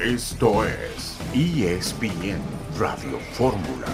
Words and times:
Esto 0.00 0.64
es 0.64 1.18
ESPN 1.34 2.40
Radio 2.78 3.18
Fórmula. 3.32 3.88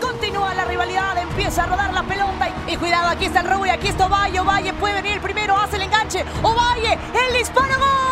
Continúa 0.00 0.54
la 0.54 0.64
rivalidad, 0.64 1.18
empieza 1.18 1.64
a 1.64 1.66
rodar 1.66 1.92
la 1.92 2.02
pelota 2.04 2.48
y, 2.66 2.76
cuidado, 2.78 3.10
aquí 3.10 3.26
está 3.26 3.40
el 3.40 3.50
Rubio, 3.50 3.74
aquí 3.74 3.88
está 3.88 4.06
Ovalle, 4.06 4.40
Ovalle 4.40 4.72
puede 4.72 5.02
venir 5.02 5.20
primero, 5.20 5.54
hace 5.54 5.76
el 5.76 5.82
enganche, 5.82 6.24
Ovalle, 6.42 6.94
el 6.94 7.38
disparo, 7.38 7.78
¡gol! 7.78 8.11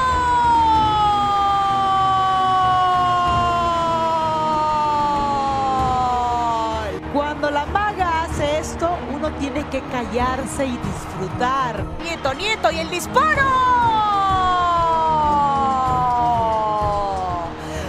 Tiene 9.38 9.66
que 9.68 9.80
callarse 9.82 10.66
y 10.66 10.76
disfrutar. 10.76 11.84
Nieto, 12.02 12.34
Nieto 12.34 12.70
y 12.70 12.78
el 12.78 12.90
disparo. 12.90 13.46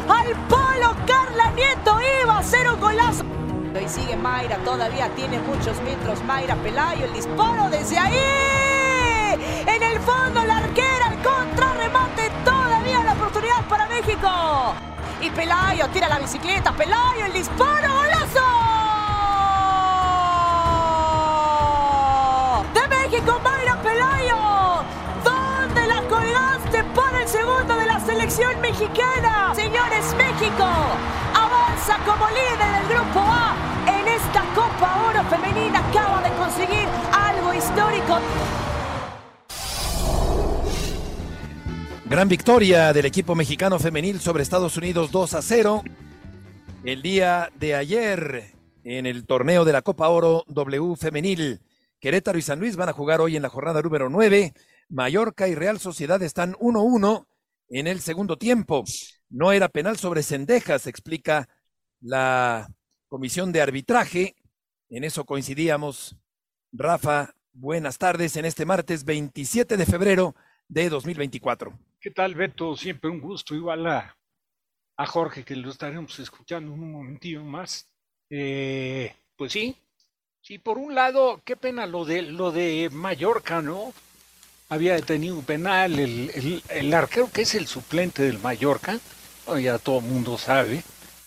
Al 0.07 0.35
palo 0.49 0.95
Carla 1.05 1.51
Nieto 1.51 1.97
iba 2.23 2.41
un 2.73 2.79
golazo. 2.79 3.23
Y 3.83 3.87
sigue 3.87 4.15
Mayra, 4.15 4.57
todavía 4.57 5.09
tiene 5.15 5.39
muchos 5.39 5.81
metros. 5.81 6.23
Mayra 6.23 6.55
Pelayo, 6.55 7.05
el 7.05 7.13
disparo 7.13 7.69
desde 7.69 7.97
ahí. 7.97 8.17
En 9.65 9.83
el 9.83 9.99
fondo, 10.01 10.43
la 10.43 10.57
arquera, 10.57 11.07
el 11.11 11.21
contrarremate. 11.23 12.31
Todavía 12.43 13.03
la 13.03 13.13
oportunidad 13.13 13.63
para 13.67 13.87
México. 13.87 14.29
Y 15.21 15.29
Pelayo 15.29 15.87
tira 15.89 16.09
la 16.09 16.19
bicicleta. 16.19 16.71
Pelayo, 16.73 17.25
el 17.25 17.33
disparo, 17.33 18.00
selección 28.31 28.61
mexicana? 28.61 29.53
Señores, 29.55 30.15
México 30.15 30.63
avanza 31.35 31.97
como 32.05 32.27
líder 32.29 32.57
del 32.57 32.87
grupo 32.87 33.19
A 33.19 33.55
en 33.87 34.07
esta 34.07 34.43
Copa 34.55 35.09
Oro 35.09 35.23
Femenina. 35.29 35.79
Acaba 35.79 36.21
de 36.21 36.35
conseguir 36.37 36.87
algo 37.11 37.53
histórico. 37.53 38.19
Gran 42.05 42.29
victoria 42.29 42.93
del 42.93 43.05
equipo 43.05 43.35
mexicano 43.35 43.79
femenil 43.79 44.19
sobre 44.19 44.43
Estados 44.43 44.77
Unidos 44.77 45.11
2 45.11 45.33
a 45.33 45.41
0. 45.41 45.83
El 46.83 47.01
día 47.01 47.49
de 47.55 47.75
ayer 47.75 48.53
en 48.83 49.05
el 49.05 49.25
torneo 49.25 49.65
de 49.65 49.73
la 49.73 49.81
Copa 49.81 50.07
Oro 50.07 50.45
W 50.47 50.95
Femenil. 50.95 51.59
Querétaro 51.99 52.37
y 52.37 52.41
San 52.41 52.59
Luis 52.59 52.75
van 52.75 52.89
a 52.89 52.93
jugar 52.93 53.21
hoy 53.21 53.35
en 53.35 53.43
la 53.43 53.49
jornada 53.49 53.81
número 53.81 54.09
9. 54.09 54.53
Mallorca 54.89 55.47
y 55.47 55.55
Real 55.55 55.79
Sociedad 55.79 56.21
están 56.21 56.53
1-1 56.55 57.25
en 57.71 57.87
el 57.87 58.01
segundo 58.01 58.37
tiempo. 58.37 58.83
No 59.29 59.51
era 59.51 59.69
penal 59.69 59.97
sobre 59.97 60.23
Cendejas, 60.23 60.87
explica 60.87 61.47
la 62.01 62.67
comisión 63.07 63.51
de 63.51 63.61
arbitraje. 63.61 64.35
En 64.89 65.03
eso 65.03 65.25
coincidíamos. 65.25 66.17
Rafa, 66.73 67.33
buenas 67.53 67.97
tardes 67.97 68.35
en 68.35 68.45
este 68.45 68.65
martes 68.65 69.05
27 69.05 69.77
de 69.77 69.85
febrero 69.85 70.35
de 70.67 70.89
2024. 70.89 71.77
¿Qué 71.99 72.11
tal, 72.11 72.35
Beto? 72.35 72.75
Siempre 72.75 73.09
un 73.09 73.21
gusto. 73.21 73.55
Igual 73.55 73.87
a, 73.87 74.17
a 74.97 75.05
Jorge, 75.05 75.45
que 75.45 75.55
lo 75.55 75.69
estaremos 75.69 76.19
escuchando 76.19 76.73
un 76.73 76.91
momentillo 76.91 77.43
más. 77.43 77.89
Eh, 78.29 79.13
pues 79.37 79.53
sí, 79.53 79.77
sí, 80.41 80.57
por 80.57 80.77
un 80.77 80.93
lado, 80.93 81.41
qué 81.45 81.55
pena 81.55 81.85
lo 81.85 82.05
de, 82.05 82.21
lo 82.21 82.51
de 82.51 82.89
Mallorca, 82.91 83.61
¿no? 83.61 83.93
Había 84.71 84.93
detenido 84.93 85.35
un 85.35 85.43
penal, 85.43 85.99
el, 85.99 86.31
el, 86.33 86.63
el 86.69 86.93
arquero 86.93 87.29
que 87.29 87.41
es 87.41 87.55
el 87.55 87.67
suplente 87.67 88.23
del 88.23 88.39
Mallorca, 88.39 88.99
ya 89.61 89.77
todo 89.77 89.99
el 89.99 90.05
mundo 90.05 90.37
sabe, 90.37 90.81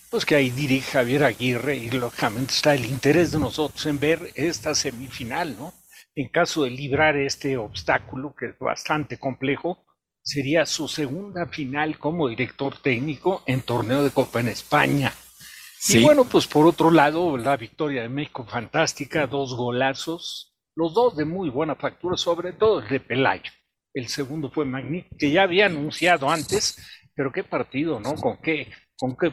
pues 0.09 0.25
que 0.25 0.35
ahí 0.35 0.49
dirige 0.49 0.93
Javier 0.93 1.25
Aguirre 1.25 1.77
y 1.77 1.91
lógicamente 1.91 2.55
está 2.55 2.75
el 2.75 2.87
interés 2.87 3.33
de 3.33 3.39
nosotros 3.39 3.85
en 3.85 4.01
ver 4.01 4.33
esta 4.35 4.75
semifinal, 4.75 5.59
¿no? 5.59 5.75
En 6.15 6.31
caso 6.31 6.65
de 6.65 6.71
librar 6.71 7.19
este 7.19 7.59
obstáculo, 7.59 8.35
que 8.35 8.47
es 8.47 8.59
bastante 8.59 9.19
complejo, 9.19 9.85
sería 10.23 10.65
su 10.65 10.89
segunda 10.89 11.47
final 11.47 11.99
como 11.99 12.29
director 12.29 12.79
técnico 12.79 13.43
en 13.45 13.61
torneo 13.61 14.03
de 14.03 14.11
Copa 14.11 14.41
en 14.41 14.49
España. 14.49 15.13
Sí. 15.79 15.99
Y 15.99 16.03
bueno, 16.03 16.25
pues 16.25 16.47
por 16.47 16.67
otro 16.67 16.91
lado, 16.91 17.37
la 17.37 17.59
victoria 17.59 18.01
de 18.01 18.09
México 18.09 18.47
fantástica, 18.47 19.27
dos 19.27 19.55
golazos, 19.55 20.54
los 20.77 20.95
dos 20.95 21.17
de 21.17 21.25
muy 21.25 21.51
buena 21.51 21.75
factura, 21.75 22.17
sobre 22.17 22.53
todo 22.53 22.81
el 22.81 22.89
de 22.89 23.01
Pelayo. 23.01 23.51
El 23.93 24.09
segundo 24.09 24.51
fue 24.51 24.65
magnífico, 24.65 25.17
que 25.19 25.31
ya 25.31 25.43
había 25.43 25.67
anunciado 25.67 26.29
antes, 26.29 26.77
pero 27.15 27.31
qué 27.31 27.45
partido, 27.45 28.01
¿no? 28.01 28.17
Con 28.17 28.39
qué, 28.39 28.69
con 28.99 29.17
qué 29.17 29.33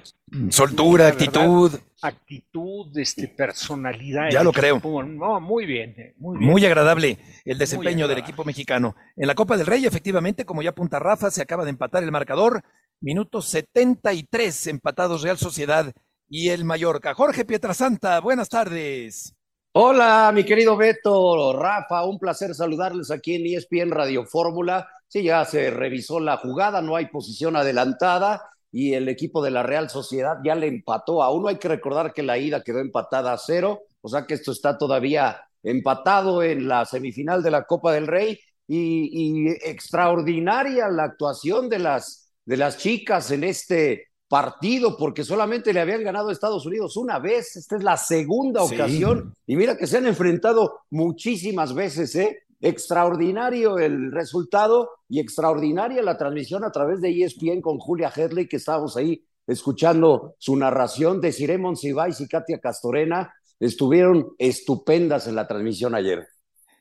Soltura, 0.50 1.06
verdad, 1.06 1.22
actitud, 1.22 1.80
actitud, 2.02 2.98
este, 2.98 3.28
personalidad. 3.28 4.30
Ya 4.30 4.44
lo 4.44 4.52
creo. 4.52 4.80
No, 4.80 5.40
muy 5.40 5.66
bien, 5.66 5.96
eh, 5.98 6.14
muy 6.18 6.38
bien. 6.38 6.52
Muy 6.52 6.66
agradable 6.66 7.18
el 7.44 7.58
desempeño 7.58 8.08
del 8.08 8.20
equipo 8.20 8.46
mexicano. 8.46 8.96
En 9.16 9.28
la 9.28 9.34
Copa 9.34 9.58
del 9.58 9.66
Rey, 9.66 9.86
efectivamente, 9.86 10.46
como 10.46 10.62
ya 10.62 10.70
apunta 10.70 11.00
Rafa, 11.00 11.32
se 11.32 11.42
acaba 11.42 11.64
de 11.64 11.72
empatar 11.72 12.04
el 12.04 12.12
marcador. 12.12 12.62
Minuto 13.00 13.42
73 13.42 14.68
empatados 14.68 15.24
Real 15.24 15.40
Sociedad 15.40 15.92
y 16.30 16.50
el 16.50 16.66
Mallorca. 16.66 17.16
Jorge 17.16 17.46
Pietrasanta, 17.46 18.20
buenas 18.20 18.48
tardes. 18.48 19.36
Hola, 19.74 20.32
mi 20.34 20.44
querido 20.44 20.76
Beto, 20.76 21.54
Rafa, 21.54 22.04
un 22.04 22.20
placer 22.20 22.54
saludarles 22.54 23.10
aquí 23.10 23.36
en 23.36 23.46
ESPN 23.46 23.92
Radio 23.92 24.26
Fórmula. 24.26 24.86
Sí, 25.08 25.24
ya 25.24 25.46
se 25.46 25.70
revisó 25.72 26.20
la 26.20 26.36
jugada, 26.38 26.82
no 26.82 26.98
hay 26.98 27.06
posición 27.06 27.56
adelantada 27.56 28.50
y 28.70 28.94
el 28.96 29.08
equipo 29.08 29.42
de 29.42 29.52
la 29.52 29.64
Real 29.64 29.90
Sociedad 29.90 30.38
ya 30.44 30.56
le 30.56 30.68
empató 30.68 31.24
a 31.24 31.32
uno. 31.32 31.48
Hay 31.48 31.58
que 31.58 31.70
recordar 31.70 32.14
que 32.14 32.22
la 32.22 32.38
ida 32.38 32.64
quedó 32.64 32.80
empatada 32.80 33.32
a 33.32 33.38
cero, 33.38 33.84
o 34.02 34.10
sea 34.10 34.26
que 34.26 34.34
esto 34.34 34.52
está 34.52 34.78
todavía 34.78 35.42
empatado 35.64 36.44
en 36.44 36.68
la 36.68 36.86
semifinal 36.86 37.42
de 37.42 37.52
la 37.52 37.64
Copa 37.64 37.94
del 37.94 38.08
Rey 38.08 38.38
y, 38.68 39.48
y 39.48 39.48
extraordinaria 39.64 40.90
la 40.90 41.06
actuación 41.06 41.70
de 41.70 41.80
las, 41.80 42.34
de 42.44 42.58
las 42.58 42.78
chicas 42.78 43.32
en 43.32 43.46
este 43.46 44.11
partido, 44.32 44.96
porque 44.96 45.26
solamente 45.26 45.74
le 45.74 45.82
habían 45.82 46.06
ganado 46.06 46.30
a 46.30 46.32
Estados 46.32 46.66
Unidos 46.66 46.96
una 46.96 47.20
vez, 47.20 47.58
esta 47.58 47.76
es 47.76 47.84
la 47.84 47.98
segunda 47.98 48.66
Sí. 48.66 48.76
ocasión, 48.76 49.36
y 49.46 49.58
mira 49.58 49.76
que 49.78 49.86
se 49.86 49.98
han 49.98 50.08
enfrentado 50.08 50.80
muchísimas 50.90 51.76
veces, 51.76 52.16
¿eh? 52.16 52.44
Extraordinario 52.62 53.78
el 53.78 54.10
resultado 54.14 54.90
y 55.10 55.20
extraordinaria 55.20 56.02
la 56.02 56.18
transmisión 56.18 56.64
a 56.64 56.72
través 56.72 57.02
de 57.02 57.10
ESPN 57.10 57.60
con 57.60 57.78
Julia 57.78 58.10
Hedley, 58.16 58.48
que 58.48 58.56
estábamos 58.56 58.96
ahí 58.96 59.22
escuchando 59.46 60.36
su 60.38 60.56
narración 60.56 61.20
de 61.20 61.34
Ciremon 61.34 61.76
Sibais 61.76 62.22
y 62.22 62.28
Katia 62.30 62.60
Castorena, 62.60 63.34
estuvieron 63.60 64.30
estupendas 64.38 65.28
en 65.28 65.36
la 65.36 65.46
transmisión 65.46 65.94
ayer. 65.94 66.26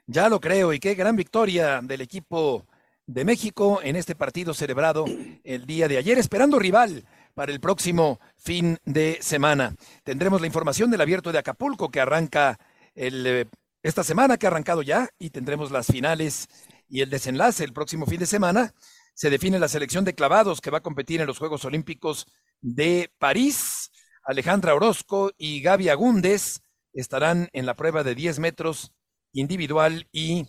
Ya 0.06 0.28
lo 0.28 0.38
creo, 0.38 0.72
y 0.72 0.78
qué 0.78 0.94
gran 0.94 1.16
victoria 1.16 1.80
del 1.82 2.00
equipo 2.02 2.64
de 3.08 3.24
México 3.24 3.80
en 3.82 3.96
este 3.96 4.14
partido 4.14 4.54
celebrado 4.54 5.04
el 5.42 5.66
día 5.66 5.88
de 5.88 5.98
ayer, 5.98 6.16
esperando 6.16 6.60
rival 6.60 7.04
para 7.34 7.52
el 7.52 7.60
próximo 7.60 8.20
fin 8.36 8.78
de 8.84 9.18
semana. 9.20 9.74
Tendremos 10.04 10.40
la 10.40 10.46
información 10.46 10.90
del 10.90 11.00
abierto 11.00 11.32
de 11.32 11.38
Acapulco 11.38 11.90
que 11.90 12.00
arranca 12.00 12.58
el, 12.94 13.26
eh, 13.26 13.46
esta 13.82 14.04
semana, 14.04 14.36
que 14.36 14.46
ha 14.46 14.50
arrancado 14.50 14.82
ya, 14.82 15.08
y 15.18 15.30
tendremos 15.30 15.70
las 15.70 15.86
finales 15.86 16.48
y 16.88 17.00
el 17.00 17.10
desenlace 17.10 17.64
el 17.64 17.72
próximo 17.72 18.06
fin 18.06 18.20
de 18.20 18.26
semana. 18.26 18.74
Se 19.14 19.30
define 19.30 19.58
la 19.58 19.68
selección 19.68 20.04
de 20.04 20.14
clavados 20.14 20.60
que 20.60 20.70
va 20.70 20.78
a 20.78 20.82
competir 20.82 21.20
en 21.20 21.26
los 21.26 21.38
Juegos 21.38 21.64
Olímpicos 21.64 22.26
de 22.60 23.10
París. 23.18 23.90
Alejandra 24.22 24.74
Orozco 24.74 25.32
y 25.38 25.62
Gaby 25.62 25.88
Agúndez 25.88 26.60
estarán 26.92 27.48
en 27.52 27.66
la 27.66 27.74
prueba 27.74 28.02
de 28.02 28.14
10 28.14 28.38
metros 28.38 28.92
individual 29.32 30.08
y 30.12 30.46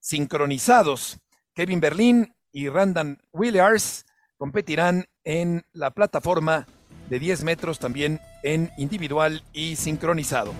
sincronizados. 0.00 1.18
Kevin 1.54 1.80
Berlín 1.80 2.34
y 2.52 2.68
Randan 2.68 3.18
Williams 3.32 4.04
competirán 4.42 5.06
en 5.22 5.62
la 5.72 5.92
plataforma 5.92 6.66
de 7.08 7.20
10 7.20 7.44
metros 7.44 7.78
también 7.78 8.18
en 8.42 8.72
individual 8.76 9.44
y 9.52 9.76
sincronizado. 9.76 10.52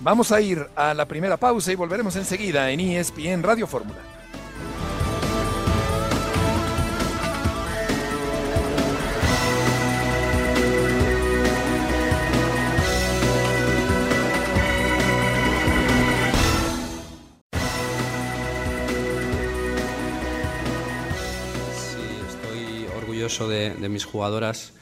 Vamos 0.00 0.32
a 0.32 0.40
ir 0.40 0.68
a 0.74 0.94
la 0.94 1.04
primera 1.04 1.36
pausa 1.36 1.70
y 1.70 1.74
volveremos 1.74 2.16
enseguida 2.16 2.70
en 2.70 2.80
ESPN 2.80 3.42
Radio 3.42 3.66
Fórmula. 3.66 3.98
De 23.38 23.88
mis 23.88 24.04
jugadoras. 24.04 24.72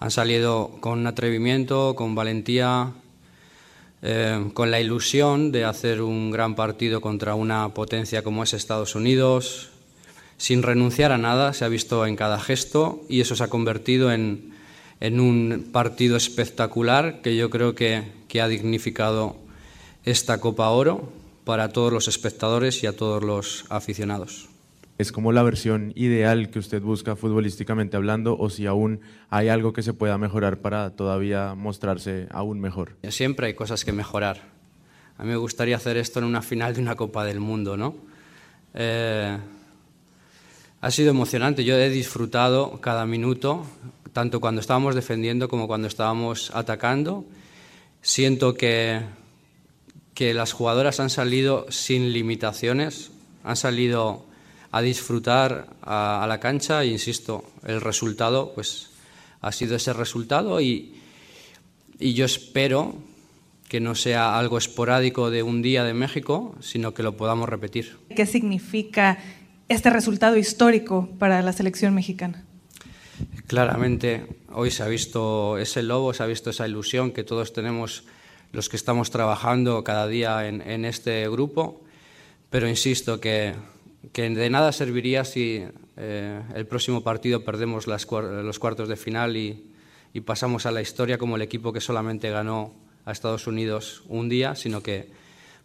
Han 0.00 0.10
salido 0.10 0.72
con 0.80 1.06
atrevimiento, 1.06 1.94
con 1.94 2.14
valentía, 2.14 2.92
eh, 4.06 4.50
con 4.52 4.70
la 4.70 4.80
ilusión 4.80 5.50
de 5.50 5.64
hacer 5.64 6.02
un 6.02 6.30
gran 6.30 6.54
partido 6.54 7.00
contra 7.00 7.34
una 7.34 7.70
potencia 7.70 8.22
como 8.22 8.42
es 8.42 8.52
Estados 8.52 8.94
Unidos, 8.94 9.70
sin 10.36 10.62
renunciar 10.62 11.10
a 11.10 11.16
nada, 11.16 11.54
se 11.54 11.64
ha 11.64 11.68
visto 11.68 12.04
en 12.04 12.14
cada 12.14 12.38
gesto 12.38 13.02
y 13.08 13.22
eso 13.22 13.34
se 13.34 13.44
ha 13.44 13.48
convertido 13.48 14.12
en, 14.12 14.52
en 15.00 15.20
un 15.20 15.70
partido 15.72 16.18
espectacular 16.18 17.22
que 17.22 17.34
yo 17.34 17.48
creo 17.48 17.74
que, 17.74 18.02
que 18.28 18.42
ha 18.42 18.48
dignificado 18.48 19.36
esta 20.04 20.38
Copa 20.38 20.68
Oro 20.68 21.10
para 21.44 21.70
todos 21.70 21.90
los 21.90 22.06
espectadores 22.06 22.82
y 22.82 22.86
a 22.86 22.94
todos 22.94 23.22
los 23.22 23.64
aficionados. 23.70 24.53
¿Es 24.96 25.10
como 25.10 25.32
la 25.32 25.42
versión 25.42 25.92
ideal 25.96 26.50
que 26.50 26.60
usted 26.60 26.80
busca 26.80 27.16
futbolísticamente 27.16 27.96
hablando 27.96 28.36
o 28.38 28.48
si 28.48 28.66
aún 28.66 29.00
hay 29.28 29.48
algo 29.48 29.72
que 29.72 29.82
se 29.82 29.92
pueda 29.92 30.18
mejorar 30.18 30.58
para 30.58 30.90
todavía 30.90 31.54
mostrarse 31.56 32.28
aún 32.30 32.60
mejor? 32.60 32.96
Siempre 33.08 33.48
hay 33.48 33.54
cosas 33.54 33.84
que 33.84 33.92
mejorar. 33.92 34.42
A 35.18 35.24
mí 35.24 35.30
me 35.30 35.36
gustaría 35.36 35.76
hacer 35.76 35.96
esto 35.96 36.20
en 36.20 36.26
una 36.26 36.42
final 36.42 36.74
de 36.74 36.80
una 36.80 36.94
Copa 36.94 37.24
del 37.24 37.40
Mundo, 37.40 37.76
¿no? 37.76 37.96
Eh, 38.72 39.36
ha 40.80 40.90
sido 40.90 41.10
emocionante, 41.10 41.64
yo 41.64 41.76
he 41.76 41.88
disfrutado 41.88 42.80
cada 42.80 43.04
minuto, 43.04 43.66
tanto 44.12 44.40
cuando 44.40 44.60
estábamos 44.60 44.94
defendiendo 44.94 45.48
como 45.48 45.66
cuando 45.66 45.88
estábamos 45.88 46.52
atacando. 46.54 47.24
Siento 48.00 48.54
que, 48.54 49.00
que 50.14 50.34
las 50.34 50.52
jugadoras 50.52 51.00
han 51.00 51.10
salido 51.10 51.66
sin 51.68 52.12
limitaciones, 52.12 53.10
han 53.42 53.56
salido 53.56 54.26
a 54.74 54.82
disfrutar 54.82 55.68
a, 55.82 56.24
a, 56.24 56.26
la 56.26 56.40
cancha 56.40 56.82
e 56.82 56.90
insisto, 56.90 57.44
el 57.62 57.80
resultado 57.80 58.50
pues 58.56 58.90
ha 59.40 59.52
sido 59.52 59.76
ese 59.76 59.92
resultado 59.92 60.60
y, 60.60 60.98
y 62.00 62.14
yo 62.14 62.24
espero 62.24 62.96
que 63.68 63.78
no 63.78 63.94
sea 63.94 64.36
algo 64.36 64.58
esporádico 64.58 65.30
de 65.30 65.44
un 65.44 65.62
día 65.62 65.84
de 65.84 65.94
México, 65.94 66.56
sino 66.60 66.92
que 66.92 67.04
lo 67.04 67.16
podamos 67.16 67.48
repetir. 67.48 67.98
¿Qué 68.16 68.26
significa 68.26 69.18
este 69.68 69.90
resultado 69.90 70.36
histórico 70.36 71.08
para 71.20 71.40
la 71.42 71.52
selección 71.52 71.94
mexicana? 71.94 72.42
Claramente, 73.46 74.26
hoy 74.52 74.72
se 74.72 74.82
ha 74.82 74.88
visto 74.88 75.56
ese 75.56 75.84
lobo, 75.84 76.12
se 76.14 76.24
ha 76.24 76.26
visto 76.26 76.50
esa 76.50 76.66
ilusión 76.66 77.12
que 77.12 77.22
todos 77.22 77.52
tenemos 77.52 78.02
los 78.50 78.68
que 78.68 78.76
estamos 78.76 79.12
trabajando 79.12 79.84
cada 79.84 80.08
día 80.08 80.48
en, 80.48 80.62
en 80.62 80.84
este 80.84 81.28
grupo, 81.28 81.84
pero 82.50 82.68
insisto 82.68 83.20
que 83.20 83.54
que 84.12 84.28
de 84.28 84.50
nada 84.50 84.72
serviría 84.72 85.24
si 85.24 85.64
eh, 85.96 86.42
el 86.54 86.66
próximo 86.66 87.02
partido 87.02 87.44
perdemos 87.44 87.86
los 87.86 88.58
cuartos 88.58 88.88
de 88.88 88.96
final 88.96 89.36
y, 89.36 89.72
y, 90.12 90.20
pasamos 90.20 90.66
a 90.66 90.70
la 90.70 90.82
historia 90.82 91.18
como 91.18 91.36
el 91.36 91.42
equipo 91.42 91.72
que 91.72 91.80
solamente 91.80 92.30
ganó 92.30 92.74
a 93.04 93.12
Estados 93.12 93.46
Unidos 93.46 94.02
un 94.08 94.28
día, 94.28 94.54
sino 94.54 94.82
que 94.82 95.10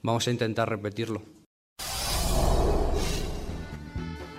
vamos 0.01 0.27
a 0.27 0.31
intentar 0.31 0.69
repetirlo. 0.69 1.21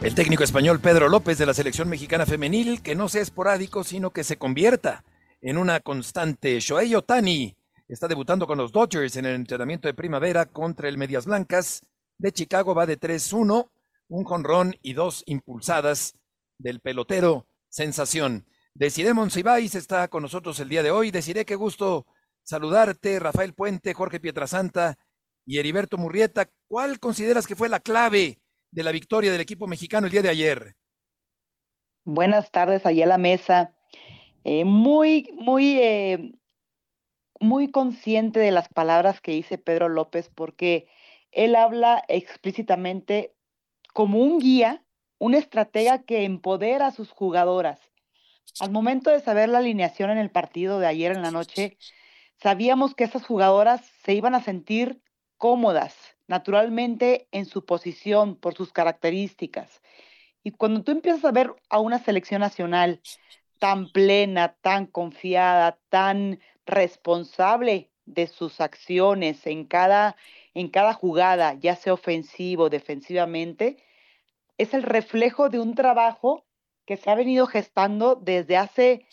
El 0.00 0.14
técnico 0.14 0.44
español 0.44 0.81
Pedro 0.81 1.11
López 1.11 1.37
de 1.37 1.44
la 1.44 1.52
selección 1.52 1.88
mexicana 1.88 2.25
femenil, 2.25 2.81
que 2.81 2.94
no 2.94 3.08
sea 3.08 3.20
esporádico, 3.20 3.85
sino 3.85 4.11
que 4.11 4.25
se 4.25 4.38
convierta 4.38 5.05
en 5.43 5.58
una 5.58 5.81
constante. 5.81 6.58
Shohei 6.58 6.94
Otani 6.94 7.55
está 7.87 8.08
debutando 8.08 8.47
con 8.47 8.56
los 8.56 8.73
Dodgers 8.73 9.17
en 9.17 9.26
el 9.26 9.35
entrenamiento 9.35 9.88
de 9.88 9.94
primavera 9.94 10.47
contra 10.47 10.88
el 10.88 10.97
Medias 10.97 11.26
Blancas 11.26 11.82
de 12.17 12.32
Chicago, 12.32 12.75
va 12.75 12.87
de 12.87 12.99
3-1 12.99 13.69
un 14.11 14.25
jonrón 14.25 14.77
y 14.83 14.93
dos 14.93 15.23
impulsadas 15.27 16.19
del 16.59 16.81
pelotero 16.81 17.47
sensación. 17.69 18.45
Desiree 18.75 19.15
Monsiváis 19.15 19.75
está 19.75 20.09
con 20.09 20.23
nosotros 20.23 20.59
el 20.61 20.69
día 20.69 20.83
de 20.83 20.91
hoy. 20.91 21.11
Desiree, 21.11 21.45
qué 21.45 21.55
gusto 21.55 22.07
saludarte. 22.43 23.19
Rafael 23.21 23.55
Puente, 23.55 23.95
Jorge 23.95 24.21
Pietrasanta 24.21 24.99
y 25.47 25.59
Heriberto 25.59 25.97
Murrieta. 25.97 26.51
¿Cuál 26.69 26.99
consideras 26.99 27.47
que 27.47 27.57
fue 27.57 27.69
la 27.69 27.81
clave 27.81 28.41
de 28.71 28.83
la 28.83 28.93
victoria 28.93 29.33
del 29.33 29.41
equipo 29.41 29.67
mexicano 29.67 30.07
el 30.07 30.12
día 30.12 30.23
de 30.23 30.29
ayer? 30.29 30.77
Buenas 32.05 32.51
tardes, 32.51 32.87
allá 32.87 33.05
a 33.05 33.09
la 33.09 33.19
mesa. 33.19 33.75
Eh, 34.43 34.65
muy, 34.65 35.31
muy, 35.35 35.79
eh, 35.79 36.33
muy 37.39 37.71
consciente 37.71 38.41
de 38.41 38.51
las 38.51 38.69
palabras 38.69 39.21
que 39.21 39.33
dice 39.33 39.59
Pedro 39.59 39.89
López, 39.89 40.31
porque 40.35 40.89
él 41.31 41.55
habla 41.55 42.03
explícitamente 42.09 43.37
como 43.93 44.19
un 44.19 44.39
guía, 44.39 44.85
una 45.19 45.39
estratega 45.39 46.03
que 46.03 46.25
empodera 46.25 46.87
a 46.87 46.93
sus 46.93 47.11
jugadoras. 47.11 47.81
Al 48.59 48.71
momento 48.71 49.11
de 49.11 49.21
saber 49.21 49.49
la 49.49 49.59
alineación 49.59 50.11
en 50.11 50.19
el 50.19 50.31
partido 50.31 50.81
de 50.81 50.87
ayer 50.87 51.13
en 51.13 51.23
la 51.23 51.31
noche, 51.31 51.77
sabíamos 52.43 52.95
que 52.95 53.05
esas 53.05 53.25
jugadoras 53.25 53.83
se 54.03 54.15
iban 54.15 54.35
a 54.35 54.43
sentir 54.43 55.01
cómodas, 55.37 55.97
naturalmente 56.27 57.29
en 57.33 57.47
su 57.47 57.65
posición, 57.65 58.37
por 58.37 58.55
sus 58.55 58.73
características. 58.73 59.81
Y 60.43 60.53
cuando 60.53 60.83
tú 60.83 60.93
empiezas 60.93 61.25
a 61.25 61.33
ver 61.33 61.55
a 61.69 61.81
una 61.81 61.99
selección 61.99 62.41
nacional 62.41 63.01
tan 63.59 63.93
plena, 63.93 64.57
tan 64.63 64.87
confiada, 64.87 65.79
tan 65.91 66.41
responsable 66.67 67.91
de 68.07 68.27
sus 68.27 68.61
acciones 68.61 69.47
en 69.47 69.65
cada 69.65 70.17
en 70.55 70.69
cada 70.69 70.94
jugada, 70.94 71.55
ya 71.55 71.76
sea 71.76 71.93
ofensivo 71.93 72.64
o 72.64 72.70
defensivamente, 72.70 73.76
es 74.58 74.75
el 74.75 74.82
reflejo 74.82 75.49
de 75.49 75.58
un 75.58 75.75
trabajo 75.75 76.44
que 76.85 76.97
se 76.97 77.11
ha 77.11 77.14
venido 77.14 77.47
gestando 77.47 78.17
desde 78.17 78.56
hace, 78.56 79.06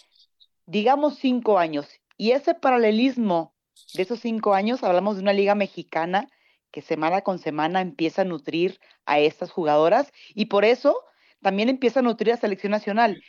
digamos, 0.65 1.17
cinco 1.19 1.57
años. 1.57 1.87
Y 2.17 2.31
ese 2.31 2.53
paralelismo 2.55 3.53
de 3.93 4.03
esos 4.03 4.19
cinco 4.19 4.53
años, 4.53 4.83
hablamos 4.83 5.15
de 5.15 5.21
una 5.21 5.33
liga 5.33 5.55
mexicana 5.55 6.27
que 6.71 6.81
semana 6.81 7.21
con 7.21 7.39
semana 7.39 7.81
empieza 7.81 8.23
a 8.23 8.25
nutrir 8.25 8.79
a 9.05 9.19
estas 9.19 9.51
jugadoras 9.51 10.11
y 10.33 10.45
por 10.45 10.65
eso 10.65 10.99
también 11.41 11.69
empieza 11.69 11.99
a 11.99 12.03
nutrir 12.03 12.33
a 12.33 12.37
selección 12.37 12.71
nacional. 12.71 13.21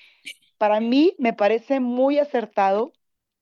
Para 0.57 0.81
mí 0.81 1.15
me 1.19 1.33
parece 1.33 1.79
muy 1.79 2.19
acertado 2.19 2.93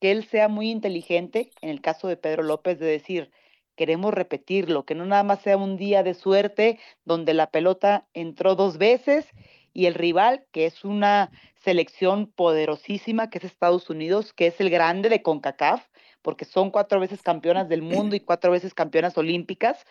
que 0.00 0.10
él 0.10 0.24
sea 0.24 0.48
muy 0.48 0.70
inteligente, 0.70 1.50
en 1.62 1.70
el 1.70 1.80
caso 1.80 2.08
de 2.08 2.16
Pedro 2.16 2.42
López, 2.42 2.78
de 2.78 2.86
decir, 2.86 3.30
queremos 3.76 4.12
repetirlo, 4.12 4.84
que 4.84 4.94
no 4.94 5.06
nada 5.06 5.23
más 5.23 5.40
sea 5.43 5.56
un 5.56 5.76
día 5.76 6.02
de 6.02 6.14
suerte 6.14 6.81
donde 7.05 7.34
la 7.34 7.50
pelota 7.50 8.08
entró 8.14 8.56
dos 8.56 8.78
veces 8.78 9.28
y 9.73 9.87
el 9.87 9.94
rival, 9.94 10.46
que 10.52 10.67
es 10.67 10.84
una 10.84 11.31
selección 11.62 12.32
poderosísima, 12.32 13.28
que 13.28 13.38
es 13.38 13.44
Estados 13.44 13.90
Unidos, 13.90 14.32
que 14.32 14.46
es 14.46 14.58
el 14.61 14.70
grande 14.70 15.11
de 15.11 15.23
CONCACAF, 15.23 15.87
porque 16.23 16.46
son 16.46 16.70
cuatro 16.70 16.99
veces 16.99 17.23
campeonas 17.23 17.69
del 17.69 17.82
mundo 17.82 18.17
y 18.17 18.20
cuatro 18.20 18.50
veces 18.50 18.73
campeonas 18.73 19.19
olímpicas. 19.19 19.85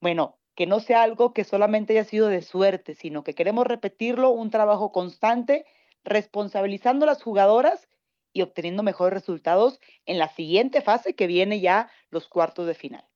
Bueno, 0.00 0.38
que 0.54 0.66
no 0.66 0.80
sea 0.80 1.02
algo 1.02 1.32
que 1.34 1.44
solamente 1.44 1.92
haya 1.92 2.08
sido 2.08 2.28
de 2.28 2.42
suerte, 2.42 2.94
sino 2.94 3.22
que 3.22 3.34
queremos 3.34 3.66
repetirlo, 3.66 4.30
un 4.30 4.50
trabajo 4.50 4.90
constante, 4.90 5.66
responsabilizando 6.02 7.04
a 7.04 7.08
las 7.08 7.22
jugadoras 7.22 7.88
y 8.32 8.42
obteniendo 8.42 8.82
mejores 8.82 9.12
resultados 9.12 9.80
en 10.06 10.18
la 10.18 10.28
siguiente 10.28 10.80
fase 10.80 11.14
que 11.14 11.26
viene 11.26 11.60
ya 11.60 11.90
los 12.10 12.28
cuartos 12.28 12.66
de 12.66 12.74
final. 12.74 13.09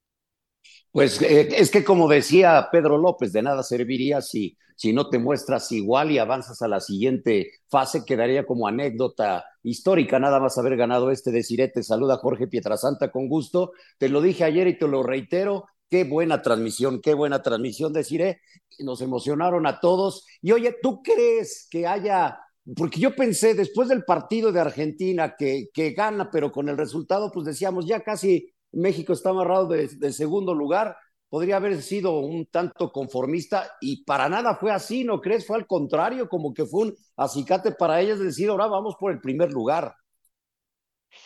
Pues 0.91 1.21
eh, 1.23 1.49
es 1.57 1.71
que 1.71 1.85
como 1.85 2.09
decía 2.09 2.69
Pedro 2.71 2.99
López, 2.99 3.33
de 3.33 3.43
nada 3.43 3.63
serviría 3.63 4.21
si, 4.21 4.57
si 4.77 4.93
no 4.93 5.09
te 5.09 5.19
muestras 5.19 5.71
igual 5.73 6.11
y 6.11 6.19
avanzas 6.19 6.63
a 6.63 6.69
la 6.69 6.81
siguiente 6.81 7.51
fase, 7.69 8.05
quedaría 8.05 8.47
como 8.47 8.69
anécdota 8.69 9.45
histórica 9.63 10.19
nada 10.19 10.41
más 10.41 10.57
haber 10.59 10.77
ganado 10.77 11.11
este 11.11 11.33
de 11.33 11.43
Sirete. 11.43 11.83
Saluda 11.83 12.19
Jorge 12.19 12.47
Pietrasanta 12.47 13.11
con 13.11 13.29
gusto. 13.29 13.73
Te 13.99 14.09
lo 14.09 14.21
dije 14.21 14.45
ayer 14.45 14.69
y 14.69 14.79
te 14.79 14.87
lo 14.87 15.03
reitero. 15.03 15.67
Qué 15.91 16.05
buena 16.05 16.43
transmisión, 16.43 17.01
qué 17.01 17.15
buena 17.15 17.43
transmisión 17.43 17.93
de 17.93 18.05
Siré. 18.05 18.41
Nos 18.81 19.01
emocionaron 19.01 19.67
a 19.67 19.81
todos. 19.81 20.27
Y 20.43 20.53
oye, 20.53 20.77
¿tú 20.83 21.03
crees 21.03 21.67
que 21.71 21.87
haya 21.87 22.39
porque 22.77 22.99
yo 22.99 23.15
pensé 23.15 23.55
después 23.55 23.89
del 23.89 24.05
partido 24.05 24.51
de 24.51 24.61
Argentina 24.61 25.35
que, 25.37 25.69
que, 25.73 25.91
gana, 25.91 26.31
pero 26.31 26.51
con 26.51 26.69
el 26.71 26.79
resultado, 26.79 27.31
pues 27.31 27.45
decíamos, 27.45 27.87
ya 27.87 28.01
casi 28.01 28.54
México 28.75 29.13
está 29.13 29.31
amarrado 29.31 29.69
de, 29.69 30.13
segundo 30.13 30.55
lugar, 30.55 30.97
podría 31.29 31.57
haber 31.57 31.81
sido 31.83 32.19
un 32.19 32.47
tanto 32.47 32.93
conformista 32.93 33.73
y 33.81 34.05
para 34.05 34.29
nada 34.29 34.57
fue 34.57 34.71
así, 34.71 35.05
¿no 35.05 35.21
crees? 35.21 35.47
Fue 35.47 35.57
al 35.57 35.67
contrario, 35.67 36.29
como 36.29 36.55
que 36.55 36.65
fue 36.65 36.89
un 36.89 36.95
acicate 37.17 37.73
para 37.73 38.01
ellas 38.01 38.19
decir, 38.19 38.49
ahora 38.49 38.67
vamos 38.67 38.97
por 38.99 39.13
el 39.13 39.21
primer 39.21 39.53
lugar. 39.53 39.95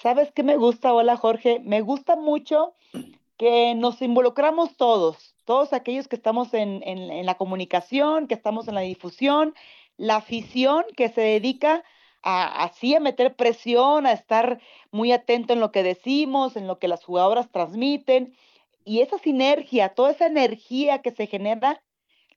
¿Sabes 0.03 0.31
qué 0.35 0.43
me 0.43 0.57
gusta? 0.57 0.93
Hola 0.93 1.17
Jorge, 1.17 1.61
me 1.65 1.81
gusta 1.81 2.17
mucho 2.17 2.75
que 3.37 3.75
nos 3.75 4.03
involucramos 4.03 4.77
todos, 4.77 5.35
todos 5.45 5.73
aquellos 5.73 6.09
que 6.09 6.17
estamos 6.17 6.53
en 6.53 7.25
la 7.25 7.37
comunicación, 7.37 8.27
que 8.27 8.35
estamos 8.35 8.69
en 8.69 8.75
la 8.75 8.83
difusión, 8.83 9.55
la 9.99 10.17
afición 10.17 10.85
que 10.97 11.09
se 11.09 11.21
dedica 11.21 11.77
a, 11.77 11.85
así 12.23 12.95
a 12.95 13.01
meter 13.01 13.35
presión, 13.35 14.07
a 14.07 14.13
estar 14.13 14.61
muy 14.91 15.13
atento 15.13 15.53
en 15.53 15.61
lo 15.61 15.73
que 15.73 15.83
decimos, 15.83 16.57
en 16.57 16.67
lo 16.67 16.79
que 16.79 16.89
las 16.89 17.05
jugadoras 17.05 17.51
transmiten. 17.51 18.35
Y 18.85 19.01
esa 19.01 19.19
sinergia, 19.19 19.91
toda 19.91 20.11
esa 20.11 20.27
energía 20.27 21.03
que 21.03 21.11
se 21.11 21.27
genera, 21.27 21.83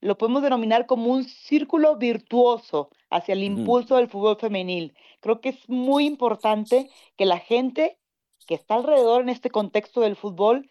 lo 0.00 0.18
podemos 0.18 0.42
denominar 0.42 0.86
como 0.86 1.12
un 1.12 1.24
círculo 1.24 1.96
virtuoso 1.96 2.90
hacia 3.08 3.34
el 3.34 3.44
impulso 3.44 3.96
del 3.96 4.08
fútbol 4.08 4.36
femenil. 4.36 4.94
Creo 5.20 5.40
que 5.40 5.50
es 5.50 5.68
muy 5.68 6.06
importante 6.06 6.90
que 7.16 7.24
la 7.24 7.38
gente 7.38 7.98
que 8.46 8.54
está 8.54 8.74
alrededor 8.74 9.22
en 9.22 9.28
este 9.28 9.50
contexto 9.50 10.00
del 10.00 10.16
fútbol, 10.16 10.68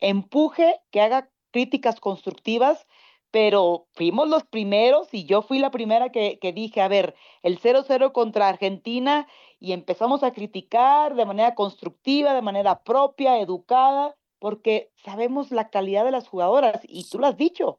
empuje, 0.00 0.80
que 0.90 1.00
haga 1.00 1.30
críticas 1.52 2.00
constructivas, 2.00 2.86
pero 3.32 3.86
fuimos 3.94 4.28
los 4.28 4.44
primeros 4.44 5.08
y 5.12 5.24
yo 5.24 5.40
fui 5.40 5.58
la 5.58 5.70
primera 5.70 6.12
que, 6.12 6.38
que 6.38 6.52
dije, 6.52 6.82
a 6.82 6.88
ver, 6.88 7.14
el 7.42 7.58
0-0 7.58 8.12
contra 8.12 8.48
Argentina 8.48 9.26
y 9.58 9.72
empezamos 9.72 10.22
a 10.22 10.32
criticar 10.32 11.14
de 11.16 11.24
manera 11.24 11.54
constructiva, 11.54 12.34
de 12.34 12.42
manera 12.42 12.84
propia, 12.84 13.40
educada, 13.40 14.14
porque 14.38 14.90
sabemos 15.02 15.50
la 15.50 15.70
calidad 15.70 16.04
de 16.04 16.10
las 16.10 16.28
jugadoras 16.28 16.82
y 16.84 17.08
tú 17.08 17.18
lo 17.18 17.26
has 17.26 17.38
dicho. 17.38 17.78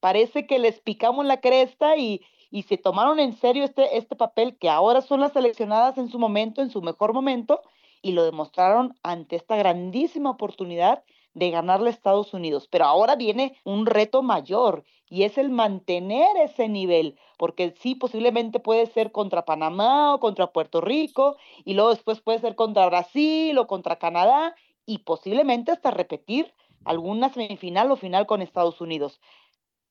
Parece 0.00 0.46
que 0.46 0.58
les 0.58 0.78
picamos 0.78 1.24
la 1.24 1.40
cresta 1.40 1.96
y, 1.96 2.20
y 2.50 2.64
se 2.64 2.76
tomaron 2.76 3.20
en 3.20 3.32
serio 3.32 3.64
este, 3.64 3.96
este 3.96 4.14
papel 4.14 4.58
que 4.58 4.68
ahora 4.68 5.00
son 5.00 5.20
las 5.20 5.32
seleccionadas 5.32 5.96
en 5.96 6.10
su 6.10 6.18
momento, 6.18 6.60
en 6.60 6.70
su 6.70 6.82
mejor 6.82 7.14
momento, 7.14 7.62
y 8.02 8.12
lo 8.12 8.24
demostraron 8.24 8.94
ante 9.02 9.36
esta 9.36 9.56
grandísima 9.56 10.28
oportunidad 10.28 11.02
de 11.34 11.50
ganarle 11.50 11.90
a 11.90 11.92
Estados 11.92 12.32
Unidos. 12.32 12.68
Pero 12.70 12.86
ahora 12.86 13.16
viene 13.16 13.56
un 13.64 13.86
reto 13.86 14.22
mayor 14.22 14.84
y 15.08 15.24
es 15.24 15.36
el 15.36 15.50
mantener 15.50 16.36
ese 16.38 16.68
nivel, 16.68 17.18
porque 17.36 17.74
sí, 17.80 17.94
posiblemente 17.94 18.60
puede 18.60 18.86
ser 18.86 19.12
contra 19.12 19.44
Panamá 19.44 20.14
o 20.14 20.20
contra 20.20 20.52
Puerto 20.52 20.80
Rico 20.80 21.36
y 21.64 21.74
luego 21.74 21.90
después 21.90 22.20
puede 22.20 22.38
ser 22.38 22.54
contra 22.54 22.86
Brasil 22.86 23.56
o 23.58 23.66
contra 23.66 23.96
Canadá 23.96 24.54
y 24.86 24.98
posiblemente 24.98 25.72
hasta 25.72 25.90
repetir 25.90 26.52
alguna 26.84 27.28
semifinal 27.28 27.90
o 27.90 27.96
final 27.96 28.26
con 28.26 28.42
Estados 28.42 28.80
Unidos. 28.80 29.20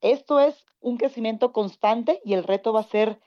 Esto 0.01 0.39
es 0.39 0.65
un 0.79 0.97
crecimiento 0.97 1.53
constante 1.53 2.21
y 2.25 2.33
el 2.33 2.43
reto 2.43 2.73
va 2.73 2.81
a 2.81 2.83
ser 2.83 3.19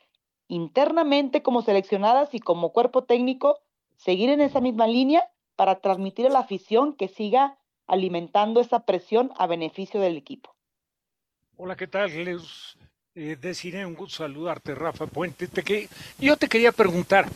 internamente 0.48 1.42
como 1.42 1.62
seleccionadas 1.62 2.34
y 2.34 2.40
como 2.40 2.72
cuerpo 2.72 3.04
técnico 3.04 3.58
seguir 3.96 4.30
en 4.30 4.40
esa 4.40 4.60
misma 4.60 4.86
línea 4.86 5.28
para 5.56 5.80
transmitir 5.80 6.26
a 6.26 6.30
la 6.30 6.40
afición 6.40 6.94
que 6.94 7.08
siga 7.08 7.58
alimentando 7.86 8.60
esa 8.60 8.84
presión 8.84 9.32
a 9.38 9.46
beneficio 9.46 10.00
del 10.00 10.16
equipo. 10.16 10.54
Hola, 11.56 11.76
¿qué 11.76 11.86
tal? 11.86 12.24
Les 12.24 12.76
eh, 13.14 13.36
deciré 13.40 13.86
un 13.86 13.94
gusto 13.94 14.18
saludarte, 14.18 14.74
Rafa 14.74 15.06
Puente. 15.06 15.48
yo 16.18 16.36
te 16.36 16.48
quería 16.48 16.72
preguntar, 16.72 17.26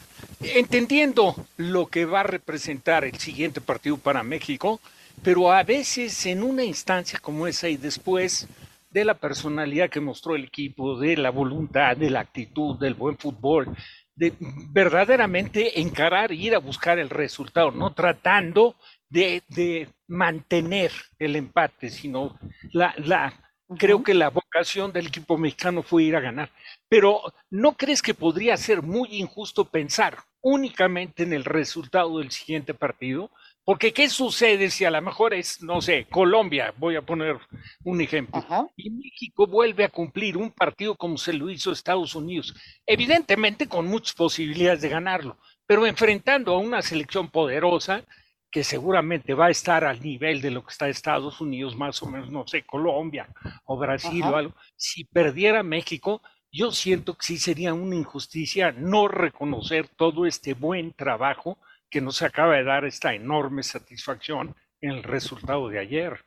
entendiendo 0.41 1.35
lo 1.57 1.87
que 1.87 2.05
va 2.05 2.21
a 2.21 2.25
representar 2.25 3.05
el 3.05 3.17
siguiente 3.19 3.63
partido 3.63 3.97
para 3.97 4.23
México, 4.23 4.81
pero 5.23 5.51
a 5.53 5.63
veces 5.63 6.27
en 6.27 6.43
una 6.43 6.65
instancia 6.65 7.19
como 7.19 7.47
esa 7.47 7.69
y 7.69 7.79
después 7.79 8.47
de 8.91 9.05
la 9.05 9.15
personalidad 9.15 9.89
que 9.89 10.01
mostró 10.01 10.35
el 10.35 10.45
equipo, 10.45 10.99
de 10.99 11.17
la 11.17 11.31
voluntad, 11.31 11.97
de 11.97 12.11
la 12.11 12.21
actitud, 12.21 12.79
del 12.79 12.95
buen 12.95 13.17
fútbol, 13.17 13.75
de 14.15 14.35
verdaderamente 14.71 15.81
encarar, 15.81 16.33
ir 16.33 16.55
a 16.55 16.59
buscar 16.59 16.99
el 16.99 17.09
resultado, 17.09 17.71
no 17.71 17.95
tratando 17.95 18.75
de, 19.11 19.89
mantener 20.07 20.91
el 21.19 21.37
empate, 21.37 21.89
sino 21.89 22.37
la, 22.73 22.95
la 22.99 23.33
creo 23.79 24.03
que 24.03 24.15
la 24.15 24.31
vocación 24.31 24.93
del 24.93 25.07
equipo 25.07 25.39
mexicano 25.39 25.83
fue 25.83 26.05
ir 26.05 26.17
a 26.17 26.21
ganar. 26.21 26.51
Pero 26.89 27.23
¿no 27.51 27.77
crees 27.77 28.03
que 28.03 28.15
podría 28.15 28.57
ser 28.57 28.83
muy 28.83 29.09
injusto 29.13 29.65
pensar 29.65 30.19
únicamente 30.41 31.23
en 31.23 31.33
el 31.33 31.45
resultado 31.45 32.19
del 32.19 32.31
siguiente 32.31 32.75
partido? 32.75 33.31
Porque 33.65 33.93
¿qué 33.93 34.09
sucede 34.09 34.71
si 34.71 34.85
a 34.85 34.91
lo 34.91 35.01
mejor 35.01 35.35
es, 35.35 35.63
no 35.63 35.81
sé, 35.81 36.07
Colombia, 36.11 36.75
voy 36.77 36.97
a 36.97 37.03
poner 37.03 37.39
un 37.85 38.01
ejemplo, 38.01 38.45
y 38.75 38.91
México 38.91 39.47
vuelve 39.47 39.85
a 39.85 39.91
cumplir 39.91 40.37
un 40.37 40.51
partido 40.51 40.97
como 40.97 41.17
se 41.19 41.33
lo 41.33 41.51
hizo 41.51 41.71
Estados 41.71 42.15
Unidos, 42.15 42.55
evidentemente 42.87 43.69
con 43.69 43.87
muchas 43.87 44.15
posibilidades 44.15 44.81
de 44.81 44.89
ganarlo, 44.89 45.39
pero 45.67 45.87
enfrentando 45.87 46.55
a 46.55 46.59
una 46.59 46.83
selección 46.83 47.31
poderosa 47.31 48.03
que 48.51 48.65
seguramente 48.65 49.35
va 49.35 49.47
a 49.47 49.51
estar 49.51 49.85
al 49.85 50.01
nivel 50.03 50.41
de 50.41 50.51
lo 50.51 50.65
que 50.65 50.73
está 50.73 50.89
Estados 50.89 51.41
Unidos, 51.41 51.77
más 51.77 52.03
o 52.03 52.07
menos, 52.07 52.31
no 52.31 52.47
sé, 52.47 52.63
Colombia 52.65 53.29
o 53.65 53.77
Brasil 53.77 54.23
o 54.25 54.37
algo, 54.37 54.55
si 54.77 55.05
perdiera 55.05 55.63
México, 55.63 56.21
yo 56.51 56.73
siento 56.73 57.15
que 57.15 57.27
sí 57.27 57.39
sería 57.39 57.75
una 57.75 57.95
injusticia 57.95 58.73
no 58.73 59.07
reconocer 59.07 59.89
todo 59.89 60.27
este 60.27 60.55
buen 60.55 60.93
trabajo 60.93 61.59
que 61.89 62.01
nos 62.01 62.23
acaba 62.23 62.57
de 62.57 62.65
dar 62.65 62.85
esta 62.85 63.15
enorme 63.15 63.63
satisfacción 63.63 64.57
en 64.81 64.91
el 64.91 65.03
resultado 65.05 65.69
de 65.69 65.79
ayer. 65.79 66.25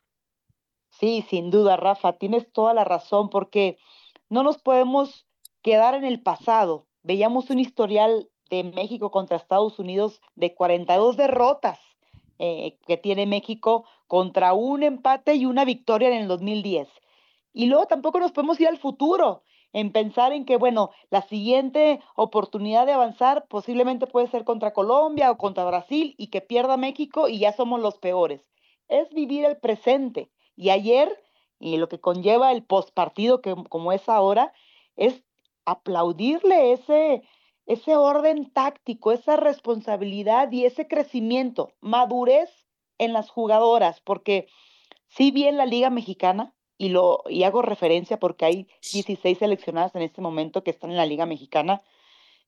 Sí, 0.91 1.25
sin 1.29 1.51
duda, 1.51 1.75
Rafa, 1.75 2.13
tienes 2.13 2.51
toda 2.53 2.73
la 2.73 2.85
razón, 2.85 3.29
porque 3.29 3.77
no 4.29 4.43
nos 4.43 4.59
podemos 4.59 5.27
quedar 5.61 5.95
en 5.95 6.05
el 6.05 6.21
pasado. 6.21 6.87
Veíamos 7.01 7.49
un 7.49 7.59
historial 7.59 8.29
de 8.49 8.63
México 8.63 9.11
contra 9.11 9.35
Estados 9.35 9.79
Unidos 9.79 10.21
de 10.35 10.53
42 10.53 11.17
derrotas 11.17 11.79
eh, 12.39 12.77
que 12.87 12.97
tiene 12.97 13.25
México 13.25 13.85
contra 14.07 14.53
un 14.53 14.83
empate 14.83 15.35
y 15.35 15.45
una 15.45 15.65
victoria 15.65 16.09
en 16.09 16.15
el 16.15 16.27
2010. 16.27 16.87
Y 17.53 17.67
luego 17.67 17.85
tampoco 17.85 18.19
nos 18.19 18.31
podemos 18.31 18.59
ir 18.59 18.67
al 18.67 18.77
futuro 18.77 19.43
en 19.73 19.91
pensar 19.91 20.31
en 20.33 20.45
que, 20.45 20.57
bueno, 20.57 20.91
la 21.09 21.23
siguiente 21.23 21.99
oportunidad 22.15 22.85
de 22.85 22.93
avanzar 22.93 23.47
posiblemente 23.47 24.07
puede 24.07 24.27
ser 24.27 24.43
contra 24.43 24.71
Colombia 24.71 25.31
o 25.31 25.37
contra 25.37 25.65
Brasil 25.65 26.13
y 26.17 26.27
que 26.27 26.41
pierda 26.41 26.77
México 26.77 27.27
y 27.27 27.39
ya 27.39 27.53
somos 27.53 27.81
los 27.81 27.97
peores. 27.97 28.47
Es 28.87 29.11
vivir 29.13 29.45
el 29.45 29.57
presente. 29.57 30.29
Y 30.55 30.69
ayer, 30.69 31.19
y 31.59 31.77
lo 31.77 31.89
que 31.89 31.99
conlleva 31.99 32.51
el 32.51 32.63
postpartido 32.63 33.41
que 33.41 33.55
como 33.69 33.91
es 33.91 34.07
ahora, 34.07 34.53
es 34.95 35.23
aplaudirle 35.65 36.73
ese, 36.73 37.23
ese 37.65 37.95
orden 37.95 38.51
táctico, 38.51 39.11
esa 39.11 39.37
responsabilidad 39.37 40.51
y 40.51 40.65
ese 40.65 40.87
crecimiento, 40.87 41.73
madurez 41.81 42.49
en 42.97 43.13
las 43.13 43.29
jugadoras, 43.29 44.01
porque 44.01 44.47
si 45.07 45.31
bien 45.31 45.57
la 45.57 45.65
Liga 45.65 45.89
Mexicana, 45.89 46.53
y, 46.77 46.89
lo, 46.89 47.23
y 47.29 47.43
hago 47.43 47.61
referencia 47.61 48.19
porque 48.19 48.45
hay 48.45 48.67
16 48.91 49.37
seleccionadas 49.37 49.95
en 49.95 50.01
este 50.01 50.21
momento 50.21 50.63
que 50.63 50.71
están 50.71 50.91
en 50.91 50.97
la 50.97 51.05
Liga 51.05 51.25
Mexicana, 51.25 51.81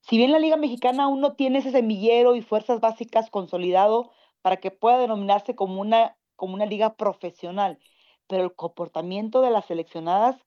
si 0.01 0.17
bien 0.17 0.31
la 0.31 0.39
Liga 0.39 0.57
Mexicana 0.57 1.05
aún 1.05 1.21
no 1.21 1.33
tiene 1.33 1.59
ese 1.59 1.71
semillero 1.71 2.35
y 2.35 2.41
fuerzas 2.41 2.79
básicas 2.79 3.29
consolidado 3.29 4.11
para 4.41 4.57
que 4.57 4.71
pueda 4.71 4.99
denominarse 4.99 5.55
como 5.55 5.81
una, 5.81 6.17
como 6.35 6.53
una 6.53 6.65
liga 6.65 6.95
profesional, 6.95 7.79
pero 8.27 8.43
el 8.43 8.53
comportamiento 8.53 9.41
de 9.41 9.51
las 9.51 9.65
seleccionadas 9.65 10.37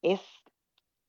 es, 0.00 0.20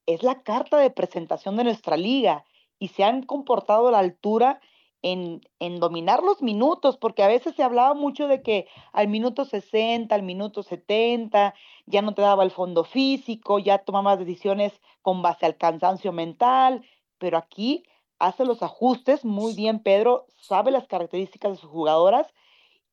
es 0.05 0.23
la 0.23 0.41
carta 0.43 0.77
de 0.77 0.89
presentación 0.89 1.57
de 1.57 1.63
nuestra 1.65 1.95
liga 1.95 2.43
y 2.85 2.89
se 2.89 3.03
han 3.03 3.23
comportado 3.23 3.87
a 3.87 3.91
la 3.91 3.97
altura 3.97 4.61
en, 5.01 5.41
en, 5.57 5.79
dominar 5.79 6.21
los 6.21 6.43
minutos, 6.43 6.97
porque 6.97 7.23
a 7.23 7.27
veces 7.27 7.55
se 7.55 7.63
hablaba 7.63 7.95
mucho 7.95 8.27
de 8.27 8.43
que 8.43 8.67
al 8.93 9.07
minuto 9.07 9.43
60, 9.43 10.13
al 10.13 10.21
minuto 10.21 10.61
70, 10.61 11.55
ya 11.87 12.01
no 12.03 12.13
te 12.13 12.21
daba 12.21 12.43
el 12.43 12.51
fondo 12.51 12.83
físico, 12.83 13.57
ya 13.57 13.79
tomabas 13.79 14.19
decisiones 14.19 14.79
con 15.01 15.23
base 15.23 15.47
al 15.47 15.57
cansancio 15.57 16.11
mental, 16.11 16.85
pero 17.17 17.39
aquí 17.39 17.83
hace 18.19 18.45
los 18.45 18.61
ajustes 18.61 19.25
muy 19.25 19.55
bien, 19.55 19.79
Pedro, 19.79 20.27
sabe 20.35 20.69
las 20.69 20.87
características 20.87 21.53
de 21.53 21.57
sus 21.57 21.71
jugadoras 21.71 22.31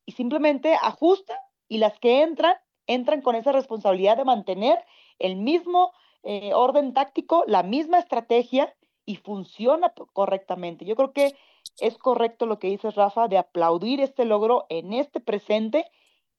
y 0.07 0.13
simplemente 0.13 0.75
ajusta 0.83 1.39
y 1.69 1.77
las 1.79 1.99
que 1.99 2.23
entran, 2.23 2.55
entran 2.87 3.21
con 3.21 3.35
esa 3.35 3.53
responsabilidad 3.53 4.17
de 4.17 4.25
mantener 4.25 4.79
el 5.19 5.37
mismo 5.37 5.93
eh, 6.23 6.55
orden 6.55 6.95
táctico, 6.95 7.45
la 7.47 7.63
misma 7.63 7.99
estrategia 7.99 8.75
y 9.05 9.17
funciona 9.17 9.93
correctamente. 10.13 10.85
Yo 10.85 10.97
creo 10.97 11.13
que 11.13 11.35
es 11.81 11.99
correcto 11.99 12.47
lo 12.47 12.59
que 12.59 12.69
dice 12.69 12.91
Rafa 12.91 13.29
de 13.29 13.39
aplaudir 13.39 14.01
este 14.01 14.25
logro 14.25 14.67
en 14.69 14.93
este 14.93 15.21
presente 15.21 15.87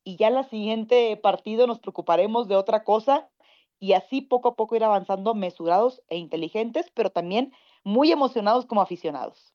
y 0.04 0.18
ya 0.18 0.28
en 0.28 0.36
la 0.36 0.44
siguiente 0.44 1.16
partido 1.18 1.68
nos 1.68 1.80
preocuparemos 1.80 2.48
de 2.48 2.56
otra 2.56 2.84
cosa 2.84 3.30
y 3.80 3.94
así 3.94 4.22
poco 4.22 4.50
a 4.50 4.56
poco 4.56 4.76
ir 4.76 4.84
avanzando 4.84 5.34
mesurados 5.36 6.02
e 6.10 6.18
inteligentes, 6.18 6.86
pero 6.94 7.10
también 7.10 7.54
muy 7.84 8.12
emocionados 8.12 8.66
como 8.66 8.82
aficionados. 8.82 9.54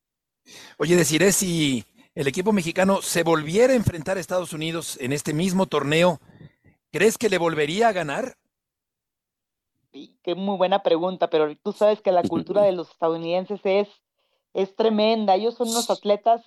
Oye, 0.79 0.97
deciré 0.97 1.33
si 1.33 1.85
el 2.15 2.27
equipo 2.27 2.53
mexicano 2.53 3.01
se 3.01 3.23
volviera 3.23 3.73
a 3.73 3.77
enfrentar 3.77 4.17
a 4.17 4.21
Estados 4.21 4.53
Unidos 4.53 4.99
en 5.01 5.13
este 5.13 5.33
mismo 5.33 5.67
torneo, 5.67 6.21
¿crees 6.91 7.17
que 7.17 7.29
le 7.29 7.39
volvería 7.39 7.89
a 7.89 7.93
ganar? 7.93 8.37
Qué 10.23 10.35
muy 10.35 10.57
buena 10.57 10.83
pregunta, 10.83 11.31
pero 11.31 11.55
tú 11.57 11.73
sabes 11.73 12.01
que 12.01 12.13
la 12.13 12.23
cultura 12.23 12.63
de 12.63 12.73
los 12.73 12.91
estadounidenses 12.91 13.61
es, 13.65 13.89
es 14.55 14.75
tremenda. 14.77 15.35
Ellos 15.35 15.55
son 15.55 15.69
unos 15.69 15.91
atletas 15.91 16.43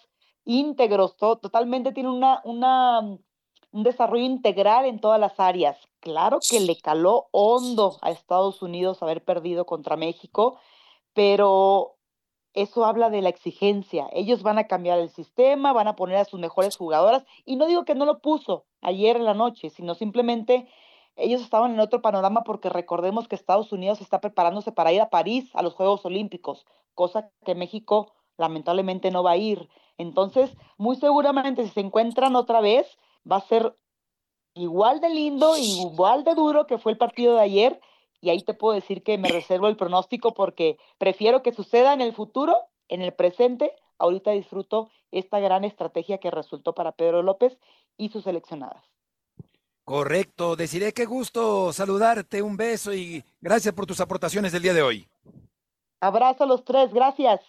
íntegros, 0.46 1.18
totalmente 1.18 1.92
tienen 1.92 2.12
una, 2.12 2.42
una, 2.44 3.02
un 3.02 3.84
desarrollo 3.84 4.26
integral 4.26 4.86
en 4.86 5.00
todas 5.00 5.20
las 5.20 5.40
áreas. 5.40 5.78
Claro 6.00 6.40
que 6.48 6.60
le 6.60 6.78
caló 6.78 7.28
hondo 7.32 7.98
a 8.02 8.12
Estados 8.12 8.62
Unidos 8.62 9.04
haber 9.04 9.24
perdido 9.24 9.66
contra 9.66 9.98
México, 9.98 10.60
pero 11.14 11.98
eso 12.54 12.86
habla 12.86 13.10
de 13.10 13.22
la 13.22 13.30
exigencia. 13.30 14.10
Ellos 14.12 14.44
van 14.44 14.58
a 14.58 14.68
cambiar 14.68 15.00
el 15.00 15.10
sistema, 15.10 15.74
van 15.74 15.88
a 15.88 15.96
poner 15.96 16.18
a 16.18 16.26
sus 16.26 16.40
mejores 16.40 16.76
jugadoras, 16.76 17.24
y 17.46 17.56
no 17.56 17.68
digo 17.68 17.86
que 17.86 17.96
no 17.96 18.06
lo 18.06 18.20
puso 18.20 18.66
ayer 18.82 19.16
en 19.16 19.26
la 19.26 19.34
noche, 19.34 19.70
sino 19.70 19.96
simplemente 19.96 20.68
ellos 21.16 21.42
estaban 21.42 21.74
en 21.74 21.80
otro 21.80 22.02
panorama 22.02 22.44
porque 22.44 22.70
recordemos 22.70 23.28
que 23.28 23.36
Estados 23.36 23.72
Unidos 23.72 24.02
está 24.02 24.22
preparándose 24.22 24.72
para 24.72 24.92
ir 24.92 25.02
a 25.02 25.10
París 25.10 25.50
a 25.54 25.62
los 25.62 25.74
Juegos 25.74 26.06
Olímpicos, 26.06 26.66
cosa 26.94 27.30
que 27.46 27.56
México 27.56 28.14
lamentablemente 28.38 29.12
no 29.12 29.24
va 29.24 29.32
a 29.32 29.38
ir. 29.38 29.70
Entonces, 29.98 30.56
muy 30.78 30.96
seguramente 30.96 31.64
si 31.64 31.70
se 31.70 31.80
encuentran 31.80 32.36
otra 32.36 32.62
vez, 32.62 32.98
va 33.30 33.38
a 33.38 33.42
ser 33.48 33.76
igual 34.54 35.00
de 35.00 35.10
lindo, 35.10 35.56
igual 35.58 36.24
de 36.24 36.36
duro 36.36 36.66
que 36.66 36.78
fue 36.78 36.92
el 36.92 36.98
partido 36.98 37.36
de 37.36 37.42
ayer. 37.42 37.82
Y 38.20 38.30
ahí 38.30 38.42
te 38.44 38.54
puedo 38.54 38.74
decir 38.74 39.04
que 39.04 39.18
me 39.18 39.30
reservo 39.30 39.68
el 39.68 39.78
pronóstico 39.78 40.34
porque 40.34 40.78
prefiero 40.98 41.44
que 41.44 41.54
suceda 41.54 41.94
en 41.94 42.02
el 42.02 42.14
futuro, 42.14 42.56
en 42.88 43.02
el 43.02 43.14
presente. 43.14 43.76
Ahorita 43.98 44.32
disfruto 44.32 44.90
esta 45.12 45.40
gran 45.40 45.64
estrategia 45.64 46.18
que 46.18 46.32
resultó 46.32 46.74
para 46.74 46.94
Pedro 46.94 47.22
López 47.22 47.58
y 47.98 48.10
sus 48.10 48.24
seleccionadas. 48.24 48.91
Correcto, 49.84 50.56
deciré 50.56 50.94
qué 50.94 51.06
gusto 51.06 51.74
saludarte, 51.74 52.42
un 52.42 52.56
beso 52.56 52.94
y 52.94 53.24
gracias 53.42 53.74
por 53.74 53.86
tus 53.86 54.00
aportaciones 54.00 54.52
del 54.52 54.62
día 54.62 54.74
de 54.74 54.82
hoy. 54.82 55.08
Abrazo 56.00 56.44
a 56.44 56.48
los 56.48 56.64
tres, 56.64 56.94
gracias. 56.94 57.42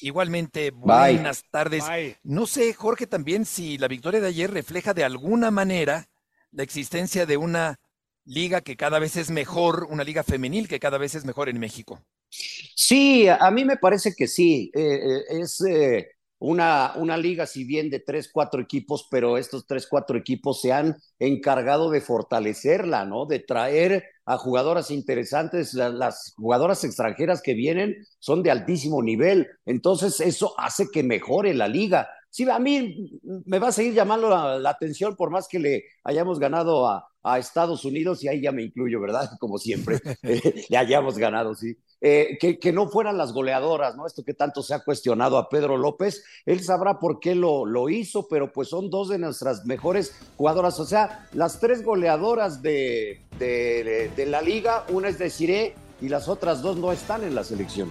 Igualmente, 0.00 0.70
buenas 0.70 1.44
tardes. 1.50 1.84
No 2.22 2.46
sé, 2.46 2.74
Jorge, 2.74 3.06
también 3.06 3.44
si 3.44 3.78
la 3.78 3.88
victoria 3.88 4.20
de 4.20 4.28
ayer 4.28 4.50
refleja 4.50 4.94
de 4.94 5.04
alguna 5.04 5.50
manera 5.50 6.08
la 6.50 6.62
existencia 6.62 7.26
de 7.26 7.36
una 7.36 7.78
liga 8.24 8.60
que 8.60 8.76
cada 8.76 8.98
vez 8.98 9.16
es 9.16 9.30
mejor, 9.30 9.86
una 9.88 10.04
liga 10.04 10.24
femenil 10.24 10.68
que 10.68 10.80
cada 10.80 10.98
vez 10.98 11.14
es 11.14 11.24
mejor 11.24 11.48
en 11.48 11.60
México. 11.60 12.02
Sí, 12.28 13.28
a 13.28 13.50
mí 13.50 13.64
me 13.64 13.76
parece 13.76 14.14
que 14.14 14.26
sí. 14.26 14.70
Eh, 14.74 14.80
eh, 14.82 15.40
es 15.40 15.60
eh, 15.62 16.15
una, 16.38 16.92
una 16.96 17.16
liga, 17.16 17.46
si 17.46 17.64
bien 17.64 17.90
de 17.90 18.00
tres, 18.00 18.30
cuatro 18.32 18.60
equipos, 18.60 19.06
pero 19.10 19.38
estos 19.38 19.66
tres, 19.66 19.86
cuatro 19.88 20.18
equipos 20.18 20.60
se 20.60 20.72
han 20.72 20.96
encargado 21.18 21.90
de 21.90 22.00
fortalecerla, 22.00 23.04
¿no? 23.04 23.26
De 23.26 23.40
traer 23.40 24.04
a 24.26 24.36
jugadoras 24.36 24.90
interesantes. 24.90 25.72
las 25.74 26.34
jugadoras 26.36 26.84
extranjeras 26.84 27.40
que 27.40 27.54
vienen 27.54 27.96
son 28.18 28.42
de 28.42 28.50
altísimo 28.50 29.02
nivel. 29.02 29.48
Entonces, 29.64 30.20
eso 30.20 30.54
hace 30.58 30.88
que 30.92 31.02
mejore 31.02 31.54
la 31.54 31.68
liga. 31.68 32.08
Sí, 32.28 32.48
a 32.50 32.58
mí 32.58 33.10
me 33.46 33.58
va 33.58 33.68
a 33.68 33.72
seguir 33.72 33.94
llamando 33.94 34.28
la, 34.28 34.68
atención 34.68 35.16
por 35.16 35.30
más 35.30 35.48
que 35.48 35.58
le 35.58 35.84
hayamos 36.04 36.38
ganado 36.38 36.86
a, 36.86 37.08
a, 37.22 37.38
Estados 37.38 37.84
Unidos 37.86 38.22
y 38.22 38.28
ahí 38.28 38.42
ya 38.42 38.52
me 38.52 38.62
incluyo, 38.62 39.00
¿verdad? 39.00 39.30
Como 39.40 39.56
siempre, 39.56 40.00
le 40.68 40.76
hayamos 40.76 41.16
ganado, 41.16 41.54
sí. 41.54 41.76
Eh, 42.00 42.36
que, 42.38 42.72
no 42.72 42.88
fueran 42.88 43.16
las 43.16 43.32
goleadoras, 43.32 43.96
¿no? 43.96 44.06
Esto 44.06 44.22
que 44.22 44.34
tanto 44.34 44.62
se 44.62 44.74
ha 44.74 44.80
cuestionado 44.80 45.38
a 45.38 45.48
Pedro 45.48 45.78
López, 45.78 46.24
él 46.44 46.62
sabrá 46.62 46.98
por 46.98 47.20
qué 47.20 47.34
lo, 47.34 47.64
lo 47.64 47.88
hizo, 47.88 48.28
pero 48.28 48.52
pues 48.52 48.68
son 48.68 48.90
dos 48.90 49.08
de 49.08 49.18
nuestras 49.18 49.64
mejores 49.64 50.14
jugadoras, 50.36 50.78
o 50.78 50.84
sea, 50.84 51.26
las 51.32 51.58
tres 51.58 51.82
goleadoras 51.82 52.60
de, 52.60 53.22
de, 53.38 54.10
de 54.14 54.26
la 54.26 54.42
liga, 54.42 54.84
una 54.90 55.08
es 55.08 55.18
de 55.18 55.30
Cire 55.30 55.74
y 56.02 56.10
las 56.10 56.28
otras 56.28 56.60
dos 56.60 56.76
no 56.76 56.92
están 56.92 57.24
en 57.24 57.34
la 57.34 57.44
selección. 57.44 57.90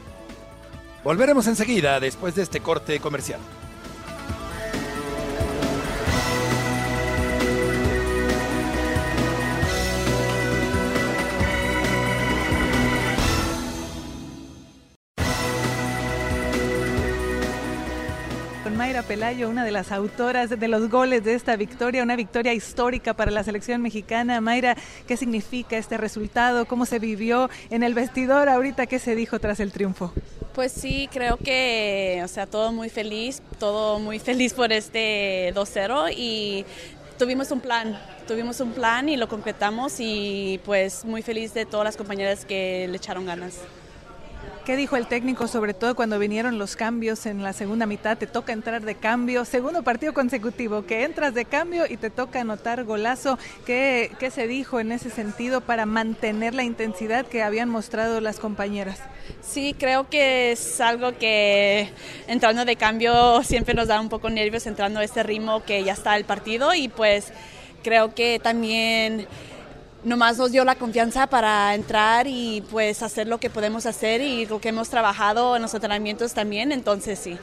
Volveremos 1.03 1.47
enseguida 1.47 1.99
después 1.99 2.35
de 2.35 2.43
este 2.43 2.59
corte 2.59 2.99
comercial. 2.99 3.39
Mayra 18.75 19.03
Pelayo, 19.03 19.49
una 19.49 19.63
de 19.63 19.71
las 19.71 19.93
autoras 19.93 20.49
de 20.49 20.67
los 20.67 20.89
goles 20.89 21.23
de 21.23 21.33
esta 21.33 21.55
victoria, 21.55 22.03
una 22.03 22.17
victoria 22.17 22.53
histórica 22.53 23.13
para 23.13 23.31
la 23.31 23.41
selección 23.41 23.81
mexicana. 23.81 24.41
Mayra, 24.41 24.75
¿qué 25.07 25.15
significa 25.15 25.77
este 25.77 25.95
resultado? 25.95 26.65
¿Cómo 26.65 26.85
se 26.85 26.99
vivió 26.99 27.49
en 27.69 27.83
el 27.83 27.93
vestidor 27.93 28.49
ahorita? 28.49 28.85
¿Qué 28.85 28.99
se 28.99 29.15
dijo 29.15 29.39
tras 29.39 29.61
el 29.61 29.71
triunfo? 29.71 30.13
Pues 30.53 30.73
sí, 30.73 31.09
creo 31.09 31.37
que, 31.37 32.21
o 32.23 32.27
sea, 32.27 32.47
todo 32.47 32.73
muy 32.73 32.89
feliz, 32.89 33.41
todo 33.59 33.99
muy 33.99 34.19
feliz 34.29 34.53
por 34.53 34.73
este 34.73 35.53
2-0 35.53 36.13
y 36.13 36.65
tuvimos 37.17 37.51
un 37.51 37.61
plan, 37.61 37.97
tuvimos 38.27 38.59
un 38.59 38.73
plan 38.73 39.07
y 39.07 39.15
lo 39.15 39.29
concretamos 39.29 39.95
y 39.99 40.59
pues 40.65 41.05
muy 41.05 41.21
feliz 41.21 41.53
de 41.53 41.65
todas 41.65 41.85
las 41.85 41.95
compañeras 41.95 42.43
que 42.43 42.87
le 42.89 42.97
echaron 42.97 43.25
ganas. 43.25 43.61
¿Qué 44.65 44.75
dijo 44.75 44.97
el 44.97 45.05
técnico, 45.05 45.47
sobre 45.47 45.75
todo 45.75 45.95
cuando 45.95 46.17
vinieron 46.17 46.57
los 46.57 46.75
cambios 46.75 47.27
en 47.27 47.43
la 47.43 47.53
segunda 47.53 47.85
mitad? 47.85 48.17
Te 48.17 48.25
toca 48.25 48.51
entrar 48.51 48.81
de 48.81 48.95
cambio, 48.95 49.45
segundo 49.45 49.83
partido 49.83 50.11
consecutivo, 50.11 50.87
que 50.87 51.03
entras 51.03 51.35
de 51.35 51.45
cambio 51.45 51.85
y 51.87 51.97
te 51.97 52.09
toca 52.09 52.41
anotar 52.41 52.83
golazo. 52.83 53.37
¿Qué, 53.67 54.09
qué 54.17 54.31
se 54.31 54.47
dijo 54.47 54.79
en 54.79 54.91
ese 54.91 55.11
sentido 55.11 55.61
para 55.61 55.85
mantener 55.85 56.55
la 56.55 56.63
intensidad 56.63 57.27
que 57.27 57.43
habían 57.43 57.69
mostrado 57.69 58.21
las 58.21 58.39
compañeras? 58.39 58.99
Sí, 59.39 59.75
creo 59.77 60.09
que 60.09 60.53
es 60.53 60.81
algo 60.81 61.15
que 61.15 61.91
entrando 62.25 62.65
de 62.65 62.75
cambio 62.75 63.43
siempre 63.43 63.75
nos 63.75 63.87
da 63.87 64.01
un 64.01 64.09
poco 64.09 64.31
nervios 64.31 64.65
entrando 64.65 64.99
a 64.99 65.03
este 65.03 65.21
ritmo 65.21 65.63
que 65.63 65.83
ya 65.83 65.93
está 65.93 66.17
el 66.17 66.25
partido 66.25 66.73
y 66.73 66.87
pues 66.87 67.31
creo 67.83 68.15
que 68.15 68.39
también 68.39 69.27
nomás 70.05 70.37
nos 70.37 70.51
dio 70.51 70.63
la 70.63 70.75
confianza 70.75 71.27
para 71.27 71.73
entrar 71.73 72.27
y 72.27 72.63
pues 72.71 73.01
hacer 73.01 73.27
lo 73.27 73.39
que 73.39 73.49
podemos 73.49 73.85
hacer 73.85 74.21
y 74.21 74.45
lo 74.45 74.61
que 74.61 74.69
hemos 74.69 74.89
trabajado 74.89 75.55
en 75.55 75.63
los 75.63 75.73
entrenamientos 75.73 76.33
también, 76.33 76.71
entonces 76.71 77.19
sí. 77.19 77.37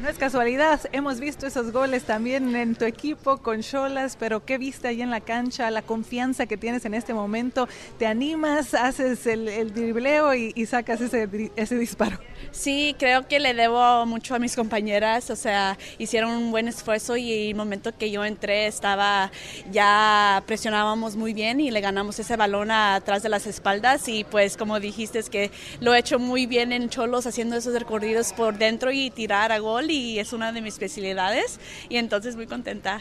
No 0.00 0.08
es 0.08 0.16
casualidad, 0.16 0.80
hemos 0.92 1.20
visto 1.20 1.46
esos 1.46 1.72
goles 1.72 2.04
también 2.04 2.56
en 2.56 2.74
tu 2.74 2.86
equipo 2.86 3.38
con 3.38 3.60
Cholas, 3.60 4.16
pero 4.18 4.44
¿qué 4.44 4.56
viste 4.56 4.88
ahí 4.88 5.02
en 5.02 5.10
la 5.10 5.20
cancha? 5.20 5.70
La 5.70 5.82
confianza 5.82 6.46
que 6.46 6.56
tienes 6.56 6.84
en 6.86 6.94
este 6.94 7.12
momento, 7.12 7.68
¿te 7.98 8.06
animas, 8.06 8.72
haces 8.74 9.26
el, 9.26 9.46
el 9.48 9.74
dribleo 9.74 10.34
y, 10.34 10.66
sacas 10.66 11.02
ese, 11.02 11.28
ese 11.56 11.76
disparo? 11.76 12.18
Sí, 12.50 12.94
creo 12.98 13.28
que 13.28 13.40
le 13.40 13.52
debo 13.52 14.06
mucho 14.06 14.34
a 14.34 14.38
mis 14.38 14.56
compañeras, 14.56 15.28
o 15.30 15.36
sea, 15.36 15.76
hicieron 15.98 16.30
un 16.30 16.50
buen 16.50 16.68
esfuerzo 16.68 17.16
y 17.16 17.50
el 17.50 17.54
momento 17.54 17.96
que 17.96 18.10
yo 18.10 18.24
entré 18.24 18.66
estaba, 18.66 19.30
ya 19.70 20.42
presionábamos 20.46 21.16
muy 21.16 21.34
bien 21.34 21.60
y 21.60 21.70
le 21.70 21.80
ganamos 21.82 22.18
ese 22.18 22.36
balón 22.36 22.70
atrás 22.70 23.22
de 23.22 23.28
las 23.28 23.46
espaldas 23.46 24.08
y 24.08 24.24
pues 24.24 24.56
como 24.56 24.80
dijiste 24.80 25.18
es 25.18 25.28
que 25.28 25.50
lo 25.80 25.94
he 25.94 25.98
hecho 25.98 26.18
muy 26.18 26.46
bien 26.46 26.72
en 26.72 26.88
Cholos 26.88 27.26
haciendo 27.26 27.56
esos 27.56 27.74
recorridos 27.74 28.32
por 28.32 28.56
dentro 28.56 28.90
y 28.90 29.10
tirar 29.10 29.52
a 29.52 29.58
gol 29.58 29.69
y 29.78 30.18
es 30.18 30.32
una 30.32 30.52
de 30.52 30.60
mis 30.60 30.74
especialidades 30.74 31.60
y 31.88 31.96
entonces 31.96 32.36
muy 32.36 32.46
contenta. 32.46 33.00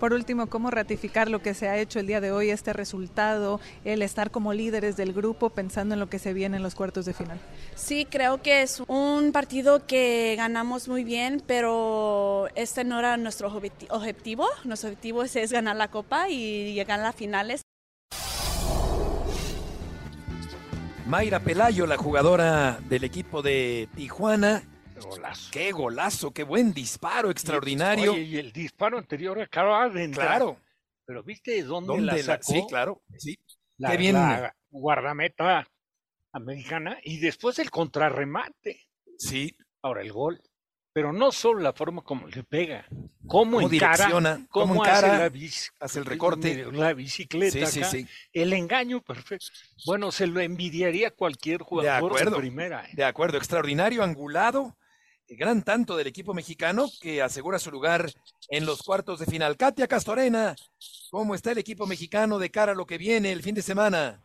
Por 0.00 0.14
último, 0.14 0.46
¿cómo 0.46 0.70
ratificar 0.70 1.28
lo 1.28 1.42
que 1.42 1.52
se 1.52 1.68
ha 1.68 1.76
hecho 1.76 2.00
el 2.00 2.06
día 2.06 2.22
de 2.22 2.32
hoy, 2.32 2.48
este 2.48 2.72
resultado, 2.72 3.60
el 3.84 4.00
estar 4.00 4.30
como 4.30 4.54
líderes 4.54 4.96
del 4.96 5.12
grupo 5.12 5.50
pensando 5.50 5.92
en 5.92 6.00
lo 6.00 6.08
que 6.08 6.18
se 6.18 6.32
viene 6.32 6.56
en 6.56 6.62
los 6.62 6.74
cuartos 6.74 7.04
de 7.04 7.12
final? 7.12 7.38
Sí, 7.74 8.06
creo 8.06 8.40
que 8.40 8.62
es 8.62 8.82
un 8.86 9.30
partido 9.32 9.86
que 9.86 10.36
ganamos 10.38 10.88
muy 10.88 11.04
bien, 11.04 11.42
pero 11.46 12.48
este 12.54 12.82
no 12.82 12.98
era 12.98 13.18
nuestro 13.18 13.48
objetivo. 13.48 14.46
Nuestro 14.64 14.88
objetivo 14.88 15.22
es, 15.22 15.52
ganar 15.52 15.76
la 15.76 15.88
copa 15.88 16.30
y 16.30 16.72
llegar 16.72 17.00
a 17.00 17.02
las 17.02 17.14
finales. 17.14 17.60
Mayra 21.06 21.40
Pelayo, 21.40 21.86
la 21.86 21.98
jugadora 21.98 22.78
del 22.88 23.04
equipo 23.04 23.42
de 23.42 23.88
Tijuana, 23.96 24.62
Qué 25.50 25.72
golazo, 25.72 26.32
qué 26.32 26.42
buen 26.42 26.72
disparo, 26.72 27.30
extraordinario. 27.30 28.16
Y, 28.16 28.38
el 28.38 28.52
disparo 28.52 28.98
anterior 28.98 29.40
acaba 29.40 29.88
de 29.88 30.04
entrar. 30.04 30.26
Claro. 30.28 30.58
Pero 31.04 31.22
viste 31.22 31.62
dónde, 31.62 32.00
la 32.00 32.18
sacó. 32.18 32.52
sí, 32.52 32.64
claro. 32.68 33.02
Sí. 33.18 33.38
La, 33.78 33.90
qué 33.90 33.96
bien. 33.96 34.16
guardameta 34.70 35.66
americana 36.32 36.98
y 37.02 37.18
después 37.18 37.58
el 37.58 37.70
contrarremate. 37.70 38.86
Sí. 39.18 39.56
Ahora 39.82 40.02
el 40.02 40.12
gol. 40.12 40.40
Pero 40.92 41.12
no 41.12 41.30
solo 41.30 41.60
la 41.60 41.72
forma 41.72 42.02
como 42.02 42.26
le 42.26 42.42
pega, 42.42 42.84
cómo, 43.26 43.58
¿Cómo 43.58 43.68
direcciona, 43.68 44.44
cómo, 44.50 44.82
hace, 44.82 45.06
la 45.06 45.30
hace 45.78 45.98
el 46.00 46.04
recorte, 46.04 46.66
la 46.72 46.92
bicicleta, 46.94 47.66
sí, 47.66 47.84
sí, 47.84 48.06
el 48.32 48.52
engaño 48.52 49.00
perfecto. 49.00 49.46
Bueno, 49.86 50.10
se 50.10 50.26
lo 50.26 50.40
envidiaría 50.40 51.12
cualquier 51.12 51.62
jugador 51.62 52.18
de, 52.18 52.24
de 52.28 52.36
primera. 52.36 52.84
¿eh? 52.86 52.90
De 52.94 53.04
acuerdo, 53.04 53.38
extraordinario, 53.38 54.02
angulado, 54.02 54.76
gran 55.30 55.62
tanto 55.62 55.96
del 55.96 56.06
equipo 56.06 56.34
mexicano 56.34 56.86
que 57.00 57.22
asegura 57.22 57.58
su 57.58 57.70
lugar 57.70 58.06
en 58.48 58.66
los 58.66 58.82
cuartos 58.82 59.20
de 59.20 59.26
final. 59.26 59.56
Katia 59.56 59.86
Castorena, 59.86 60.56
¿cómo 61.10 61.34
está 61.34 61.52
el 61.52 61.58
equipo 61.58 61.86
mexicano 61.86 62.38
de 62.38 62.50
cara 62.50 62.72
a 62.72 62.74
lo 62.74 62.86
que 62.86 62.98
viene 62.98 63.32
el 63.32 63.42
fin 63.42 63.54
de 63.54 63.62
semana? 63.62 64.20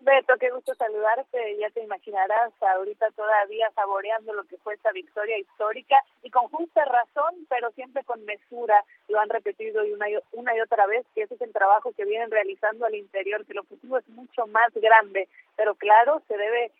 Beto, 0.00 0.34
qué 0.38 0.50
gusto 0.50 0.74
saludarte. 0.76 1.58
Ya 1.58 1.68
te 1.70 1.82
imaginarás 1.82 2.52
ahorita 2.60 3.10
todavía 3.10 3.70
saboreando 3.74 4.32
lo 4.32 4.44
que 4.44 4.56
fue 4.58 4.74
esta 4.74 4.92
victoria 4.92 5.36
histórica 5.38 5.96
y 6.22 6.30
con 6.30 6.48
justa 6.48 6.84
razón, 6.84 7.46
pero 7.48 7.70
siempre 7.72 8.04
con 8.04 8.24
mesura. 8.24 8.84
Lo 9.08 9.20
han 9.20 9.28
repetido 9.28 9.82
una, 9.82 10.08
y 10.08 10.14
una 10.32 10.56
y 10.56 10.60
otra 10.60 10.86
vez 10.86 11.04
que 11.14 11.22
ese 11.22 11.34
es 11.34 11.40
el 11.40 11.52
trabajo 11.52 11.92
que 11.92 12.04
vienen 12.04 12.30
realizando 12.30 12.86
al 12.86 12.94
interior, 12.94 13.44
que 13.44 13.52
el 13.52 13.58
objetivo 13.58 13.98
es 13.98 14.08
mucho 14.08 14.46
más 14.46 14.72
grande, 14.74 15.28
pero 15.56 15.74
claro, 15.74 16.22
se 16.28 16.36
debe 16.36 16.72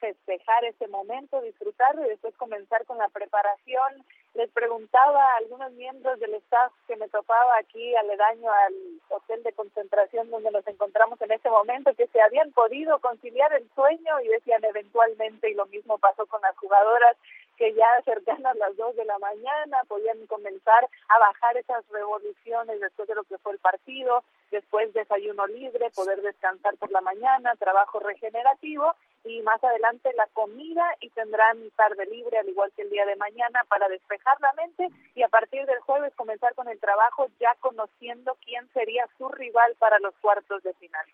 festejar 0.00 0.64
ese 0.64 0.88
momento, 0.88 1.40
disfrutarlo 1.42 2.04
y 2.04 2.08
después 2.08 2.34
comenzar 2.36 2.84
con 2.86 2.98
la 2.98 3.08
preparación. 3.08 4.04
Les 4.34 4.50
preguntaba 4.50 5.22
a 5.22 5.36
algunos 5.36 5.72
miembros 5.72 6.18
del 6.18 6.34
staff 6.34 6.72
que 6.88 6.96
me 6.96 7.08
topaba 7.08 7.58
aquí 7.58 7.94
aledaño 7.96 8.50
al 8.50 8.74
hotel 9.10 9.42
de 9.42 9.52
concentración 9.52 10.30
donde 10.30 10.50
nos 10.50 10.66
encontramos 10.66 11.20
en 11.20 11.32
ese 11.32 11.50
momento 11.50 11.94
que 11.94 12.06
se 12.08 12.20
habían 12.20 12.50
podido 12.52 12.98
conciliar 13.00 13.52
el 13.52 13.68
sueño 13.74 14.20
y 14.20 14.28
decían 14.28 14.64
eventualmente, 14.64 15.50
y 15.50 15.54
lo 15.54 15.66
mismo 15.66 15.98
pasó 15.98 16.26
con 16.26 16.40
las 16.42 16.56
jugadoras, 16.56 17.16
que 17.56 17.74
ya 17.74 17.86
cercanas 18.06 18.56
las 18.56 18.74
2 18.76 18.96
de 18.96 19.04
la 19.04 19.18
mañana 19.18 19.84
podían 19.86 20.26
comenzar 20.26 20.88
a 21.08 21.18
bajar 21.18 21.58
esas 21.58 21.86
revoluciones 21.90 22.80
después 22.80 23.06
de 23.06 23.14
lo 23.14 23.24
que 23.24 23.36
fue 23.36 23.52
el 23.52 23.58
partido, 23.58 24.24
después 24.50 24.94
desayuno 24.94 25.46
libre, 25.46 25.90
poder 25.90 26.22
descansar 26.22 26.76
por 26.78 26.90
la 26.90 27.02
mañana, 27.02 27.54
trabajo 27.56 28.00
regenerativo 28.00 28.94
y 29.24 29.42
más 29.42 29.62
adelante 29.62 30.10
la 30.16 30.26
comida 30.32 30.84
y 31.00 31.10
tendrán 31.10 31.58
tarde 31.76 32.06
libre 32.06 32.38
al 32.38 32.48
igual 32.48 32.72
que 32.74 32.82
el 32.82 32.90
día 32.90 33.04
de 33.06 33.16
mañana 33.16 33.64
para 33.68 33.88
despejar 33.88 34.40
la 34.40 34.52
mente 34.54 34.88
y 35.14 35.22
a 35.22 35.28
partir 35.28 35.66
del 35.66 35.80
jueves 35.80 36.12
comenzar 36.16 36.54
con 36.54 36.68
el 36.68 36.78
trabajo 36.78 37.28
ya 37.38 37.54
conociendo 37.60 38.36
quién 38.44 38.68
sería 38.72 39.06
su 39.18 39.28
rival 39.28 39.74
para 39.78 39.98
los 39.98 40.14
cuartos 40.20 40.62
de 40.62 40.72
final. 40.74 41.06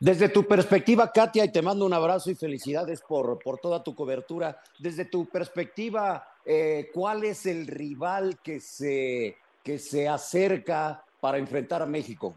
Desde 0.00 0.28
tu 0.28 0.44
perspectiva, 0.44 1.10
Katia, 1.12 1.44
y 1.44 1.52
te 1.52 1.62
mando 1.62 1.86
un 1.86 1.94
abrazo 1.94 2.30
y 2.30 2.34
felicidades 2.34 3.00
por, 3.00 3.38
por 3.38 3.58
toda 3.58 3.82
tu 3.82 3.94
cobertura. 3.94 4.60
Desde 4.78 5.04
tu 5.04 5.26
perspectiva, 5.26 6.28
eh, 6.44 6.90
¿cuál 6.92 7.24
es 7.24 7.46
el 7.46 7.66
rival 7.66 8.38
que 8.42 8.60
se, 8.60 9.38
que 9.62 9.78
se 9.78 10.08
acerca 10.08 11.02
para 11.20 11.38
enfrentar 11.38 11.80
a 11.80 11.86
México? 11.86 12.36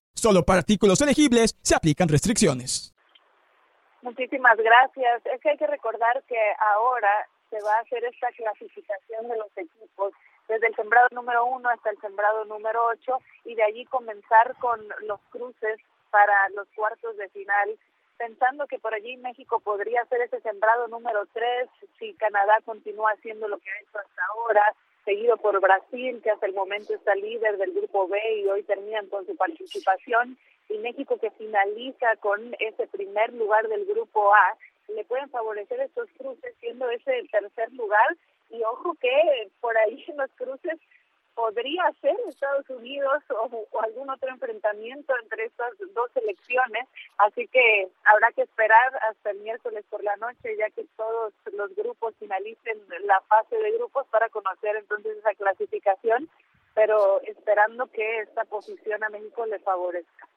Solo 0.21 0.43
para 0.43 0.59
artículos 0.59 1.01
elegibles 1.01 1.57
se 1.63 1.73
aplican 1.73 2.07
restricciones. 2.07 2.93
Muchísimas 4.03 4.55
gracias. 4.55 5.25
Es 5.25 5.41
que 5.41 5.49
hay 5.49 5.57
que 5.57 5.65
recordar 5.65 6.21
que 6.27 6.37
ahora 6.59 7.09
se 7.49 7.59
va 7.63 7.73
a 7.73 7.81
hacer 7.81 8.03
esta 8.05 8.27
clasificación 8.37 9.27
de 9.27 9.37
los 9.37 9.49
equipos 9.57 10.13
desde 10.47 10.67
el 10.67 10.75
sembrado 10.75 11.07
número 11.11 11.45
uno 11.45 11.69
hasta 11.69 11.89
el 11.89 11.99
sembrado 12.01 12.45
número 12.45 12.85
ocho 12.93 13.17
y 13.45 13.55
de 13.55 13.63
allí 13.63 13.83
comenzar 13.85 14.55
con 14.57 14.79
los 15.07 15.19
cruces 15.31 15.79
para 16.11 16.49
los 16.49 16.67
cuartos 16.75 17.17
de 17.17 17.27
final 17.29 17.79
pensando 18.19 18.67
que 18.67 18.77
por 18.77 18.93
allí 18.93 19.17
México 19.17 19.59
podría 19.59 20.05
ser 20.05 20.21
ese 20.21 20.39
sembrado 20.41 20.87
número 20.87 21.25
tres 21.33 21.67
si 21.97 22.13
Canadá 22.13 22.59
continúa 22.63 23.09
haciendo 23.17 23.47
lo 23.47 23.57
que 23.57 23.71
ha 23.71 23.79
hecho 23.81 23.97
hasta 23.97 24.21
ahora, 24.35 24.61
seguido 25.05 25.37
por 25.37 25.59
Brasil, 25.59 26.21
que 26.23 26.31
hasta 26.31 26.45
el 26.45 26.53
momento 26.53 26.93
está 26.93 27.15
líder 27.15 27.57
del 27.57 27.71
grupo 27.73 28.07
B 28.07 28.19
y 28.37 28.47
hoy 28.47 28.63
terminan 28.63 29.07
con 29.07 29.25
su 29.25 29.35
participación, 29.35 30.37
y 30.69 30.77
México 30.77 31.17
que 31.17 31.31
finaliza 31.31 32.15
con 32.19 32.55
ese 32.59 32.87
primer 32.87 33.33
lugar 33.33 33.67
del 33.67 33.85
grupo 33.85 34.33
A, 34.33 34.57
le 34.95 35.03
pueden 35.05 35.29
favorecer 35.29 35.79
estos 35.81 36.09
cruces 36.17 36.55
siendo 36.59 36.89
ese 36.89 37.23
tercer 37.31 37.71
lugar. 37.73 38.15
Y 38.49 38.61
ojo 38.63 38.93
que 38.95 39.49
por 39.61 39.77
ahí 39.77 40.03
en 40.07 40.17
los 40.17 40.31
cruces 40.31 40.77
podría 41.35 41.83
ser 42.01 42.15
Estados 42.27 42.69
Unidos 42.69 43.23
o, 43.29 43.67
algún 43.81 44.09
otro 44.09 44.29
enfrentamiento 44.29 45.13
entre 45.23 45.45
estas 45.45 45.71
dos 45.93 46.09
elecciones, 46.15 46.87
así 47.17 47.47
que 47.47 47.89
habrá 48.05 48.31
que 48.31 48.43
esperar 48.43 48.95
hasta 49.09 49.31
el 49.31 49.39
miércoles 49.39 49.85
por 49.89 50.03
la 50.03 50.15
noche 50.17 50.55
ya 50.57 50.69
que 50.69 50.85
todos 50.95 51.33
los 51.53 51.75
grupos 51.75 52.15
finalicen 52.19 52.79
la 53.05 53.21
fase 53.21 53.55
de 53.57 53.71
grupos 53.71 54.05
para 54.07 54.29
conocer 54.29 54.75
entonces 54.75 55.17
esa 55.17 55.33
clasificación, 55.35 56.29
pero 56.73 57.21
esperando 57.21 57.87
que 57.87 58.19
esta 58.19 58.45
posición 58.45 59.03
a 59.03 59.09
México 59.09 59.45
le 59.45 59.59
favorezca. 59.59 60.27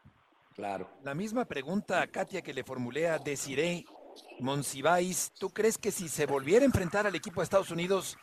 Claro. 0.54 0.88
La 1.02 1.14
misma 1.14 1.44
pregunta 1.44 2.00
a 2.00 2.07
Katia 2.07 2.42
que 2.42 2.54
le 2.54 2.62
formulé 2.62 3.09
a 3.09 3.18
Desiree 3.18 3.85
Monsiváis, 4.38 5.33
¿tú 5.38 5.50
crees 5.50 5.78
que 5.78 5.90
si 5.90 6.09
se 6.09 6.26
volviera 6.26 6.62
a 6.62 6.66
enfrentar 6.66 7.07
al 7.07 7.14
equipo 7.14 7.40
de 7.40 7.44
Estados 7.44 7.70
Unidos, 7.70 8.16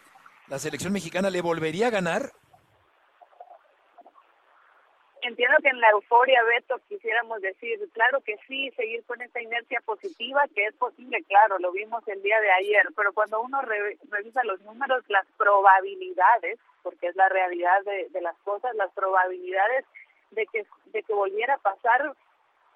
la 0.47 0.59
selección 0.59 0.93
mexicana 0.93 1.29
le 1.29 1.41
volvería 1.41 1.87
a 1.87 1.91
ganar 1.91 2.31
entiendo 5.21 5.57
que 5.61 5.69
en 5.69 5.79
la 5.79 5.89
euforia, 5.91 6.43
Beto, 6.43 6.79
quisiéramos 6.89 7.41
decir, 7.41 7.79
claro 7.93 8.21
que 8.21 8.37
sí, 8.47 8.71
seguir 8.71 9.03
con 9.05 9.21
esta 9.21 9.41
inercia 9.41 9.81
positiva, 9.81 10.43
que 10.53 10.65
es 10.65 10.75
posible, 10.75 11.23
claro, 11.23 11.59
lo 11.59 11.71
vimos 11.71 12.07
el 12.07 12.21
día 12.21 12.39
de 12.39 12.51
ayer, 12.51 12.87
pero 12.95 13.13
cuando 13.13 13.41
uno 13.41 13.61
revisa 13.61 14.43
los 14.43 14.61
números, 14.61 15.03
las 15.07 15.25
probabilidades, 15.37 16.59
porque 16.83 17.07
es 17.07 17.15
la 17.15 17.29
realidad 17.29 17.83
de, 17.85 18.07
de 18.09 18.21
las 18.21 18.37
cosas, 18.39 18.75
las 18.75 18.91
probabilidades 18.93 19.85
de 20.31 20.45
que, 20.47 20.65
de 20.85 21.03
que 21.03 21.13
volviera 21.13 21.55
a 21.55 21.59
pasar 21.59 22.13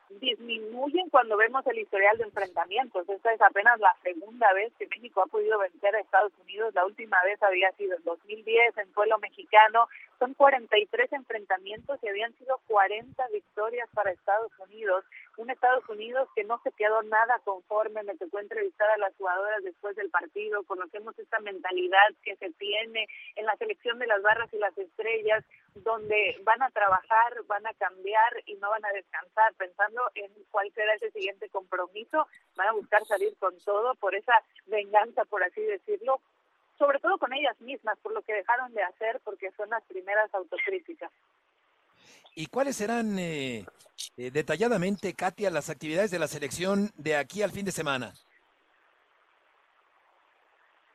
disminuyen 0.09 1.09
cuando 1.09 1.37
vemos 1.37 1.65
el 1.67 1.79
historial 1.79 2.17
de 2.17 2.25
enfrentamientos. 2.25 3.07
Esta 3.09 3.33
es 3.33 3.41
apenas 3.41 3.79
la 3.79 3.95
segunda 4.03 4.51
vez 4.53 4.71
que 4.77 4.87
México 4.87 5.21
ha 5.21 5.27
podido 5.27 5.59
vencer 5.59 5.95
a 5.95 5.99
Estados 5.99 6.31
Unidos. 6.41 6.73
La 6.73 6.85
última 6.85 7.17
vez 7.23 7.41
había 7.43 7.71
sido 7.73 7.95
en 7.97 8.03
2010 8.03 8.77
en 8.77 8.93
suelo 8.93 9.17
mexicano. 9.19 9.87
Son 10.19 10.33
43 10.33 11.11
enfrentamientos 11.13 11.99
y 12.01 12.07
habían 12.07 12.33
sido 12.37 12.59
40 12.67 13.27
victorias 13.33 13.89
para 13.93 14.11
Estados 14.11 14.51
Unidos. 14.59 15.03
Un 15.37 15.49
Estados 15.49 15.87
Unidos 15.89 16.29
que 16.35 16.43
no 16.43 16.59
se 16.63 16.71
quedó 16.71 17.01
nada 17.03 17.39
conforme. 17.43 18.03
Me 18.03 18.15
tocó 18.15 18.39
entrevistar 18.39 18.89
a 18.91 18.97
las 18.97 19.15
jugadoras 19.17 19.63
después 19.63 19.95
del 19.95 20.09
partido. 20.09 20.63
Conocemos 20.63 21.17
esta 21.19 21.39
mentalidad 21.39 22.07
que 22.23 22.35
se 22.37 22.51
tiene 22.51 23.07
en 23.35 23.45
la 23.45 23.55
selección 23.57 23.99
de 23.99 24.07
las 24.07 24.21
barras 24.21 24.53
y 24.53 24.57
las 24.57 24.77
estrellas, 24.77 25.43
donde 25.75 26.39
van 26.43 26.61
a 26.63 26.71
trabajar, 26.71 27.43
van 27.47 27.65
a 27.67 27.73
cambiar 27.73 28.43
y 28.45 28.55
no 28.55 28.69
van 28.69 28.85
a 28.85 28.91
descansar 28.93 29.53
pensando 29.55 30.01
en 30.15 30.31
cuál 30.49 30.71
será 30.73 30.93
ese 30.95 31.11
siguiente 31.11 31.49
compromiso. 31.49 32.27
Van 32.55 32.67
a 32.67 32.73
buscar 32.73 33.05
salir 33.05 33.35
con 33.37 33.57
todo 33.59 33.95
por 33.95 34.15
esa 34.15 34.33
venganza, 34.67 35.25
por 35.25 35.43
así 35.43 35.61
decirlo, 35.61 36.21
sobre 36.77 36.99
todo 36.99 37.17
con 37.17 37.33
ellas 37.33 37.59
mismas, 37.61 37.97
por 37.99 38.13
lo 38.13 38.21
que 38.21 38.33
dejaron 38.33 38.73
de 38.73 38.83
hacer, 38.83 39.19
porque 39.23 39.51
son 39.51 39.69
las 39.69 39.83
primeras 39.83 40.33
autocríticas. 40.33 41.11
¿Y 42.35 42.47
cuáles 42.47 42.75
serán 42.75 43.17
eh, 43.19 43.65
eh, 44.17 44.31
detalladamente, 44.31 45.13
Katia, 45.13 45.49
las 45.49 45.69
actividades 45.69 46.11
de 46.11 46.19
la 46.19 46.27
selección 46.27 46.91
de 46.95 47.15
aquí 47.15 47.41
al 47.41 47.51
fin 47.51 47.65
de 47.65 47.71
semana? 47.71 48.13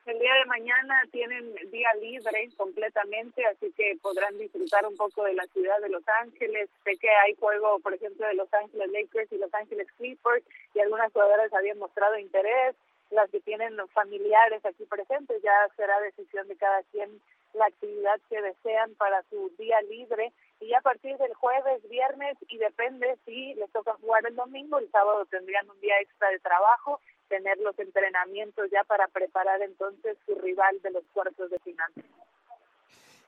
El 0.05 0.17
día 0.17 0.33
de 0.33 0.45
mañana 0.45 1.03
tienen 1.11 1.53
día 1.69 1.93
libre 2.01 2.49
completamente, 2.57 3.45
así 3.45 3.71
que 3.73 3.97
podrán 4.01 4.35
disfrutar 4.39 4.83
un 4.87 4.97
poco 4.97 5.23
de 5.25 5.35
la 5.35 5.45
ciudad 5.53 5.79
de 5.79 5.89
Los 5.89 6.03
Ángeles. 6.21 6.69
Sé 6.83 6.97
que 6.97 7.09
hay 7.09 7.35
juego, 7.35 7.79
por 7.79 7.93
ejemplo, 7.93 8.25
de 8.25 8.33
Los 8.33 8.51
Ángeles 8.51 8.89
Lakers 8.91 9.31
y 9.31 9.37
Los 9.37 9.53
Ángeles 9.53 9.87
Clippers, 9.97 10.43
y 10.73 10.79
algunas 10.79 11.13
jugadoras 11.13 11.53
habían 11.53 11.77
mostrado 11.77 12.17
interés. 12.17 12.75
Las 13.11 13.29
que 13.29 13.41
tienen 13.41 13.77
familiares 13.89 14.65
aquí 14.65 14.85
presentes, 14.85 15.39
ya 15.43 15.67
será 15.75 15.99
decisión 15.99 16.47
de 16.47 16.55
cada 16.55 16.81
quien 16.91 17.21
la 17.53 17.65
actividad 17.65 18.19
que 18.27 18.41
desean 18.41 18.95
para 18.95 19.21
su 19.29 19.51
día 19.59 19.79
libre. 19.83 20.31
Y 20.61 20.73
a 20.73 20.81
partir 20.81 21.15
del 21.17 21.33
jueves, 21.35 21.87
viernes, 21.89 22.37
y 22.47 22.57
depende 22.57 23.17
si 23.25 23.53
les 23.53 23.71
toca 23.71 23.93
jugar 24.01 24.25
el 24.25 24.35
domingo, 24.35 24.79
el 24.79 24.89
sábado 24.89 25.25
tendrían 25.25 25.69
un 25.69 25.79
día 25.79 25.99
extra 25.99 26.29
de 26.29 26.39
trabajo 26.39 26.99
tener 27.31 27.57
los 27.59 27.79
entrenamientos 27.79 28.69
ya 28.69 28.83
para 28.83 29.07
preparar 29.07 29.61
entonces 29.61 30.17
su 30.25 30.35
rival 30.35 30.81
de 30.83 30.91
los 30.91 31.03
cuartos 31.13 31.49
de 31.49 31.59
final. 31.59 31.89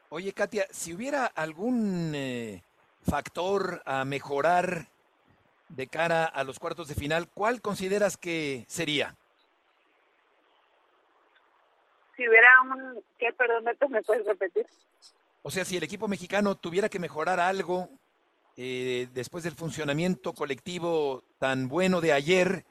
Oye, 0.10 0.34
Katia, 0.34 0.68
si 0.72 0.94
hubiera 0.94 1.26
algún 1.26 2.12
eh, 2.14 2.62
factor 3.10 3.82
a 3.86 4.04
mejorar 4.04 4.88
de 5.70 5.88
cara 5.88 6.26
a 6.26 6.44
los 6.44 6.60
cuartos 6.60 6.90
de 6.90 6.96
final, 6.96 7.30
¿cuál 7.34 7.62
consideras 7.62 8.18
que 8.18 8.66
sería? 8.68 9.16
Si 12.18 12.28
hubiera 12.28 12.50
un... 12.62 13.02
¿Qué? 13.18 13.32
Perdón, 13.32 13.64
¿me 13.90 14.04
puedes 14.04 14.26
repetir? 14.26 14.68
O 15.44 15.50
sea, 15.50 15.64
si 15.64 15.78
el 15.78 15.84
equipo 15.84 16.10
mexicano 16.10 16.56
tuviera 16.56 16.90
que 16.90 17.00
mejorar 17.00 17.40
algo 17.40 17.90
eh, 18.56 19.08
después 19.14 19.44
del 19.44 19.54
funcionamiento 19.54 20.34
colectivo 20.34 21.24
tan 21.40 21.68
bueno 21.68 22.02
de 22.02 22.14
ayer, 22.14 22.64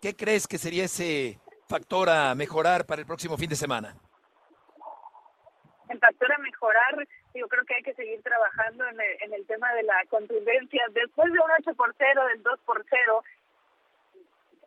¿qué 0.00 0.14
crees 0.14 0.46
que 0.46 0.58
sería 0.58 0.84
ese 0.84 1.38
factor 1.68 2.10
a 2.10 2.34
mejorar 2.34 2.84
para 2.84 3.00
el 3.00 3.06
próximo 3.06 3.38
fin 3.38 3.48
de 3.48 3.56
semana? 3.56 3.94
El 5.88 5.98
factor 5.98 6.32
a 6.32 6.38
mejorar. 6.38 7.08
Yo 7.34 7.48
creo 7.48 7.64
que 7.64 7.74
hay 7.74 7.82
que 7.82 7.94
seguir 7.94 8.22
trabajando 8.22 8.86
en 8.88 9.00
el, 9.00 9.22
en 9.22 9.32
el 9.32 9.46
tema 9.46 9.72
de 9.72 9.82
la 9.84 10.04
contundencia. 10.10 10.82
Después 10.92 11.32
de 11.32 11.38
un 11.38 11.50
8 11.60 11.74
por 11.74 11.94
0, 11.96 12.26
del 12.26 12.42
2 12.42 12.60
por 12.66 12.84
0, 12.88 13.24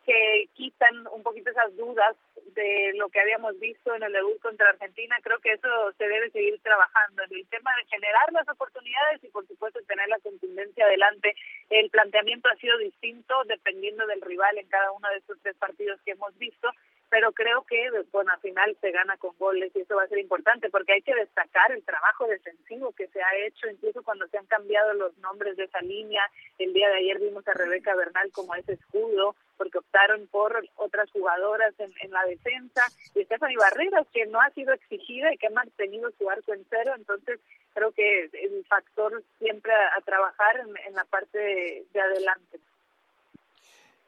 que 0.06 0.48
quitan 0.54 1.06
un 1.08 1.22
poquito 1.24 1.50
esas 1.50 1.76
dudas 1.76 2.16
de 2.54 2.92
lo 2.94 3.08
que 3.08 3.20
habíamos 3.20 3.58
visto 3.58 3.94
en 3.94 4.04
el 4.04 4.12
debut 4.12 4.40
contra 4.40 4.70
Argentina, 4.70 5.16
creo 5.22 5.38
que 5.40 5.52
eso 5.52 5.68
se 5.98 6.08
debe 6.08 6.30
seguir 6.30 6.58
trabajando 6.62 7.24
en 7.24 7.34
el 7.34 7.46
tema 7.48 7.70
de 7.76 7.88
generar 7.88 8.32
las 8.32 8.48
oportunidades 8.48 9.22
y 9.24 9.28
por 9.28 9.46
supuesto 9.46 9.80
tener 9.82 10.08
la 10.08 10.20
contundencia 10.20 10.86
adelante. 10.86 11.34
El 11.68 11.90
planteamiento 11.90 12.48
ha 12.48 12.56
sido 12.56 12.78
distinto 12.78 13.34
dependiendo 13.46 14.06
del 14.06 14.22
rival 14.22 14.56
en 14.58 14.68
cada 14.68 14.92
uno 14.92 15.08
de 15.10 15.18
estos 15.18 15.38
tres 15.42 15.56
partidos 15.56 16.00
que 16.02 16.12
hemos 16.12 16.36
visto, 16.38 16.70
pero 17.10 17.32
creo 17.32 17.64
que 17.64 17.90
bueno 18.12 18.32
al 18.32 18.40
final 18.40 18.76
se 18.80 18.90
gana 18.92 19.16
con 19.16 19.36
goles 19.38 19.72
y 19.74 19.80
eso 19.80 19.96
va 19.96 20.04
a 20.04 20.08
ser 20.08 20.18
importante 20.18 20.70
porque 20.70 20.94
hay 20.94 21.02
que 21.02 21.14
destacar 21.14 21.72
el 21.72 21.84
trabajo 21.84 22.26
defensivo 22.26 22.92
que 22.92 23.08
se 23.08 23.22
ha 23.22 23.36
hecho 23.46 23.68
incluso 23.68 24.02
cuando 24.02 24.26
se 24.28 24.38
han 24.38 24.46
cambiado 24.46 24.92
los 24.94 25.16
nombres 25.18 25.56
de 25.56 25.64
esa 25.64 25.80
línea 25.82 26.22
el 26.58 26.72
día 26.72 26.88
de 26.88 26.96
ayer 26.96 27.18
vimos 27.20 27.46
a 27.46 27.52
Rebeca 27.52 27.94
Bernal 27.94 28.30
como 28.32 28.54
ese 28.54 28.72
escudo 28.72 29.36
porque 29.56 29.78
optaron 29.78 30.26
por 30.28 30.64
otras 30.76 31.10
jugadoras 31.10 31.74
en, 31.78 32.10
la 32.10 32.24
defensa 32.24 32.82
y 33.14 33.24
Stephanie 33.24 33.56
Barreras 33.56 34.06
que 34.12 34.26
no 34.26 34.40
ha 34.40 34.50
sido 34.50 34.72
exigida 34.72 35.32
y 35.32 35.38
que 35.38 35.48
ha 35.48 35.50
mantenido 35.50 36.10
su 36.18 36.28
arco 36.30 36.54
en 36.54 36.64
cero 36.70 36.92
entonces 36.96 37.40
creo 37.74 37.92
que 37.92 38.24
es 38.24 38.34
el 38.34 38.64
factor 38.66 39.22
siempre 39.38 39.72
a, 39.72 40.00
trabajar 40.02 40.60
en, 40.86 40.94
la 40.94 41.04
parte 41.04 41.84
de 41.92 42.00
adelante 42.00 42.60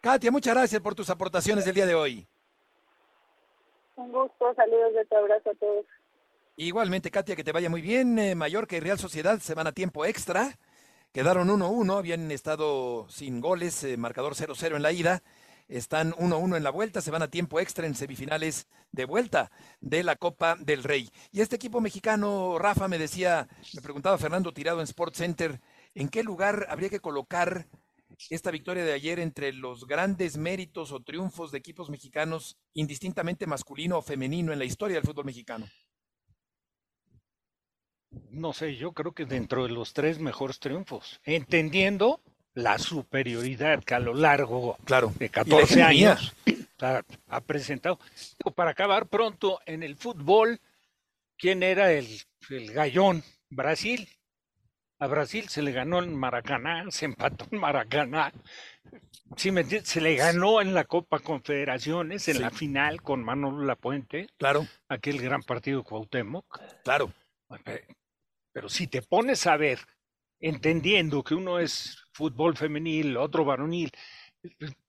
Katia, 0.00 0.30
muchas 0.30 0.54
gracias 0.54 0.80
por 0.80 0.94
tus 0.94 1.10
aportaciones 1.10 1.64
del 1.64 1.74
día 1.74 1.84
de 1.84 1.94
hoy. 1.94 2.26
Un 3.96 4.12
gusto, 4.12 4.54
saludos 4.54 4.94
de 4.94 5.04
tu 5.06 5.16
abrazo 5.16 5.50
a 5.50 5.54
todos. 5.54 5.84
Igualmente, 6.56 7.10
Katia, 7.10 7.34
que 7.34 7.42
te 7.42 7.50
vaya 7.50 7.68
muy 7.68 7.82
bien. 7.82 8.16
Eh, 8.18 8.36
Mallorca 8.36 8.76
y 8.76 8.80
Real 8.80 8.98
Sociedad 8.98 9.40
se 9.40 9.54
van 9.54 9.66
a 9.66 9.72
tiempo 9.72 10.04
extra. 10.04 10.56
Quedaron 11.12 11.48
1-1, 11.48 11.98
habían 11.98 12.30
estado 12.30 13.08
sin 13.08 13.40
goles, 13.40 13.82
eh, 13.82 13.96
marcador 13.96 14.34
0-0 14.34 14.76
en 14.76 14.82
la 14.82 14.92
ida. 14.92 15.22
Están 15.68 16.12
1-1 16.12 16.56
en 16.56 16.64
la 16.64 16.70
vuelta, 16.70 17.02
se 17.02 17.10
van 17.10 17.20
a 17.20 17.30
tiempo 17.30 17.60
extra 17.60 17.86
en 17.86 17.94
semifinales 17.94 18.68
de 18.90 19.04
vuelta 19.04 19.50
de 19.82 20.02
la 20.02 20.16
Copa 20.16 20.56
del 20.56 20.82
Rey. 20.82 21.10
Y 21.30 21.42
este 21.42 21.56
equipo 21.56 21.82
mexicano, 21.82 22.58
Rafa, 22.58 22.88
me 22.88 22.96
decía, 22.96 23.46
me 23.74 23.82
preguntaba 23.82 24.16
Fernando 24.16 24.54
Tirado 24.54 24.80
en 24.80 24.84
Sports 24.84 25.18
Center, 25.18 25.60
¿en 25.94 26.08
qué 26.08 26.22
lugar 26.22 26.66
habría 26.70 26.88
que 26.88 27.00
colocar 27.00 27.68
esta 28.30 28.50
victoria 28.50 28.82
de 28.82 28.94
ayer 28.94 29.20
entre 29.20 29.52
los 29.52 29.86
grandes 29.86 30.38
méritos 30.38 30.90
o 30.90 31.00
triunfos 31.00 31.52
de 31.52 31.58
equipos 31.58 31.90
mexicanos, 31.90 32.56
indistintamente 32.72 33.46
masculino 33.46 33.98
o 33.98 34.02
femenino 34.02 34.54
en 34.54 34.58
la 34.58 34.64
historia 34.64 34.96
del 34.96 35.04
fútbol 35.04 35.26
mexicano? 35.26 35.68
No 38.30 38.54
sé, 38.54 38.76
yo 38.76 38.92
creo 38.92 39.12
que 39.12 39.26
dentro 39.26 39.64
de 39.64 39.70
los 39.70 39.92
tres 39.92 40.18
mejores 40.18 40.58
triunfos, 40.60 41.20
entendiendo 41.24 42.22
la 42.54 42.78
superioridad 42.78 43.84
que 43.84 43.94
a 43.94 44.00
lo 44.00 44.14
largo 44.14 44.76
claro. 44.84 45.12
de 45.18 45.28
14 45.28 45.82
años 45.82 46.34
ha, 46.80 47.40
presentado. 47.40 47.98
Para 48.54 48.72
acabar 48.72 49.06
pronto 49.06 49.60
en 49.66 49.82
el 49.82 49.96
fútbol, 49.96 50.60
¿quién 51.36 51.62
era 51.62 51.92
el, 51.92 52.06
el 52.50 52.72
gallón? 52.72 53.22
Brasil. 53.50 54.08
A 55.00 55.06
Brasil 55.06 55.48
se 55.48 55.62
le 55.62 55.70
ganó 55.70 56.02
en 56.02 56.14
Maracaná, 56.14 56.90
se 56.90 57.04
empató 57.04 57.46
en 57.50 57.60
Maracaná. 57.60 58.32
Sí, 59.36 59.52
se 59.84 60.00
le 60.00 60.16
ganó 60.16 60.60
en 60.60 60.74
la 60.74 60.84
Copa 60.84 61.20
Confederaciones, 61.20 62.26
en 62.28 62.40
la 62.40 62.50
final 62.50 63.02
con 63.02 63.22
Manolo 63.22 63.64
Lapuente. 63.64 64.28
Claro. 64.38 64.66
Aquel 64.88 65.20
gran 65.20 65.42
partido 65.42 65.84
Cuauhtémoc. 65.84 66.60
Claro. 66.82 67.12
Pero 68.52 68.68
si 68.68 68.88
te 68.88 69.02
pones 69.02 69.46
a 69.46 69.56
ver, 69.56 69.78
entendiendo 70.40 71.22
que 71.22 71.34
uno 71.34 71.58
es 71.58 72.07
fútbol 72.18 72.56
femenil, 72.56 73.16
otro 73.16 73.44
varonil, 73.44 73.90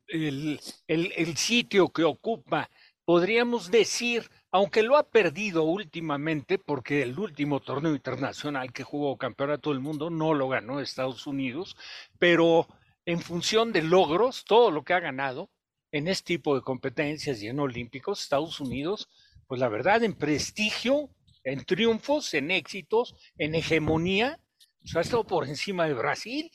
el, 0.08 0.60
el 0.88 1.38
sitio 1.38 1.90
que 1.90 2.04
ocupa, 2.04 2.70
podríamos 3.06 3.70
decir 3.70 4.30
aunque 4.52 4.82
lo 4.82 4.98
ha 4.98 5.04
perdido 5.04 5.64
últimamente, 5.64 6.58
porque 6.58 7.04
el 7.04 7.20
último 7.20 7.60
torneo 7.60 7.94
internacional 7.94 8.74
que 8.74 8.84
jugó 8.84 9.18
campeonato 9.18 9.70
del 9.70 9.80
mundo 9.80 10.10
no 10.10 10.34
lo 10.34 10.50
ganó 10.50 10.80
Estados 10.80 11.28
Unidos, 11.28 11.76
pero 12.18 12.68
en 13.06 13.20
función 13.20 13.72
de 13.72 13.84
logros, 13.84 14.44
todo 14.46 14.72
lo 14.72 14.84
que 14.84 14.94
ha 14.94 15.00
ganado 15.00 15.50
en 15.92 16.08
este 16.08 16.34
tipo 16.36 16.56
de 16.56 16.62
competencias 16.62 17.42
y 17.42 17.48
en 17.48 17.60
olímpicos, 17.60 18.22
Estados 18.22 18.60
Unidos, 18.60 19.08
pues 19.48 19.60
la 19.60 19.70
verdad, 19.70 20.04
en 20.04 20.14
prestigio, 20.14 21.10
en 21.44 21.64
triunfos, 21.64 22.34
en 22.34 22.52
éxitos, 22.52 23.16
en 23.38 23.56
hegemonía, 23.56 24.40
pues 24.82 24.96
ha 24.96 25.02
estado 25.02 25.26
por 25.26 25.48
encima 25.48 25.86
de 25.86 25.94
Brasil. 25.94 26.52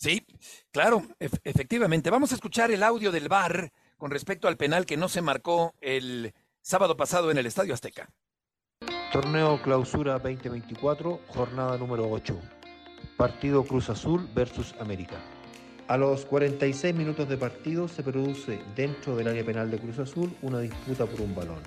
Sí, 0.00 0.24
claro, 0.72 1.02
efectivamente. 1.18 2.08
Vamos 2.08 2.32
a 2.32 2.34
escuchar 2.34 2.70
el 2.70 2.82
audio 2.82 3.12
del 3.12 3.28
VAR 3.28 3.70
con 3.98 4.10
respecto 4.10 4.48
al 4.48 4.56
penal 4.56 4.86
que 4.86 4.96
no 4.96 5.10
se 5.10 5.20
marcó 5.20 5.74
el 5.82 6.32
sábado 6.62 6.96
pasado 6.96 7.30
en 7.30 7.36
el 7.36 7.44
Estadio 7.44 7.74
Azteca. 7.74 8.08
Torneo 9.12 9.60
Clausura 9.60 10.14
2024, 10.14 11.20
jornada 11.28 11.76
número 11.76 12.10
8. 12.10 12.34
Partido 13.18 13.62
Cruz 13.62 13.90
Azul 13.90 14.26
versus 14.34 14.74
América. 14.80 15.16
A 15.86 15.98
los 15.98 16.24
46 16.24 16.94
minutos 16.94 17.28
de 17.28 17.36
partido 17.36 17.86
se 17.86 18.02
produce 18.02 18.58
dentro 18.74 19.16
del 19.16 19.28
área 19.28 19.44
penal 19.44 19.70
de 19.70 19.80
Cruz 19.80 19.98
Azul 19.98 20.34
una 20.40 20.60
disputa 20.60 21.04
por 21.04 21.20
un 21.20 21.34
balón. 21.34 21.60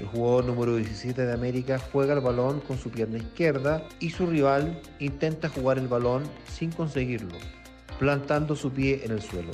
El 0.00 0.06
jugador 0.06 0.44
número 0.44 0.76
17 0.76 1.24
de 1.24 1.32
América 1.32 1.78
juega 1.78 2.12
el 2.12 2.20
balón 2.20 2.60
con 2.60 2.76
su 2.76 2.90
pierna 2.90 3.16
izquierda 3.16 3.88
y 4.00 4.10
su 4.10 4.26
rival 4.26 4.82
intenta 4.98 5.48
jugar 5.48 5.78
el 5.78 5.88
balón 5.88 6.24
sin 6.46 6.72
conseguirlo, 6.72 7.38
plantando 8.00 8.56
su 8.56 8.72
pie 8.72 9.02
en 9.04 9.12
el 9.12 9.22
suelo 9.22 9.52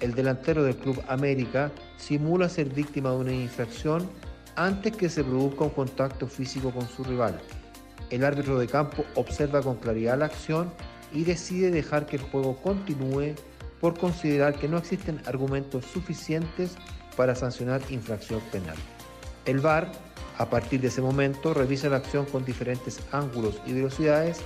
el 0.00 0.14
delantero 0.14 0.62
del 0.62 0.76
Club 0.76 1.02
América 1.08 1.72
simula 1.96 2.48
ser 2.48 2.68
víctima 2.68 3.10
de 3.10 3.16
una 3.16 3.32
infracción 3.32 4.08
antes 4.56 4.96
que 4.96 5.08
se 5.08 5.24
produzca 5.24 5.64
un 5.64 5.70
contacto 5.70 6.26
físico 6.26 6.70
con 6.70 6.88
su 6.88 7.04
rival. 7.04 7.40
El 8.10 8.24
árbitro 8.24 8.58
de 8.58 8.66
campo 8.66 9.04
observa 9.14 9.62
con 9.62 9.76
claridad 9.76 10.18
la 10.18 10.26
acción 10.26 10.72
y 11.12 11.24
decide 11.24 11.70
dejar 11.70 12.06
que 12.06 12.16
el 12.16 12.22
juego 12.22 12.56
continúe 12.56 13.34
por 13.80 13.98
considerar 13.98 14.54
que 14.58 14.68
no 14.68 14.78
existen 14.78 15.20
argumentos 15.26 15.84
suficientes 15.84 16.76
para 17.16 17.34
sancionar 17.34 17.80
infracción 17.90 18.40
penal. 18.52 18.76
El 19.44 19.58
VAR, 19.60 19.90
a 20.38 20.48
partir 20.50 20.80
de 20.80 20.88
ese 20.88 21.00
momento, 21.00 21.54
revisa 21.54 21.88
la 21.88 21.96
acción 21.96 22.24
con 22.26 22.44
diferentes 22.44 23.00
ángulos 23.12 23.60
y 23.66 23.72
velocidades, 23.72 24.40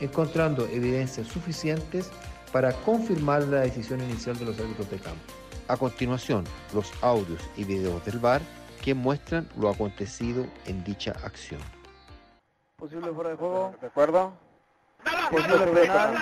encontrando 0.00 0.66
evidencias 0.66 1.28
suficientes 1.28 2.10
para 2.52 2.72
confirmar 2.72 3.42
la 3.44 3.60
decisión 3.60 4.00
inicial 4.00 4.38
de 4.38 4.44
los 4.44 4.58
árbitros 4.58 4.90
de 4.90 4.98
campo. 4.98 5.32
A 5.68 5.76
continuación, 5.76 6.44
los 6.74 6.92
audios 7.02 7.40
y 7.56 7.64
videos 7.64 8.04
del 8.04 8.18
VAR 8.18 8.42
que 8.82 8.94
muestran 8.94 9.48
lo 9.56 9.70
acontecido 9.70 10.44
en 10.66 10.84
dicha 10.84 11.12
acción. 11.24 11.60
Posible 12.76 13.12
fuera 13.12 13.30
de 13.30 13.36
juego. 13.36 13.74
¿De 13.80 13.86
acuerdo? 13.86 14.32
Posible 15.30 15.66
penal. 15.66 16.14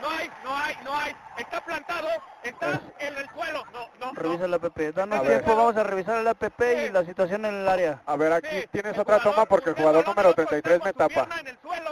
No 0.00 0.10
hay, 0.10 0.30
no 0.44 0.56
hay, 0.56 0.74
no 0.84 0.96
hay. 0.96 1.12
Está 1.38 1.64
plantado, 1.64 2.08
está 2.42 2.80
en 2.98 3.16
el 3.16 3.28
suelo. 3.30 3.64
No, 3.72 3.88
no. 4.00 4.12
Revisa 4.12 4.44
el 4.44 4.54
APP. 4.54 4.94
Danos 4.94 5.22
tiempo, 5.22 5.56
vamos 5.56 5.76
a 5.76 5.84
revisar 5.84 6.18
el 6.18 6.28
APP 6.28 6.60
y 6.86 6.90
la 6.90 7.04
situación 7.04 7.44
en 7.44 7.54
el 7.54 7.68
área. 7.68 8.02
A 8.04 8.16
ver, 8.16 8.32
aquí 8.32 8.66
tienes 8.70 8.98
otra 8.98 9.20
toma 9.20 9.46
porque 9.46 9.70
el 9.70 9.76
jugador 9.76 10.06
número 10.06 10.34
33 10.34 10.84
me 10.84 10.92
tapa. 10.92 11.28
En 11.40 11.46
el 11.46 11.58
suelo 11.60 11.91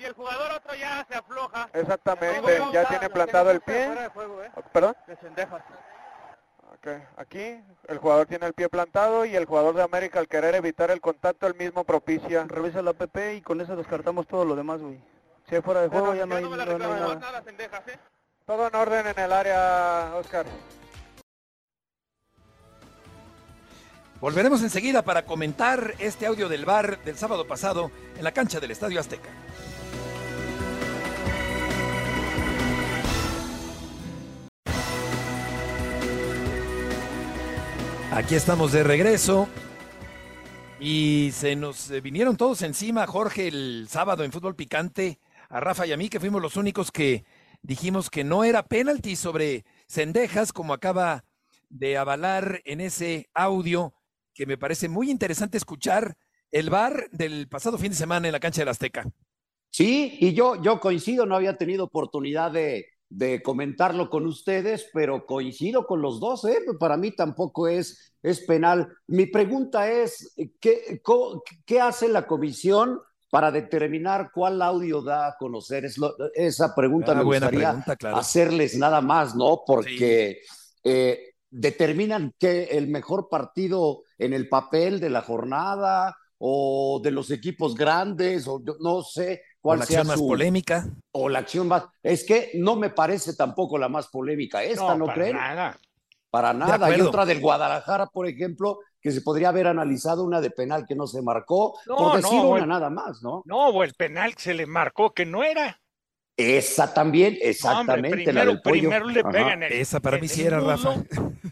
y 0.00 0.04
el 0.04 0.14
jugador 0.14 0.52
otro 0.52 0.74
ya 0.74 1.06
se 1.08 1.14
afloja. 1.14 1.68
Exactamente, 1.72 2.62
ya 2.72 2.88
tiene 2.88 3.10
plantado 3.10 3.50
el 3.50 3.60
pie. 3.60 3.84
¿eh? 3.84 4.10
¿Perdón? 4.72 4.96
Okay. 6.78 7.02
Aquí 7.18 7.62
el 7.88 7.98
jugador 7.98 8.26
tiene 8.26 8.46
el 8.46 8.54
pie 8.54 8.70
plantado 8.70 9.26
y 9.26 9.36
el 9.36 9.44
jugador 9.44 9.74
de 9.74 9.82
América 9.82 10.18
al 10.18 10.28
querer 10.28 10.54
evitar 10.54 10.90
el 10.90 11.02
contacto 11.02 11.46
el 11.46 11.54
mismo 11.54 11.84
propicia. 11.84 12.44
Revisa 12.48 12.80
la 12.80 12.94
PP 12.94 13.34
y 13.34 13.42
con 13.42 13.60
eso 13.60 13.76
descartamos 13.76 14.26
todo 14.26 14.46
lo 14.46 14.56
demás, 14.56 14.80
güey. 14.80 14.98
Si 15.46 15.56
hay 15.56 15.60
fuera 15.60 15.82
de 15.82 15.88
juego 15.88 16.14
ya 16.14 16.24
no, 16.24 16.36
hay, 16.36 16.48
nada. 16.48 17.42
¿eh? 17.86 17.98
Todo 18.46 18.68
en 18.68 18.74
orden 18.74 19.06
en 19.06 19.18
el 19.18 19.32
área, 19.32 20.14
Oscar. 20.16 20.46
Volveremos 24.20 24.62
enseguida 24.62 25.02
para 25.02 25.24
comentar 25.24 25.94
este 25.98 26.26
audio 26.26 26.48
del 26.48 26.64
bar 26.64 27.02
del 27.04 27.16
sábado 27.16 27.46
pasado 27.46 27.90
en 28.16 28.24
la 28.24 28.32
cancha 28.32 28.60
del 28.60 28.70
Estadio 28.70 29.00
Azteca. 29.00 29.28
Aquí 38.12 38.34
estamos 38.34 38.72
de 38.72 38.82
regreso. 38.82 39.48
Y 40.80 41.30
se 41.32 41.54
nos 41.54 41.92
eh, 41.92 42.00
vinieron 42.00 42.36
todos 42.36 42.62
encima, 42.62 43.06
Jorge, 43.06 43.46
el 43.46 43.86
sábado 43.88 44.24
en 44.24 44.32
Fútbol 44.32 44.56
Picante, 44.56 45.20
a 45.48 45.60
Rafa 45.60 45.86
y 45.86 45.92
a 45.92 45.96
mí, 45.96 46.08
que 46.08 46.18
fuimos 46.18 46.42
los 46.42 46.56
únicos 46.56 46.90
que 46.90 47.24
dijimos 47.62 48.10
que 48.10 48.24
no 48.24 48.42
era 48.42 48.64
penalti 48.64 49.14
sobre 49.14 49.64
Cendejas, 49.86 50.52
como 50.52 50.74
acaba 50.74 51.24
de 51.68 51.98
avalar 51.98 52.62
en 52.64 52.80
ese 52.80 53.28
audio, 53.32 53.94
que 54.34 54.44
me 54.44 54.58
parece 54.58 54.88
muy 54.88 55.08
interesante 55.08 55.56
escuchar 55.56 56.16
el 56.50 56.68
bar 56.68 57.08
del 57.12 57.46
pasado 57.48 57.78
fin 57.78 57.90
de 57.90 57.96
semana 57.96 58.26
en 58.26 58.32
la 58.32 58.40
cancha 58.40 58.62
del 58.62 58.70
Azteca. 58.70 59.06
Sí, 59.70 60.18
y 60.20 60.34
yo, 60.34 60.60
yo 60.60 60.80
coincido, 60.80 61.26
no 61.26 61.36
había 61.36 61.56
tenido 61.56 61.84
oportunidad 61.84 62.50
de, 62.50 62.86
de 63.10 63.42
comentarlo 63.42 64.08
con 64.08 64.24
ustedes, 64.24 64.88
pero 64.94 65.26
coincido 65.26 65.84
con 65.86 66.00
los 66.00 66.20
dos, 66.20 66.44
¿eh? 66.44 66.58
para 66.78 66.96
mí 66.96 67.10
tampoco 67.10 67.66
es, 67.66 68.14
es 68.22 68.40
penal. 68.40 68.88
Mi 69.08 69.26
pregunta 69.26 69.90
es, 69.90 70.32
¿qué, 70.60 71.02
¿qué 71.66 71.80
hace 71.80 72.08
la 72.08 72.26
comisión 72.28 73.00
para 73.28 73.50
determinar 73.50 74.30
cuál 74.32 74.62
audio 74.62 75.02
da 75.02 75.26
a 75.26 75.36
conocer? 75.36 75.84
Es 75.84 75.96
esa 76.34 76.72
pregunta 76.74 77.14
me 77.14 77.24
gustaría 77.24 77.84
hacerles 78.14 78.76
nada 78.78 79.00
más, 79.00 79.34
¿no? 79.34 79.62
Porque 79.66 80.42
eh, 80.84 81.34
determinan 81.50 82.32
que 82.38 82.64
el 82.64 82.86
mejor 82.86 83.28
partido 83.28 84.04
en 84.18 84.32
el 84.34 84.48
papel 84.48 85.00
de 85.00 85.10
la 85.10 85.22
jornada 85.22 86.16
o 86.42 87.00
de 87.02 87.10
los 87.10 87.30
equipos 87.30 87.74
grandes, 87.74 88.48
o 88.48 88.62
no 88.80 89.02
sé 89.02 89.42
cuál 89.60 89.80
la 89.80 89.84
sea 89.84 90.00
acción 90.00 90.16
más 90.16 90.26
polémica. 90.26 90.86
O 91.12 91.28
la 91.28 91.40
acción 91.40 91.68
más. 91.68 91.84
Es 92.02 92.24
que 92.24 92.52
no 92.54 92.76
me 92.76 92.88
parece 92.88 93.34
tampoco 93.34 93.76
la 93.76 93.90
más 93.90 94.08
polémica 94.08 94.62
esta, 94.62 94.94
¿no, 94.94 95.04
para 95.04 95.14
creen? 95.14 95.36
Nada. 95.36 95.78
Para 96.30 96.54
nada. 96.54 96.86
Hay 96.86 97.00
otra 97.02 97.26
del 97.26 97.40
Guadalajara, 97.40 98.06
por 98.06 98.26
ejemplo, 98.26 98.78
que 99.02 99.10
se 99.10 99.20
podría 99.20 99.50
haber 99.50 99.66
analizado 99.66 100.24
una 100.24 100.40
de 100.40 100.50
penal 100.50 100.86
que 100.88 100.94
no 100.94 101.06
se 101.06 101.20
marcó, 101.20 101.78
por 101.86 102.16
decir 102.16 102.40
una 102.40 102.64
nada 102.64 102.88
más, 102.88 103.22
¿no? 103.22 103.42
No, 103.44 103.68
o 103.68 103.84
el 103.84 103.92
penal 103.92 104.34
que 104.34 104.42
se 104.42 104.54
le 104.54 104.64
marcó 104.64 105.12
que 105.12 105.26
no 105.26 105.44
era. 105.44 105.78
Esa 106.38 106.94
también, 106.94 107.36
exactamente. 107.42 108.08
No, 108.08 108.14
hombre, 108.16 108.32
la 108.32 108.44
del 108.46 108.62
primero 108.62 109.08
le 109.08 109.22
pegan 109.24 109.62
el, 109.62 109.72
Esa 109.74 110.00
para 110.00 110.16
mí 110.16 110.26
sí 110.26 110.42
era, 110.42 110.58
Rafa. 110.58 110.94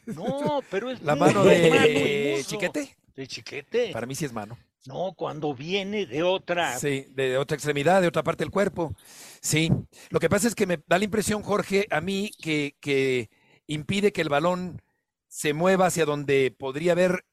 No, 0.06 0.62
pero 0.70 0.90
es 0.90 1.02
La 1.02 1.14
mano 1.14 1.44
de. 1.44 2.42
Chiquete. 2.46 2.96
De 3.18 3.26
chiquete. 3.26 3.90
Para 3.90 4.06
mí 4.06 4.14
sí 4.14 4.26
es 4.26 4.32
mano. 4.32 4.56
No, 4.86 5.12
cuando 5.16 5.52
viene 5.52 6.06
de 6.06 6.22
otra. 6.22 6.78
Sí, 6.78 7.04
de 7.10 7.36
otra 7.36 7.56
extremidad, 7.56 8.00
de 8.00 8.06
otra 8.06 8.22
parte 8.22 8.44
del 8.44 8.52
cuerpo. 8.52 8.94
Sí. 9.40 9.72
Lo 10.10 10.20
que 10.20 10.30
pasa 10.30 10.46
es 10.46 10.54
que 10.54 10.68
me 10.68 10.78
da 10.86 10.98
la 10.98 11.04
impresión, 11.04 11.42
Jorge, 11.42 11.88
a 11.90 12.00
mí 12.00 12.30
que, 12.40 12.76
que 12.80 13.28
impide 13.66 14.12
que 14.12 14.20
el 14.20 14.28
balón 14.28 14.80
se 15.26 15.52
mueva 15.52 15.86
hacia 15.86 16.04
donde 16.04 16.54
podría 16.56 16.92
haber 16.92 17.24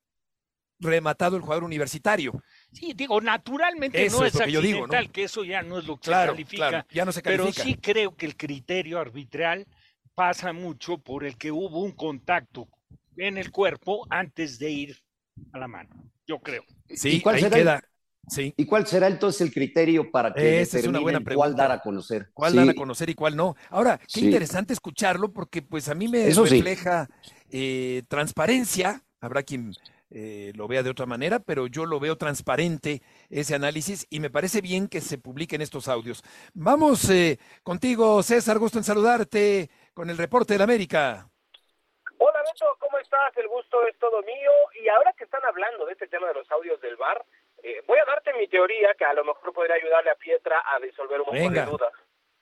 rematado 0.79 1.35
el 1.37 1.43
jugador 1.43 1.63
universitario. 1.63 2.33
Sí, 2.73 2.93
digo, 2.95 3.21
naturalmente 3.21 4.03
Eso 4.07 4.21
no 4.21 4.25
es 4.25 4.33
es, 4.33 4.39
lo 4.39 4.45
que 4.47 4.51
yo 4.51 4.61
digo, 4.61 4.87
¿no? 4.87 5.11
que 5.11 5.23
eso 5.25 5.43
ya 5.43 5.61
no 5.61 5.77
es 5.77 5.85
lo 5.85 5.97
que 5.97 6.05
Claro, 6.05 6.31
se 6.31 6.37
califica. 6.37 6.69
claro, 6.69 6.87
ya 6.89 7.05
no 7.05 7.11
se 7.11 7.21
Pero 7.21 7.43
califica. 7.43 7.63
sí 7.63 7.75
creo 7.75 8.15
que 8.15 8.25
el 8.25 8.35
criterio 8.35 8.99
arbitral 8.99 9.67
pasa 10.15 10.51
mucho 10.51 10.97
por 10.97 11.25
el 11.25 11.37
que 11.37 11.51
hubo 11.51 11.83
un 11.83 11.91
contacto 11.91 12.67
en 13.17 13.37
el 13.37 13.51
cuerpo 13.51 14.07
antes 14.09 14.57
de 14.57 14.71
ir 14.71 15.04
a 15.53 15.57
la 15.59 15.67
mano. 15.67 15.89
Yo 16.27 16.39
creo. 16.39 16.63
Sí, 16.89 17.17
¿Y 17.17 17.21
cuál 17.21 17.35
ahí 17.35 17.41
será 17.41 17.55
queda. 17.57 17.75
el- 17.75 17.81
Sí. 18.27 18.53
¿Y 18.57 18.65
cuál 18.65 18.87
será 18.87 19.05
entonces 19.07 19.41
el 19.41 19.53
criterio 19.53 20.09
para 20.09 20.33
que 20.33 20.59
Esa 20.61 20.79
es 20.79 20.87
una 20.87 20.99
buena 20.99 21.19
determinen 21.19 21.37
cuál 21.37 21.49
pregunta. 21.51 21.61
dar 21.67 21.71
a 21.77 21.81
conocer? 21.83 22.29
¿Cuál 22.33 22.53
Sí. 22.53 22.57
dan 22.57 22.69
a 22.69 22.73
conocer 22.73 23.07
y 23.11 23.13
cuál 23.13 23.35
no? 23.35 23.55
Ahora, 23.69 23.99
qué 23.99 24.05
Sí. 24.21 24.25
interesante 24.25 24.73
escucharlo 24.73 25.31
porque 25.31 25.61
pues 25.61 25.89
a 25.89 25.93
mí 25.93 26.07
me 26.07 26.27
Eso 26.27 26.47
sí. 26.47 26.55
refleja 26.55 27.07
eh, 27.51 28.01
transparencia. 28.07 29.03
Habrá 29.21 29.43
quien 29.43 29.73
eh, 30.09 30.53
lo 30.55 30.67
vea 30.67 30.81
de 30.83 30.89
otra 30.89 31.05
manera, 31.05 31.39
pero 31.39 31.67
yo 31.67 31.85
lo 31.85 31.99
veo 31.99 32.17
transparente 32.17 33.01
ese 33.29 33.53
análisis 33.55 34.05
y 34.09 34.19
me 34.19 34.29
parece 34.29 34.61
bien 34.61 34.87
que 34.87 35.01
se 35.01 35.17
publiquen 35.17 35.61
estos 35.61 35.87
audios. 35.87 36.23
Vamos 36.53 37.09
eh, 37.09 37.37
contigo, 37.63 38.21
César, 38.23 38.57
gusto 38.59 38.77
en 38.77 38.83
saludarte 38.83 39.69
con 39.93 40.09
el 40.09 40.17
reporte 40.17 40.53
de 40.53 40.57
la 40.59 40.63
América. 40.63 41.29
Hola 42.17 42.41
Beto, 42.43 42.75
¿cómo 42.79 42.97
estás? 42.99 43.35
El 43.37 43.47
gusto 43.47 43.85
es 43.87 43.97
todo 43.99 44.21
mío. 44.23 44.51
Y 44.81 44.87
ahora 44.89 45.13
que 45.13 45.23
están 45.25 45.43
hablando 45.45 45.85
de 45.85 45.93
este 45.93 46.07
tema 46.07 46.27
de 46.27 46.35
los 46.35 46.51
audios 46.51 46.79
del 46.81 46.95
bar, 46.95 47.23
eh, 47.63 47.81
voy 47.87 47.99
a 47.99 48.05
darte 48.05 48.33
mi 48.33 48.47
teoría 48.47 48.93
que 48.97 49.05
a 49.05 49.13
lo 49.13 49.23
mejor 49.23 49.53
podría 49.53 49.75
ayudarle 49.75 50.11
a 50.11 50.15
Pietra 50.15 50.61
a 50.65 50.79
disolver 50.79 51.19
un 51.21 51.25
poco 51.27 51.49
de 51.49 51.65
dudas. 51.65 51.93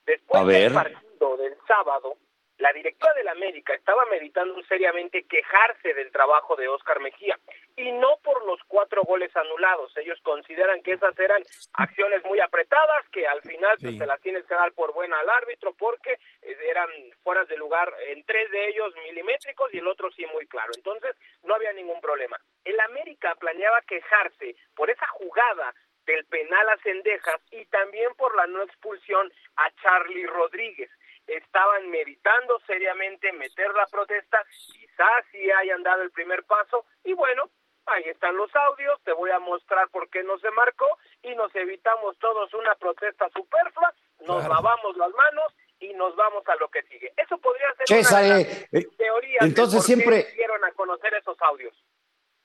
Después 0.06 0.42
A 0.42 0.46
ver. 0.46 0.62
del 0.64 0.74
partido 0.74 1.38
del 1.38 1.58
sábado, 1.68 2.18
la 2.58 2.72
directora 2.72 3.14
del 3.16 3.28
América 3.28 3.74
estaba 3.74 4.06
meditando 4.06 4.62
seriamente 4.64 5.24
quejarse 5.24 5.94
del 5.94 6.12
trabajo 6.12 6.56
de 6.56 6.68
Oscar 6.68 7.00
Mejía 7.00 7.40
y 7.76 7.92
no 7.92 8.18
por 8.24 8.46
los 8.46 8.60
cuatro 8.68 9.02
goles 9.04 9.36
anulados. 9.36 9.96
Ellos 9.98 10.20
consideran 10.22 10.82
que 10.84 10.94
esas 10.94 11.18
eran 11.18 11.44
acciones 11.74 12.24
muy 12.26 12.40
apretadas 12.40 13.08
que 13.12 13.28
al 13.28 13.42
final 13.42 13.78
pues, 13.82 13.98
se 13.98 14.06
las 14.06 14.22
tienes 14.22 14.46
que 14.46 14.54
dar 14.54 14.72
por 14.74 14.94
buena 14.94 15.20
al 15.20 15.30
árbitro 15.30 15.74
porque 15.74 16.20
eh, 16.42 16.58
eran 16.70 16.90
fueras 17.24 17.48
de 17.48 17.58
lugar 17.58 17.92
en 18.08 18.24
tres 18.24 18.50
de 18.52 18.70
ellos 18.70 18.94
milimétricos 19.08 19.74
y 19.74 19.80
el 19.80 19.88
otro 19.88 20.12
sí 20.12 20.26
muy 20.28 20.46
claro. 20.48 20.72
Entonces 20.76 21.16
no 21.44 21.56
había 21.56 21.74
ningún 21.74 22.00
problema. 22.02 22.40
El 22.64 22.80
América 22.82 23.36
planeaba 23.36 23.82
quejarse 23.82 24.56
por 24.76 24.90
esa 24.90 25.08
jugada 25.08 25.74
del 26.06 26.26
penal 26.26 26.70
a 26.70 26.78
Cendejas 26.78 27.42
y 27.52 27.66
también 27.66 28.14
por 28.16 28.36
la 28.36 28.46
no 28.48 28.62
expulsión 28.62 29.32
a 29.56 29.72
Charlie 29.82 30.28
Rodríguez. 30.28 30.90
Estaban 31.28 31.90
meditando 31.90 32.60
seriamente 32.68 33.32
meter 33.34 33.74
la 33.74 33.86
protesta, 33.88 34.44
quizás 34.72 35.26
sí 35.32 35.50
hayan 35.52 35.82
dado 35.84 36.02
el 36.04 36.12
primer 36.12 36.44
paso 36.44 36.86
y 37.04 37.14
bueno, 37.14 37.50
ahí 37.86 38.04
están 38.06 38.36
los 38.36 38.54
audios, 38.56 39.00
te 39.04 39.14
voy 39.14 39.32
a 39.32 39.40
mostrar 39.40 39.88
por 39.90 40.10
qué 40.10 40.24
no 40.24 40.38
se 40.40 40.52
marcó 40.52 40.86
y 41.22 41.34
nos 41.36 41.54
evitamos 41.56 42.18
todos 42.20 42.54
una 42.54 42.76
protesta 42.76 43.30
superflua, 43.30 43.94
nos 44.22 44.46
Claro. 44.46 44.54
lavamos 44.54 44.98
las 44.98 45.12
manos 45.12 45.54
y 45.80 45.94
nos 45.94 46.16
vamos 46.16 46.48
a 46.48 46.56
lo 46.56 46.70
que 46.70 46.82
sigue. 46.84 47.12
Eso 47.18 47.38
podría 47.40 47.74
ser 47.76 47.88
César, 47.88 48.24
una 48.26 48.36
de 48.36 48.42
eh, 48.42 48.68
las 48.72 48.84
eh, 48.84 48.88
teorías 48.98 49.40
de 49.42 49.48
entonces 49.48 49.82
qué 49.82 49.86
siempre- 49.86 50.26
dieron 50.36 50.64
a 50.64 50.72
conocer 50.72 51.14
esos 51.14 51.42
audios. 51.42 51.74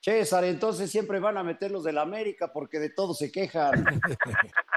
César, 0.00 0.44
entonces 0.44 0.90
siempre 0.90 1.18
van 1.18 1.36
a 1.38 1.42
meter 1.42 1.70
los 1.70 1.82
de 1.82 1.92
la 1.92 2.02
América 2.02 2.52
porque 2.52 2.78
de 2.78 2.90
todo 2.90 3.14
se 3.14 3.32
quejan. 3.32 3.84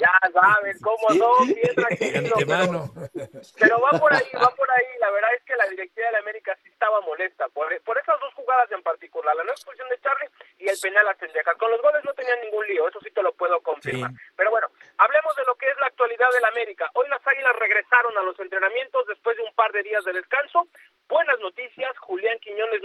Ya 0.00 0.10
saben 0.32 0.76
cómo 0.82 1.06
son, 1.10 1.46
bien 1.46 1.74
tranquilo, 1.76 2.34
pero, 2.38 2.90
pero 3.60 3.80
va 3.80 3.90
por 3.98 4.12
ahí, 4.12 4.26
va 4.34 4.50
por 4.50 4.68
ahí. 4.72 4.86
La 4.98 5.10
verdad 5.10 5.30
es 5.36 5.44
que 5.44 5.54
la 5.54 5.68
directiva 5.68 6.06
de 6.06 6.12
la 6.12 6.18
América 6.18 6.58
sí 6.64 6.68
estaba 6.68 7.00
molesta 7.02 7.48
por, 7.50 7.68
por 7.82 7.96
esas 7.96 8.18
dos 8.18 8.34
jugadas 8.34 8.70
en 8.72 8.82
particular, 8.82 9.36
la 9.36 9.44
no 9.44 9.52
expulsión 9.52 9.88
de 9.88 10.00
Charlie 10.00 10.30
y 10.58 10.68
el 10.68 10.76
penal 10.82 11.06
a 11.06 11.14
Cendejas. 11.14 11.56
Con 11.56 11.70
los 11.70 11.80
goles 11.80 12.02
no 12.04 12.12
tenían 12.14 12.40
ningún 12.40 12.66
lío, 12.66 12.88
eso 12.88 12.98
sí 13.00 13.10
te 13.12 13.22
lo 13.22 13.32
puedo 13.34 13.60
confirmar. 13.60 14.10
Pero 14.36 14.50
bueno, 14.50 14.66
hablemos 14.98 15.36
de 15.36 15.44
lo 15.44 15.54
que 15.54 15.68
es 15.68 15.76
la 15.78 15.86
actualidad 15.86 16.30
del 16.34 16.44
América. 16.46 16.90
Hoy 16.94 17.08
las 17.08 17.24
Águilas 17.24 17.54
regresaron 17.56 18.18
a 18.18 18.22
los 18.22 18.38
entrenamientos 18.40 19.06
después 19.06 19.36
de 19.36 19.44
un 19.44 19.54
par 19.54 19.70
de 19.72 19.82
días 19.82 20.04
de 20.04 20.12
descanso. 20.12 20.66
Buenas 21.08 21.38
noticias, 21.40 21.96
Julián 21.98 22.38
Quiñones 22.40 22.82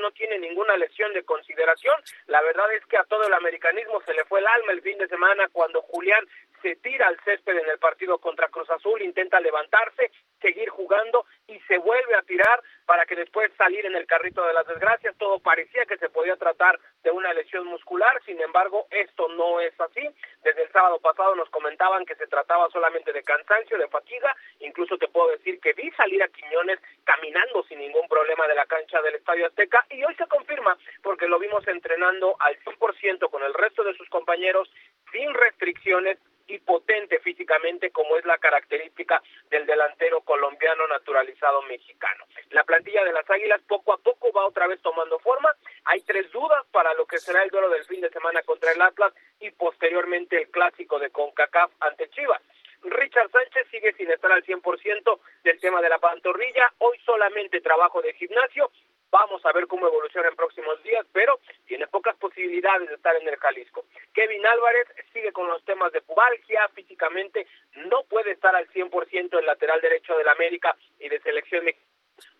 ninguna 0.69 0.77
lesión 0.77 1.13
de 1.13 1.23
consideración. 1.23 1.95
La 2.27 2.41
verdad 2.41 2.71
es 2.73 2.85
que 2.85 2.97
a 2.97 3.03
todo 3.03 3.25
el 3.25 3.33
americanismo 3.33 4.01
se 4.01 4.13
le 4.13 4.25
fue 4.25 4.39
el 4.39 4.47
alma 4.47 4.71
el 4.71 4.81
fin 4.81 4.97
de 4.97 5.07
semana 5.07 5.47
cuando 5.51 5.81
Julián 5.81 6.25
se 6.61 6.75
tira 6.77 7.07
al 7.07 7.19
césped 7.23 7.57
en 7.57 7.69
el 7.69 7.79
partido 7.79 8.17
contra 8.17 8.49
Cruz 8.49 8.69
Azul, 8.69 9.01
intenta 9.01 9.39
levantarse, 9.39 10.11
seguir 10.41 10.69
jugando 10.69 11.25
y 11.47 11.59
se 11.61 11.77
vuelve 11.77 12.15
a 12.15 12.21
tirar 12.23 12.61
para 12.85 13.05
que 13.05 13.15
después 13.15 13.51
salir 13.57 13.85
en 13.85 13.95
el 13.95 14.05
carrito 14.05 14.45
de 14.45 14.53
las 14.53 14.67
desgracias. 14.67 15.15
Todo 15.17 15.39
parecía 15.39 15.85
que 15.85 15.97
se 15.97 16.09
podía 16.09 16.35
tratar 16.35 16.79
de 17.03 17.11
una 17.11 17.33
lesión 17.33 17.65
muscular, 17.67 18.21
sin 18.25 18.41
embargo, 18.41 18.87
esto 18.91 19.27
no 19.29 19.61
es 19.61 19.79
así. 19.79 20.07
Desde 20.43 20.63
el 20.63 20.71
sábado 20.71 20.99
pasado 20.99 21.35
nos 21.35 21.49
comentaban 21.49 22.05
que 22.05 22.15
se 22.15 22.27
trataba 22.27 22.69
solamente 22.71 23.13
de 23.13 23.23
cansancio, 23.23 23.77
de 23.77 23.87
fatiga, 23.87 24.35
incluso 24.59 24.97
te 24.97 25.07
puedo 25.07 25.29
decir 25.31 25.59
que 25.59 25.73
vi 25.73 25.89
salir 25.91 26.21
a 26.23 26.27
Quiñones 26.27 26.79
caminando 27.03 27.63
sin 27.63 27.79
ningún 27.79 28.07
problema 28.07 28.47
de 28.47 28.55
la 28.55 28.65
del 28.97 29.15
Estadio 29.15 29.45
Azteca 29.45 29.85
y 29.91 30.03
hoy 30.03 30.15
se 30.15 30.25
confirma 30.25 30.75
porque 31.03 31.27
lo 31.27 31.37
vimos 31.37 31.65
entrenando 31.67 32.35
al 32.39 32.57
100% 32.63 33.29
con 33.29 33.43
el 33.43 33.53
resto 33.53 33.83
de 33.83 33.93
sus 33.93 34.09
compañeros 34.09 34.69
sin 35.11 35.31
restricciones 35.33 36.17
y 36.47 36.57
potente 36.57 37.19
físicamente 37.19 37.91
como 37.91 38.17
es 38.17 38.25
la 38.25 38.39
característica 38.39 39.21
del 39.51 39.67
delantero 39.67 40.21
colombiano 40.21 40.87
naturalizado 40.87 41.61
mexicano. 41.63 42.25
La 42.49 42.63
plantilla 42.63 43.03
de 43.03 43.13
las 43.13 43.29
Águilas 43.29 43.61
poco 43.67 43.93
a 43.93 43.97
poco 43.99 44.31
va 44.33 44.47
otra 44.47 44.65
vez 44.65 44.81
tomando 44.81 45.19
forma. 45.19 45.55
Hay 45.85 46.01
tres 46.01 46.31
dudas 46.31 46.65
para 46.71 46.95
lo 46.95 47.05
que 47.05 47.19
será 47.19 47.43
el 47.43 47.51
duelo 47.51 47.69
del 47.69 47.85
fin 47.85 48.01
de 48.01 48.09
semana 48.09 48.41
contra 48.41 48.71
el 48.71 48.81
Atlas 48.81 49.13
y 49.39 49.51
posteriormente 49.51 50.41
el 50.41 50.49
clásico 50.49 50.97
de 50.97 51.11
CONCACAF 51.11 51.71
ante 51.81 52.09
Chivas. 52.09 52.41
Richard 52.81 53.29
Sánchez 53.31 53.48
sigue 53.79 53.93
sin 53.93 54.11
estar 54.11 54.31
al 54.31 54.43
100% 54.43 55.19
del 55.43 55.59
tema 55.59 55.81
de 55.81 55.89
la 55.89 55.99
pantorrilla. 55.99 56.73
Hoy 56.79 56.97
solamente 57.05 57.61
trabajo 57.61 58.01
de 58.01 58.13
gimnasio. 58.13 58.71
Vamos 59.11 59.43
a 59.45 59.51
ver 59.53 59.65
cómo 59.65 59.87
evoluciona 59.87 60.27
en 60.27 60.35
próximos 60.35 60.83
días, 60.83 61.05
pero 61.11 61.39
tiene 61.65 61.87
pocas 61.87 62.15
posibilidades 62.17 62.89
de 62.89 62.95
estar 62.95 63.15
en 63.15 63.27
el 63.27 63.37
Jalisco. 63.37 63.85
Kevin 64.13 64.45
Álvarez 64.45 64.87
sigue 65.13 65.31
con 65.31 65.47
los 65.47 65.63
temas 65.65 65.91
de 65.93 66.01
pubalgia, 66.01 66.67
físicamente 66.75 67.47
no 67.89 68.03
puede 68.03 68.31
estar 68.31 68.55
al 68.55 68.67
100% 68.69 69.39
el 69.39 69.45
lateral 69.45 69.81
derecho 69.81 70.15
del 70.15 70.27
América 70.27 70.75
y 70.99 71.09
de 71.09 71.19
selección. 71.21 71.65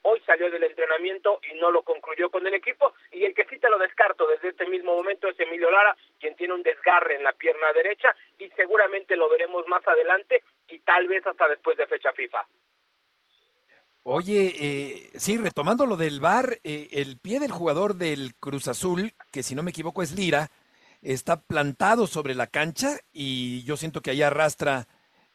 Hoy 0.03 0.21
salió 0.25 0.51
del 0.51 0.63
entrenamiento 0.63 1.39
y 1.49 1.57
no 1.57 1.71
lo 1.71 1.81
concluyó 1.81 2.29
con 2.29 2.45
el 2.45 2.53
equipo. 2.53 2.93
Y 3.11 3.25
el 3.25 3.33
que 3.33 3.45
sí 3.45 3.57
te 3.57 3.69
lo 3.69 3.79
descarto 3.79 4.27
desde 4.27 4.49
este 4.49 4.67
mismo 4.67 4.95
momento 4.95 5.27
es 5.27 5.39
Emilio 5.39 5.71
Lara, 5.71 5.95
quien 6.19 6.35
tiene 6.35 6.53
un 6.53 6.63
desgarre 6.63 7.15
en 7.15 7.23
la 7.23 7.33
pierna 7.33 7.73
derecha 7.73 8.15
y 8.37 8.49
seguramente 8.49 9.15
lo 9.15 9.29
veremos 9.29 9.67
más 9.67 9.85
adelante 9.87 10.43
tal 10.89 11.07
vez 11.07 11.23
hasta 11.27 11.47
después 11.47 11.77
de 11.77 11.85
fecha 11.85 12.11
FIFA. 12.13 12.47
Oye, 14.01 14.55
eh, 14.59 15.11
sí, 15.15 15.37
retomando 15.37 15.85
lo 15.85 15.97
del 15.97 16.19
VAR, 16.19 16.59
eh, 16.63 16.87
el 16.93 17.19
pie 17.19 17.39
del 17.39 17.51
jugador 17.51 17.93
del 17.93 18.33
Cruz 18.33 18.67
Azul, 18.67 19.13
que 19.31 19.43
si 19.43 19.53
no 19.53 19.61
me 19.61 19.69
equivoco 19.69 20.01
es 20.01 20.13
Lira, 20.13 20.49
está 21.03 21.41
plantado 21.41 22.07
sobre 22.07 22.33
la 22.33 22.47
cancha 22.47 22.97
y 23.13 23.63
yo 23.65 23.77
siento 23.77 24.01
que 24.01 24.09
ahí 24.09 24.23
arrastra 24.23 24.87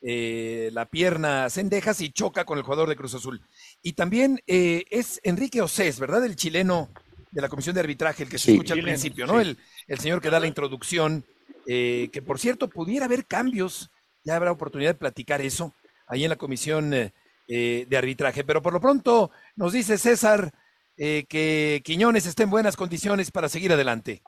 eh, 0.02 0.70
la 0.72 0.86
pierna 0.86 1.48
Cendejas 1.50 2.00
y 2.00 2.10
choca 2.10 2.44
con 2.44 2.58
el 2.58 2.64
jugador 2.64 2.88
de 2.88 2.96
Cruz 2.96 3.14
Azul. 3.14 3.40
Y 3.80 3.92
también 3.92 4.40
eh, 4.48 4.84
es 4.90 5.20
Enrique 5.22 5.62
Océs, 5.62 6.00
¿verdad? 6.00 6.24
El 6.24 6.34
chileno 6.34 6.90
de 7.30 7.42
la 7.42 7.48
Comisión 7.48 7.76
de 7.76 7.80
Arbitraje, 7.80 8.24
el 8.24 8.28
que 8.28 8.38
se 8.38 8.50
escucha 8.50 8.74
al 8.74 8.82
principio, 8.82 9.24
¿no? 9.24 9.40
El, 9.40 9.56
el, 9.86 10.00
señor 10.00 10.20
que 10.20 10.30
da 10.30 10.40
la 10.40 10.48
introducción, 10.48 11.24
eh, 11.68 12.10
que 12.12 12.22
por 12.22 12.40
cierto 12.40 12.68
pudiera 12.68 13.04
haber 13.04 13.24
cambios, 13.24 13.90
ya 14.24 14.36
habrá 14.36 14.50
oportunidad 14.50 14.90
de 14.90 14.98
platicar 14.98 15.40
eso 15.40 15.74
ahí 16.06 16.24
en 16.24 16.30
la 16.30 16.36
Comisión 16.36 16.90
de 16.90 17.96
Arbitraje. 17.96 18.44
Pero 18.44 18.62
por 18.62 18.72
lo 18.72 18.80
pronto 18.80 19.30
nos 19.56 19.72
dice 19.72 19.98
César 19.98 20.50
que 20.96 21.82
Quiñones 21.84 22.26
está 22.26 22.42
en 22.42 22.50
buenas 22.50 22.76
condiciones 22.76 23.30
para 23.30 23.48
seguir 23.48 23.72
adelante. 23.72 24.22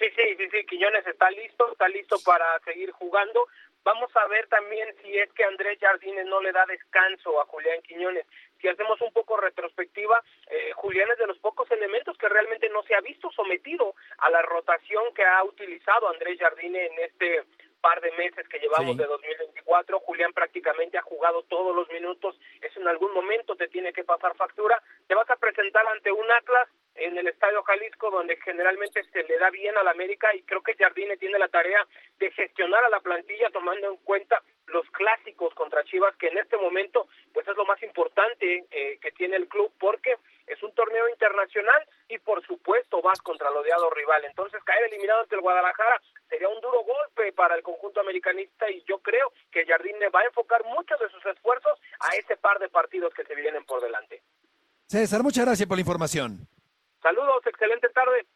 Sí, 0.00 0.06
sí, 0.16 0.22
sí, 0.38 0.48
sí, 0.50 0.66
Quiñones 0.66 1.06
está 1.06 1.30
listo, 1.30 1.72
está 1.72 1.86
listo 1.88 2.16
para 2.24 2.58
seguir 2.64 2.90
jugando. 2.92 3.46
Vamos 3.82 4.10
a 4.14 4.26
ver 4.28 4.46
también 4.48 4.88
si 5.02 5.16
es 5.18 5.32
que 5.32 5.44
Andrés 5.44 5.78
Jardines 5.80 6.26
no 6.26 6.40
le 6.40 6.52
da 6.52 6.64
descanso 6.66 7.40
a 7.40 7.46
Julián 7.46 7.80
Quiñones. 7.82 8.26
Si 8.60 8.68
hacemos 8.68 9.00
un 9.00 9.12
poco 9.12 9.38
retrospectiva, 9.38 10.22
eh, 10.48 10.72
Julián 10.74 11.10
es 11.10 11.18
de 11.18 11.26
los 11.26 11.38
pocos 11.38 11.70
elementos 11.70 12.16
que 12.18 12.28
realmente 12.28 12.68
no 12.68 12.82
se 12.82 12.94
ha 12.94 13.00
visto 13.00 13.30
sometido 13.32 13.94
a 14.18 14.30
la 14.30 14.42
rotación 14.42 15.14
que 15.14 15.24
ha 15.24 15.42
utilizado 15.44 16.08
Andrés 16.08 16.38
Jardines 16.38 16.90
en 16.90 17.04
este 17.04 17.44
par 17.80 18.00
de 18.00 18.10
meses 18.12 18.46
que 18.48 18.58
llevamos 18.58 18.96
de 18.96 19.04
2024. 19.04 20.00
Julián 20.00 20.32
prácticamente 20.32 20.98
ha 20.98 21.02
jugado 21.02 21.42
todos 21.44 21.74
los 21.74 21.88
minutos. 21.90 22.38
Eso 22.60 22.80
en 22.80 22.88
algún 22.88 23.12
momento 23.12 23.56
te 23.56 23.68
tiene 23.68 23.92
que 23.92 24.04
pasar 24.04 24.34
factura. 24.36 24.82
Te 25.06 25.14
vas 25.14 25.28
a 25.30 25.36
presentar 25.36 25.86
ante 25.86 26.12
un 26.12 26.30
Atlas 26.30 26.68
en 27.00 27.16
el 27.16 27.26
Estadio 27.26 27.62
Jalisco, 27.62 28.10
donde 28.10 28.36
generalmente 28.44 29.02
se 29.12 29.22
le 29.24 29.38
da 29.38 29.50
bien 29.50 29.76
al 29.76 29.88
América 29.88 30.34
y 30.34 30.42
creo 30.42 30.62
que 30.62 30.74
Jardine 30.74 31.16
tiene 31.16 31.38
la 31.38 31.48
tarea 31.48 31.86
de 32.18 32.30
gestionar 32.30 32.84
a 32.84 32.90
la 32.90 33.00
plantilla 33.00 33.50
tomando 33.50 33.90
en 33.90 33.96
cuenta 33.98 34.42
los 34.66 34.88
clásicos 34.90 35.52
contra 35.54 35.82
Chivas, 35.84 36.14
que 36.16 36.28
en 36.28 36.38
este 36.38 36.56
momento 36.56 37.08
pues 37.32 37.48
es 37.48 37.56
lo 37.56 37.64
más 37.64 37.82
importante 37.82 38.66
eh, 38.70 38.98
que 39.00 39.10
tiene 39.12 39.36
el 39.36 39.48
club 39.48 39.72
porque 39.80 40.16
es 40.46 40.62
un 40.62 40.72
torneo 40.74 41.08
internacional 41.08 41.82
y 42.08 42.18
por 42.18 42.44
supuesto 42.46 43.00
vas 43.02 43.20
contra 43.20 43.48
el 43.48 43.56
odiado 43.56 43.90
rival. 43.90 44.24
Entonces 44.26 44.62
caer 44.64 44.84
eliminado 44.84 45.22
ante 45.22 45.34
el 45.34 45.40
Guadalajara 45.40 46.00
sería 46.28 46.48
un 46.48 46.60
duro 46.60 46.84
golpe 46.84 47.32
para 47.32 47.56
el 47.56 47.62
conjunto 47.62 48.00
americanista 48.00 48.70
y 48.70 48.82
yo 48.84 48.98
creo 48.98 49.32
que 49.50 49.64
Jardine 49.64 50.08
va 50.10 50.20
a 50.20 50.26
enfocar 50.26 50.64
muchos 50.64 51.00
de 51.00 51.08
sus 51.08 51.24
esfuerzos 51.26 51.80
a 52.00 52.14
ese 52.16 52.36
par 52.36 52.58
de 52.58 52.68
partidos 52.68 53.14
que 53.14 53.24
se 53.24 53.34
vienen 53.34 53.64
por 53.64 53.80
delante. 53.80 54.22
César, 54.86 55.22
muchas 55.22 55.46
gracias 55.46 55.68
por 55.68 55.76
la 55.76 55.82
información. 55.82 56.48
Saludos, 57.02 57.42
excelente 57.46 57.88
tarde. 57.88 58.26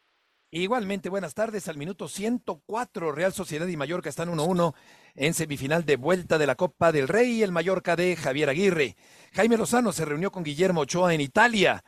Igualmente, 0.49 1.09
buenas 1.09 1.33
tardes. 1.33 1.67
Al 1.67 1.77
minuto 1.77 2.07
104, 2.07 3.11
Real 3.11 3.33
Sociedad 3.33 3.67
y 3.67 3.77
Mallorca 3.77 4.09
están 4.09 4.29
1-1 4.29 4.73
en 5.15 5.33
semifinal 5.33 5.85
de 5.85 5.97
vuelta 5.97 6.37
de 6.37 6.47
la 6.47 6.55
Copa 6.55 6.91
del 6.91 7.07
Rey. 7.07 7.43
El 7.43 7.51
Mallorca 7.51 7.95
de 7.95 8.15
Javier 8.15 8.49
Aguirre. 8.49 8.95
Jaime 9.33 9.57
Lozano 9.57 9.91
se 9.91 10.05
reunió 10.05 10.31
con 10.31 10.43
Guillermo 10.43 10.81
Ochoa 10.81 11.13
en 11.13 11.21
Italia. 11.21 11.83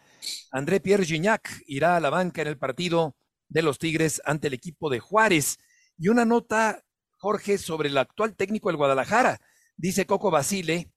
André 0.52 0.80
Pierre 0.80 1.06
Gignac 1.06 1.50
irá 1.66 1.96
a 1.96 2.00
la 2.00 2.10
banca 2.10 2.42
en 2.42 2.50
el 2.50 2.58
partido 2.58 3.16
de 3.48 3.62
los 3.62 3.80
Tigres 3.80 4.22
ante 4.26 4.48
el 4.48 4.54
equipo 4.54 4.90
de 4.90 5.00
Juárez. 5.00 5.58
Y 5.98 6.10
una 6.10 6.26
nota, 6.26 6.84
Jorge, 7.18 7.58
sobre 7.58 7.90
el 7.90 7.98
actual 7.98 8.36
técnico 8.36 8.70
del 8.70 8.78
Guadalajara. 8.78 9.40
Dice 9.78 10.06
Coco 10.06 10.30
Basile 10.30 10.92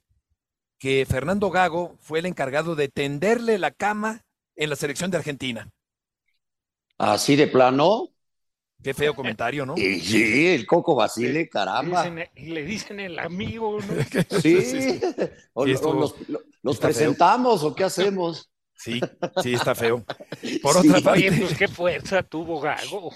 que 0.78 1.06
Fernando 1.08 1.50
Gago 1.50 1.96
fue 2.00 2.18
el 2.18 2.26
encargado 2.26 2.74
de 2.74 2.88
tenderle 2.88 3.58
la 3.58 3.70
cama 3.70 4.24
en 4.60 4.68
la 4.68 4.76
selección 4.76 5.10
de 5.10 5.16
Argentina. 5.16 5.68
Así 6.98 7.34
de 7.34 7.46
plano. 7.46 8.10
Qué 8.82 8.94
feo 8.94 9.14
comentario, 9.14 9.66
¿no? 9.66 9.74
sí, 9.76 10.48
el 10.48 10.66
Coco 10.66 10.94
Basile, 10.94 11.48
caramba. 11.48 12.06
y 12.34 12.46
le 12.46 12.64
dicen 12.64 13.00
el 13.00 13.18
amigo, 13.18 13.78
¿no? 13.80 14.40
Sí, 14.40 15.00
o, 15.52 15.66
los, 16.62 16.78
presentamos 16.78 17.62
o 17.62 17.74
qué 17.74 17.84
hacemos. 17.84 18.50
Sí, 18.74 19.00
sí, 19.42 19.54
está 19.54 19.74
feo. 19.74 20.04
Por 20.62 20.78
otra 20.78 21.00
parte. 21.00 21.30
pues 21.32 21.58
qué 21.58 21.68
fuerza 21.68 22.22
tuvo 22.22 22.60
Gago. 22.60 23.12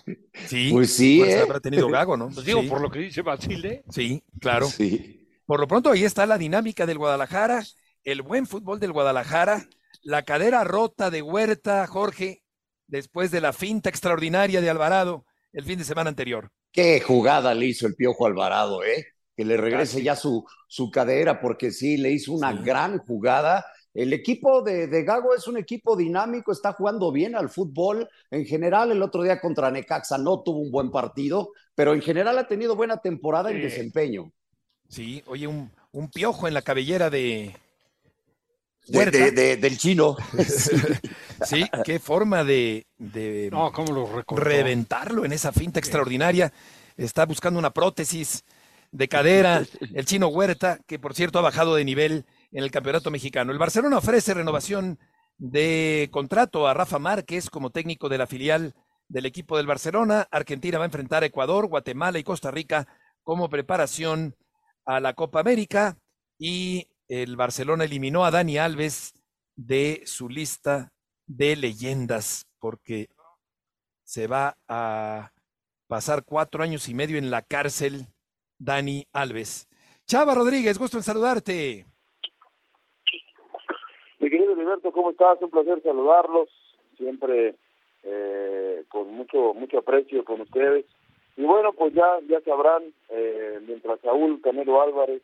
Sí, 0.47 0.71
pues 0.71 0.95
sí. 0.95 1.23
¿eh? 1.23 1.41
habrá 1.41 1.61
tenido 1.61 1.89
Gago, 1.89 2.17
¿no? 2.17 2.29
Pues 2.29 2.45
digo, 2.45 2.63
por 2.69 2.83
lo 2.83 2.91
que 2.91 2.99
dice 2.99 3.23
Basile. 3.23 3.85
Sí, 3.91 4.23
claro. 4.41 4.67
Sí. 4.67 5.27
Por 5.47 5.61
lo 5.61 5.69
pronto, 5.69 5.91
ahí 5.91 6.05
está 6.05 6.27
la 6.27 6.37
dinámica 6.37 6.85
del 6.85 6.99
Guadalajara, 6.99 7.65
el 8.03 8.21
buen 8.21 8.47
fútbol 8.47 8.81
del 8.81 8.93
Guadalajara, 8.93 9.67
la 10.05 10.23
cadera 10.23 10.65
rota 10.65 11.11
de 11.11 11.23
Huerta, 11.23 11.87
Jorge, 11.87 12.43
después 12.87 13.31
de 13.31 13.41
la 13.41 13.53
finta 13.53 13.89
extraordinaria 13.89 14.61
de 14.61 14.71
Alvarado 14.71 15.25
el 15.53 15.65
fin 15.65 15.79
de 15.79 15.85
semana 15.85 16.11
anterior. 16.11 16.51
Qué 16.71 17.01
jugada 17.01 17.55
le 17.55 17.67
hizo 17.67 17.87
el 17.87 17.95
Piojo 17.95 18.27
Alvarado, 18.27 18.85
¿eh? 18.85 19.07
Que 19.37 19.45
le 19.45 19.57
regrese 19.57 20.03
ya 20.03 20.15
su, 20.15 20.45
su 20.69 20.91
cadera, 20.91 21.41
porque 21.41 21.71
sí, 21.71 21.97
le 21.97 22.11
hizo 22.11 22.33
una 22.33 22.53
gran 22.53 22.99
jugada. 22.99 23.65
El 23.93 24.13
equipo 24.13 24.63
de, 24.63 24.89
de, 24.89 25.05
Gago 25.05 25.35
es 25.35 25.47
un 25.49 25.57
equipo 25.57 25.97
dinámico, 25.97 26.53
está 26.53 26.73
jugando 26.73 27.11
bien 27.11 27.35
al 27.35 27.49
fútbol. 27.49 28.09
En 28.31 28.45
general, 28.45 28.93
el 28.93 29.03
otro 29.03 29.23
día 29.23 29.41
contra 29.41 29.71
Necaxa 29.71 30.19
no 30.19 30.43
tuvo 30.43 30.59
un 30.59 30.71
buen 30.71 30.91
partido, 30.91 31.51
pero 31.75 31.95
en 31.95 32.03
general 32.03 32.39
ha 32.39 32.47
tenido 32.47 32.77
buena 32.77 32.99
temporada 32.99 33.51
en 33.51 33.63
desempeño. 33.63 34.33
Sí, 34.89 35.23
oye, 35.27 35.47
un, 35.47 35.71
un 35.93 36.11
piojo 36.11 36.47
en 36.47 36.55
la 36.55 36.63
cabellera 36.63 37.09
de, 37.09 37.57
de, 38.87 39.57
del 39.57 39.79
chino. 39.79 40.17
sí, 41.45 41.65
qué 41.85 41.99
forma 41.99 42.45
de, 42.45 42.87
no, 43.51 43.73
¿cómo 43.73 43.93
lo 43.93 44.23
reventarlo 44.37 45.25
en 45.25 45.33
esa 45.33 45.53
finta 45.53 45.79
extraordinaria. 45.79 46.53
Está 46.97 47.27
buscando 47.27 47.59
una 47.59 47.71
prótesis 47.71 48.45
de 48.93 49.09
cadera. 49.09 49.65
El 49.93 50.07
chino 50.07 50.29
Huerta, 50.29 50.79
que 50.87 50.99
por 50.99 51.15
cierto 51.15 51.39
ha 51.39 51.43
bajado 51.43 51.75
de 51.75 51.85
nivel 51.85 52.25
en 52.53 52.63
el 52.63 52.71
campeonato 52.71 53.11
mexicano. 53.11 53.53
El 53.53 53.59
Barcelona 53.59 53.99
ofrece 53.99 54.35
renovación 54.35 54.99
de 55.37 56.09
contrato 56.13 56.69
a 56.69 56.75
Rafa 56.75 56.99
Márquez 56.99 57.51
como 57.51 57.71
técnico 57.71 58.09
de 58.09 58.19
la 58.19 58.29
filial 58.29 58.75
del 59.09 59.27
equipo 59.27 59.57
del 59.57 59.67
Barcelona. 59.67 60.29
Argentina 60.31 60.79
va 60.79 60.85
a 60.85 60.87
enfrentar 60.87 61.23
a 61.23 61.27
Ecuador, 61.27 61.67
Guatemala 61.67 62.19
y 62.19 62.25
Costa 62.25 62.51
Rica 62.51 62.87
como 63.23 63.51
preparación 63.51 64.37
a 64.85 65.01
la 65.01 65.15
Copa 65.15 65.41
América. 65.41 65.99
Y 66.39 66.87
el 67.09 67.37
Barcelona 67.37 67.85
eliminó 67.85 68.25
a 68.25 68.31
Dani 68.31 68.59
Alves 68.59 69.15
de 69.57 70.03
su 70.05 70.29
lista 70.29 70.93
de 71.27 71.57
leyendas 71.57 72.47
porque 72.59 73.09
se 74.03 74.27
va 74.27 74.57
a 74.69 75.31
pasar 75.87 76.25
cuatro 76.25 76.63
años 76.63 76.89
y 76.89 76.95
medio 76.95 77.19
en 77.19 77.31
la 77.31 77.43
cárcel 77.43 78.07
Dani 78.59 79.07
Alves. 79.13 79.69
Chava 80.07 80.35
Rodríguez, 80.35 80.79
gusto 80.79 80.97
en 80.97 81.03
saludarte. 81.03 81.87
Mi 84.19 84.31
querido 84.31 84.53
Alberto, 84.53 84.93
¿cómo 84.93 85.11
estás? 85.11 85.41
Un 85.43 85.51
placer 85.51 85.83
saludarlos, 85.83 86.49
siempre 86.97 87.57
eh, 88.03 88.85
con 88.89 89.13
mucho 89.15 89.55
mucho 89.55 89.79
aprecio 89.79 90.25
con 90.25 90.41
ustedes. 90.41 90.87
Y 91.37 91.43
bueno, 91.43 91.73
pues 91.73 91.95
ya 91.95 92.19
ya 92.29 92.41
sabrán, 92.43 92.83
eh, 93.09 93.61
mientras 93.67 94.01
Saúl 94.01 94.41
Canelo 94.41 94.81
Álvarez 94.81 95.23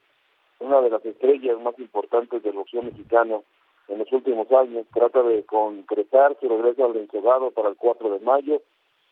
una 0.61 0.81
de 0.81 0.91
las 0.91 1.05
estrellas 1.05 1.61
más 1.61 1.79
importantes 1.79 2.43
del 2.43 2.53
boxeo 2.53 2.83
mexicano 2.83 3.43
en 3.89 3.99
los 3.99 4.13
últimos 4.13 4.51
años. 4.53 4.87
Trata 4.93 5.23
de 5.23 5.45
concretar 5.45 6.37
su 6.41 6.49
regreso 6.49 6.85
al 6.85 6.97
encegado 6.97 7.51
para 7.51 7.69
el 7.71 7.77
4 7.77 8.11
de 8.11 8.21
mayo 8.21 8.63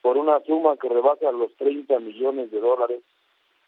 por 0.03 0.17
una 0.17 0.41
suma 0.45 0.77
que 0.77 0.89
rebasa 0.89 1.33
los 1.33 1.55
30 1.57 1.99
millones 2.01 2.51
de 2.51 2.61
dólares. 2.61 3.03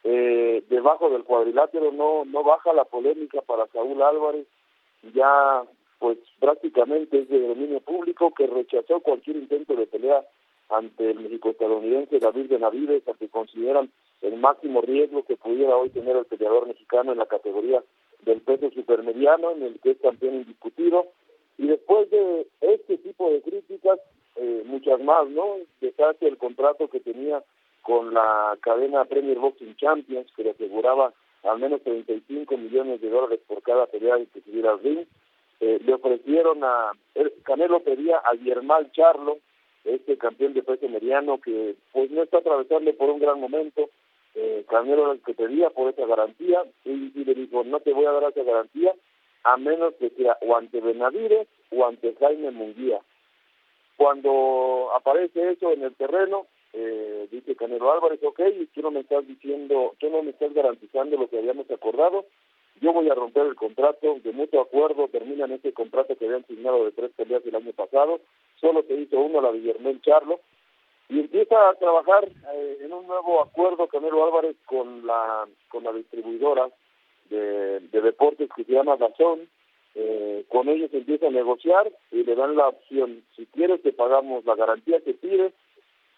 Eh, 0.04 0.62
debajo 0.70 1.10
del 1.10 1.24
cuadrilátero 1.24 1.92
no 1.92 2.24
no 2.24 2.42
baja 2.42 2.72
la 2.72 2.84
polémica 2.84 3.42
para 3.42 3.66
Saúl 3.66 4.00
Álvarez, 4.00 4.46
ya 5.12 5.62
pues 5.98 6.18
prácticamente 6.38 7.18
es 7.20 7.28
de 7.28 7.46
dominio 7.46 7.80
público 7.80 8.32
que 8.32 8.46
rechazó 8.46 9.00
cualquier 9.00 9.36
intento 9.36 9.74
de 9.74 9.86
pelea 9.86 10.24
ante 10.70 11.10
el 11.10 11.20
México-estadounidense 11.20 12.18
David 12.18 12.48
Benavides, 12.48 13.06
al 13.06 13.18
que 13.18 13.28
consideran 13.28 13.90
el 14.22 14.36
máximo 14.36 14.80
riesgo 14.80 15.24
que 15.24 15.36
pudiera 15.36 15.76
hoy 15.76 15.90
tener 15.90 16.16
el 16.16 16.24
peleador 16.24 16.66
mexicano 16.66 17.12
en 17.12 17.18
la 17.18 17.26
categoría 17.26 17.82
del 18.22 18.40
peso 18.42 18.70
supermediano, 18.70 19.52
en 19.52 19.62
el 19.62 19.80
que 19.80 19.92
es 19.92 19.98
campeón 19.98 20.36
indiscutido. 20.36 21.06
Y 21.58 21.66
después 21.66 22.10
de 22.10 22.46
este 22.60 22.98
tipo 22.98 23.30
de 23.30 23.42
críticas, 23.42 23.98
eh, 24.36 24.62
muchas 24.66 25.00
más, 25.00 25.28
¿no? 25.28 25.56
Deshace 25.80 26.26
el 26.26 26.38
contrato 26.38 26.88
que 26.88 27.00
tenía 27.00 27.42
con 27.82 28.12
la 28.14 28.56
cadena 28.60 29.04
Premier 29.04 29.38
Boxing 29.38 29.76
Champions, 29.76 30.30
que 30.36 30.44
le 30.44 30.50
aseguraba 30.50 31.12
al 31.42 31.58
menos 31.58 31.82
35 31.82 32.56
millones 32.56 33.00
de 33.00 33.08
dólares 33.08 33.40
por 33.46 33.62
cada 33.62 33.86
pelea 33.86 34.18
que 34.32 34.40
tuviera 34.40 34.76
ring. 34.76 35.06
Eh, 35.60 35.78
le 35.84 35.94
ofrecieron 35.94 36.62
a, 36.64 36.92
Canelo 37.42 37.80
pedía 37.80 38.18
a 38.18 38.34
Guillermal 38.34 38.92
Charlo, 38.92 39.38
este 39.84 40.18
campeón 40.18 40.54
de 40.54 40.62
peso 40.62 40.88
mediano 40.88 41.40
que 41.40 41.74
pues 41.92 42.10
no 42.10 42.22
está 42.22 42.38
atravesando 42.38 42.92
por 42.94 43.10
un 43.10 43.18
gran 43.18 43.40
momento, 43.40 43.88
eh, 44.34 44.64
Canelo 44.68 45.12
el 45.12 45.20
que 45.22 45.34
pedía 45.34 45.70
por 45.70 45.90
esa 45.90 46.06
garantía 46.06 46.62
y, 46.84 47.24
le 47.24 47.34
dijo 47.34 47.64
no 47.64 47.80
te 47.80 47.92
voy 47.92 48.06
a 48.06 48.12
dar 48.12 48.30
esa 48.30 48.42
garantía 48.42 48.92
a 49.44 49.56
menos 49.56 49.94
que 49.94 50.10
sea 50.10 50.36
o 50.42 50.56
ante 50.56 50.80
Benavides 50.80 51.48
o 51.70 51.86
ante 51.86 52.14
Jaime 52.16 52.50
Munguía. 52.50 53.00
Cuando 53.96 54.90
aparece 54.94 55.50
eso 55.52 55.72
en 55.72 55.82
el 55.82 55.94
terreno, 55.94 56.46
eh, 56.72 57.28
dice 57.30 57.56
Canelo 57.56 57.92
Álvarez, 57.92 58.20
ok, 58.22 58.40
tú 58.72 58.82
no 58.82 58.90
me 58.90 59.00
estás 59.00 59.26
diciendo, 59.26 59.94
tú 59.98 60.08
no 60.10 60.22
me 60.22 60.30
estás 60.30 60.52
garantizando 60.54 61.16
lo 61.16 61.28
que 61.28 61.38
habíamos 61.38 61.70
acordado, 61.70 62.26
yo 62.80 62.92
voy 62.92 63.10
a 63.10 63.14
romper 63.14 63.46
el 63.46 63.56
contrato, 63.56 64.18
de 64.22 64.32
mutuo 64.32 64.62
acuerdo 64.62 65.08
terminan 65.08 65.52
ese 65.52 65.72
contrato 65.72 66.16
que 66.16 66.24
habían 66.24 66.46
signado 66.46 66.84
de 66.84 66.92
tres 66.92 67.10
peleas 67.14 67.44
el 67.44 67.56
año 67.56 67.72
pasado, 67.72 68.20
solo 68.60 68.82
se 68.84 68.94
hizo 68.94 69.20
uno, 69.20 69.40
la 69.40 69.52
de 69.52 69.58
Guillermo 69.58 69.92
Charlo, 70.00 70.40
y 71.10 71.18
empieza 71.18 71.68
a 71.68 71.74
trabajar 71.74 72.28
eh, 72.54 72.78
en 72.82 72.92
un 72.92 73.06
nuevo 73.06 73.42
acuerdo 73.42 73.88
Canelo 73.88 74.24
Álvarez 74.24 74.56
con 74.64 75.04
la 75.04 75.46
con 75.68 75.82
la 75.82 75.92
distribuidora 75.92 76.70
de, 77.28 77.80
deportes 77.90 78.48
que 78.54 78.64
se 78.64 78.72
llama 78.72 78.96
Dazón, 78.96 79.48
eh, 79.94 80.44
con 80.48 80.68
ellos 80.68 80.90
empieza 80.92 81.26
a 81.26 81.30
negociar 81.30 81.90
y 82.12 82.22
le 82.24 82.34
dan 82.34 82.56
la 82.56 82.68
opción, 82.68 83.24
si 83.36 83.46
quieres 83.46 83.82
te 83.82 83.92
pagamos 83.92 84.44
la 84.44 84.54
garantía 84.54 85.00
que 85.00 85.14
pide, 85.14 85.52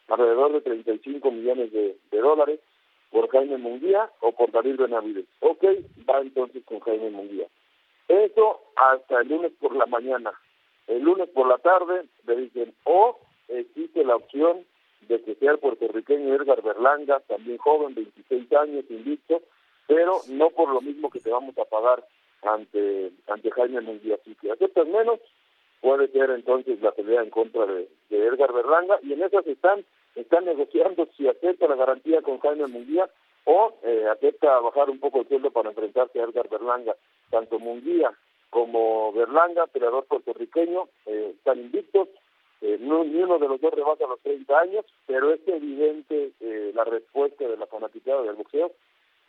alrededor 0.09 0.53
de 0.53 0.61
35 0.61 1.31
millones 1.31 1.73
de, 1.73 1.97
dólares, 2.11 2.61
por 3.11 3.29
Jaime 3.31 3.59
Munguía 3.59 4.11
o 4.21 4.33
por 4.33 4.53
David 4.53 4.77
Benavides. 4.77 5.27
Ok, 5.41 5.65
va 6.09 6.21
entonces 6.21 6.63
con 6.65 6.81
Jaime 6.81 7.11
Munguía. 7.11 7.47
Eso 8.09 8.61
hasta 8.77 9.21
el 9.21 9.29
lunes 9.29 9.53
por 9.61 9.75
la 9.77 9.87
mañana. 9.87 10.33
El 10.87 11.03
lunes 11.03 11.29
por 11.31 11.47
la 11.47 11.59
tarde 11.59 12.05
le 12.27 12.37
dicen, 12.37 12.75
o 12.85 13.19
existe 13.49 14.05
la 14.05 14.17
opción 14.17 14.65
de 15.09 15.23
que 15.23 15.35
sea 15.37 15.53
el 15.53 15.59
puertorriqueño 15.59 16.35
Edgar 16.35 16.63
Berlanga, 16.63 17.21
también 17.21 17.59
joven, 17.59 17.95
26 17.95 18.53
años, 18.53 18.85
invicto, 18.89 19.43
pero 19.87 20.21
no 20.29 20.51
por 20.51 20.71
lo 20.71 20.81
mismo 20.81 21.11
que 21.11 21.21
te 21.21 21.31
vamos 21.31 21.57
a 21.59 21.65
pagar 21.65 22.05
ante 22.43 23.13
ante 23.29 23.51
Jaime 23.51 23.81
Munguía. 23.81 24.19
Si 24.25 24.35
que 24.37 24.51
aceptas 24.51 24.87
menos, 24.87 25.21
puede 25.81 26.09
ser 26.09 26.31
entonces 26.31 26.81
la 26.81 26.93
pelea 26.93 27.23
en 27.23 27.31
contra 27.31 27.67
de, 27.67 27.89
de 28.11 28.27
Edgar 28.27 28.53
Berlanga, 28.53 28.99
y 29.03 29.13
en 29.13 29.23
esas 29.23 29.47
están 29.47 29.85
están 30.15 30.45
negociando 30.45 31.09
si 31.17 31.27
acepta 31.29 31.67
la 31.67 31.77
garantía 31.77 32.23
con 32.23 32.39
Jaime 32.39 32.67
Munguía 32.67 33.09
o 33.45 33.75
eh, 33.83 34.07
acepta 34.11 34.61
bajar 34.61 34.91
un 34.91 35.01
poco 35.01 35.21
el 35.21 35.29
sueldo 35.29 35.51
para 35.51 35.71
enfrentarse 35.71 36.21
a 36.21 36.25
Edgar 36.25 36.49
Berlanga. 36.49 36.95
Tanto 37.31 37.59
Munguía 37.59 38.13
como 38.51 39.13
Berlanga, 39.13 39.67
peleador 39.67 40.05
puertorriqueño, 40.05 40.89
eh, 41.07 41.33
están 41.37 41.59
invictos, 41.59 42.09
eh, 42.75 42.79
no, 42.81 43.05
ni 43.05 43.23
uno 43.23 43.39
de 43.39 43.49
los 43.49 43.61
dos 43.61 43.73
rebasa 43.75 44.07
los 44.07 44.21
30 44.21 44.59
años, 44.59 44.85
pero 45.07 45.33
es 45.33 45.41
evidente 45.47 46.33
eh, 46.41 46.73
la 46.75 46.85
respuesta 46.85 47.47
de 47.47 47.57
la 47.57 47.67
fanaticada 47.67 48.23
del 48.23 48.37
boxeo, 48.37 48.73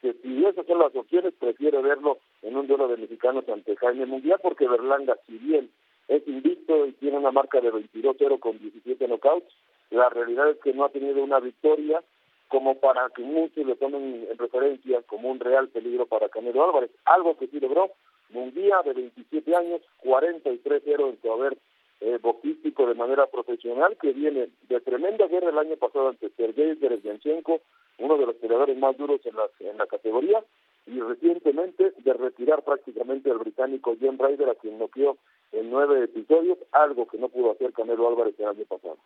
que 0.02 0.14
si 0.22 0.46
esas 0.46 0.66
son 0.66 0.80
las 0.80 0.96
opciones, 0.96 1.34
prefiere 1.40 1.82
verlo 1.82 2.20
en 2.42 2.58
un 2.58 2.68
duelo 2.68 2.88
de 2.88 2.98
mexicanos 2.98 3.48
ante 3.48 3.76
Jaime 3.78 4.06
Mundial, 4.06 4.40
porque 4.42 4.68
Berlanga, 4.68 5.18
si 5.26 5.38
bien 5.38 5.70
es 6.08 6.28
invicto 6.28 6.86
y 6.86 6.94
tiene 6.94 7.18
una 7.18 7.32
marca 7.32 7.62
de 7.62 7.72
22-0 7.72 8.40
con 8.40 8.60
17 8.60 9.08
knockouts, 9.08 9.54
la 9.92 10.10
realidad 10.10 10.50
es 10.50 10.58
que 10.58 10.74
no 10.74 10.86
ha 10.86 10.90
tenido 10.90 11.24
una 11.24 11.40
victoria 11.40 12.04
como 12.50 12.76
para 12.80 13.10
que 13.10 13.24
muchos 13.24 13.66
le 13.66 13.76
tomen 13.76 14.28
en 14.30 14.38
referencia 14.38 15.02
como 15.04 15.30
un 15.30 15.40
real 15.40 15.70
peligro 15.70 16.06
para 16.06 16.30
Canelo 16.30 16.64
Álvarez, 16.64 16.92
algo 17.06 17.38
que 17.38 17.48
sí 17.48 17.60
logró, 17.60 17.92
Munguía 18.30 18.82
de 18.84 18.94
27 18.94 19.56
años, 19.56 19.82
43-0 20.04 21.10
en 21.10 21.22
su 21.22 21.32
haber 21.32 21.58
eh, 22.04 22.20
boxístico 22.22 22.86
de 22.86 22.96
manera 22.96 23.28
profesional 23.28 23.96
que 23.96 24.12
viene 24.12 24.50
de 24.68 24.82
tremenda 24.82 25.26
guerra 25.28 25.52
el 25.52 25.58
año 25.58 25.78
pasado 25.78 26.10
ante 26.10 26.30
Sergei 26.32 26.76
Derevianchenko, 26.76 27.62
uno 28.00 28.18
de 28.18 28.26
los 28.26 28.36
peleadores 28.36 28.78
más 28.78 28.98
duros 28.98 29.26
en 29.26 29.36
la, 29.38 29.46
en 29.60 29.78
la 29.78 29.88
categoría, 29.88 30.44
y 30.86 31.00
recientemente 31.00 31.94
de 31.98 32.14
retirar 32.14 32.64
prácticamente 32.64 33.32
al 33.32 33.38
británico 33.38 33.96
John 34.02 34.20
Ryder, 34.20 34.50
a 34.50 34.56
quien 34.56 34.80
noqueó 34.80 35.18
en 35.54 35.70
nueve 35.70 36.04
episodios, 36.04 36.58
algo 36.74 37.08
que 37.08 37.18
no 37.18 37.30
pudo 37.30 37.52
hacer 37.52 37.72
Canelo 37.72 38.10
Álvarez 38.10 38.38
el 38.38 38.48
año 38.48 38.66
pasado. 38.66 38.98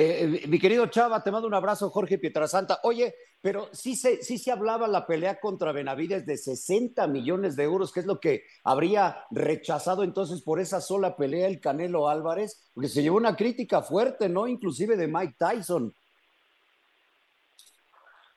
Eh, 0.00 0.42
mi 0.46 0.60
querido 0.60 0.86
Chava, 0.86 1.24
te 1.24 1.32
mando 1.32 1.48
un 1.48 1.54
abrazo, 1.54 1.90
Jorge 1.90 2.18
Pietrasanta. 2.18 2.78
Oye, 2.84 3.16
pero 3.40 3.66
sí 3.72 3.96
se, 3.96 4.22
sí 4.22 4.38
se 4.38 4.52
hablaba 4.52 4.86
la 4.86 5.08
pelea 5.08 5.40
contra 5.40 5.72
Benavides 5.72 6.24
de 6.24 6.36
60 6.36 7.04
millones 7.08 7.56
de 7.56 7.64
euros, 7.64 7.92
que 7.92 7.98
es 7.98 8.06
lo 8.06 8.20
que 8.20 8.44
habría 8.62 9.24
rechazado 9.32 10.04
entonces 10.04 10.40
por 10.42 10.60
esa 10.60 10.80
sola 10.80 11.16
pelea 11.16 11.48
el 11.48 11.58
Canelo 11.58 12.08
Álvarez, 12.08 12.70
porque 12.74 12.88
se 12.88 13.02
llevó 13.02 13.16
una 13.16 13.34
crítica 13.34 13.82
fuerte, 13.82 14.28
¿no? 14.28 14.46
Inclusive 14.46 14.96
de 14.96 15.08
Mike 15.08 15.34
Tyson. 15.36 15.92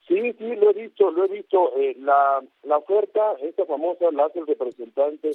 Sí, 0.07 0.33
sí, 0.39 0.55
lo 0.55 0.71
he 0.71 0.73
visto, 0.73 1.11
lo 1.11 1.25
he 1.25 1.27
visto. 1.27 1.77
Eh, 1.77 1.95
la, 1.99 2.41
la 2.63 2.77
oferta, 2.77 3.33
esta 3.39 3.67
famosa, 3.67 4.09
la 4.11 4.25
hace 4.25 4.39
el 4.39 4.47
representante, 4.47 5.29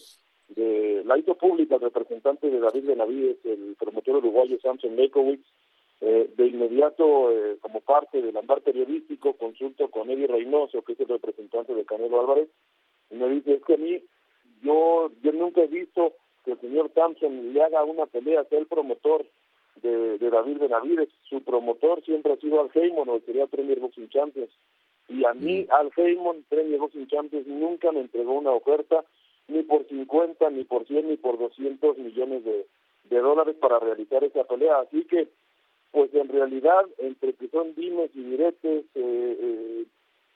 de, 0.48 1.04
la 1.04 1.18
hizo 1.18 1.36
pública 1.36 1.76
el 1.76 1.82
representante 1.82 2.50
de 2.50 2.58
David 2.58 2.84
Benavides, 2.84 3.38
el 3.44 3.76
promotor 3.78 4.16
uruguayo 4.16 4.58
Samson 4.60 4.96
Lekowicz, 4.96 5.46
eh, 6.00 6.30
de 6.36 6.46
inmediato, 6.46 7.32
eh, 7.32 7.56
como 7.60 7.80
parte 7.80 8.20
del 8.20 8.36
andar 8.36 8.60
periodístico, 8.62 9.34
consulto 9.34 9.90
con 9.90 10.10
Eddie 10.10 10.26
Reynoso, 10.26 10.82
que 10.82 10.92
es 10.92 11.00
el 11.00 11.08
representante 11.08 11.74
de 11.74 11.86
Canelo 11.86 12.20
Álvarez, 12.20 12.48
y 13.10 13.14
me 13.14 13.28
dice, 13.30 13.54
es 13.54 13.64
que 13.64 13.74
a 13.74 13.78
mí, 13.78 14.02
yo, 14.62 15.10
yo 15.22 15.32
nunca 15.32 15.62
he 15.62 15.68
visto 15.68 16.14
que 16.44 16.52
el 16.52 16.60
señor 16.60 16.90
Thompson 16.90 17.52
le 17.52 17.62
haga 17.62 17.82
una 17.84 18.06
pelea, 18.06 18.44
sea 18.44 18.58
el 18.58 18.66
promotor 18.66 19.26
de, 19.82 20.18
David 20.18 20.58
Benavides. 20.58 21.08
Su 21.28 21.42
promotor 21.42 22.04
siempre 22.04 22.32
ha 22.32 22.36
sido 22.36 22.60
Al 22.60 22.70
Heyman, 22.74 23.08
o 23.08 23.20
sería 23.20 23.46
Premier 23.46 23.80
Boxing 23.80 24.08
Champions. 24.08 24.50
Y 25.08 25.24
a 25.24 25.34
mí, 25.34 25.62
mm. 25.62 25.72
Al 25.72 25.90
Heyman, 25.96 26.44
Premier 26.48 26.78
Boxing 26.78 27.06
Champions, 27.08 27.46
nunca 27.46 27.92
me 27.92 28.00
entregó 28.00 28.34
una 28.34 28.52
oferta, 28.52 29.04
ni 29.48 29.62
por 29.62 29.86
50, 29.86 30.50
ni 30.50 30.64
por 30.64 30.86
100, 30.86 31.08
ni 31.08 31.16
por 31.16 31.38
200 31.38 31.98
millones 31.98 32.44
de, 32.44 32.66
de 33.04 33.18
dólares 33.18 33.56
para 33.60 33.78
realizar 33.78 34.24
esa 34.24 34.44
pelea. 34.44 34.80
Así 34.80 35.04
que 35.04 35.28
pues 35.90 36.14
en 36.14 36.28
realidad, 36.28 36.84
entre 36.98 37.34
que 37.34 37.48
son 37.48 37.74
dimes 37.74 38.10
y 38.14 38.22
diretes, 38.22 38.84
eh, 38.94 39.38
eh, 39.40 39.84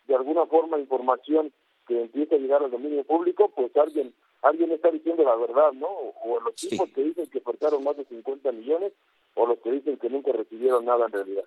de 0.06 0.14
alguna 0.14 0.46
forma 0.46 0.78
información 0.78 1.52
que 1.86 2.02
empieza 2.02 2.36
a 2.36 2.38
llegar 2.38 2.62
al 2.62 2.70
dominio 2.70 3.04
público, 3.04 3.50
pues 3.54 3.76
alguien 3.76 4.12
alguien 4.42 4.72
está 4.72 4.90
diciendo 4.90 5.22
la 5.22 5.36
verdad, 5.36 5.72
¿no? 5.72 5.88
O 5.88 6.40
los 6.40 6.54
tipos 6.54 6.88
que 6.90 7.02
dicen 7.02 7.26
que 7.26 7.40
faltaron 7.40 7.84
más 7.84 7.96
de 7.96 8.04
50 8.04 8.52
millones, 8.52 8.92
o 9.34 9.46
los 9.46 9.58
que 9.58 9.70
dicen 9.70 9.96
que 9.98 10.08
nunca 10.08 10.32
recibieron 10.32 10.84
nada 10.84 11.06
en 11.06 11.12
realidad. 11.12 11.44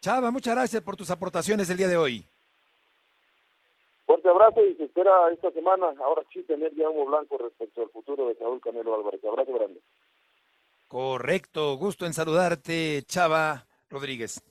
Chava, 0.00 0.30
muchas 0.30 0.54
gracias 0.54 0.82
por 0.82 0.96
tus 0.96 1.10
aportaciones 1.10 1.68
el 1.68 1.76
día 1.76 1.88
de 1.88 1.96
hoy. 1.96 2.24
Fuerte 4.06 4.28
abrazo 4.28 4.64
y 4.64 4.74
se 4.74 4.84
espera 4.84 5.30
esta 5.32 5.50
semana, 5.52 5.92
ahora 6.02 6.22
sí, 6.32 6.42
tener 6.42 6.74
ya 6.74 6.88
humo 6.88 7.06
blanco 7.06 7.38
respecto 7.38 7.82
al 7.82 7.90
futuro 7.90 8.28
de 8.28 8.34
Saúl 8.36 8.60
Canelo 8.60 8.94
Álvarez. 8.94 9.24
Abrazo 9.24 9.52
grande. 9.52 9.80
Correcto, 10.90 11.76
gusto 11.76 12.04
en 12.04 12.12
saludarte, 12.12 13.04
Chava 13.06 13.64
Rodríguez. 13.88 14.42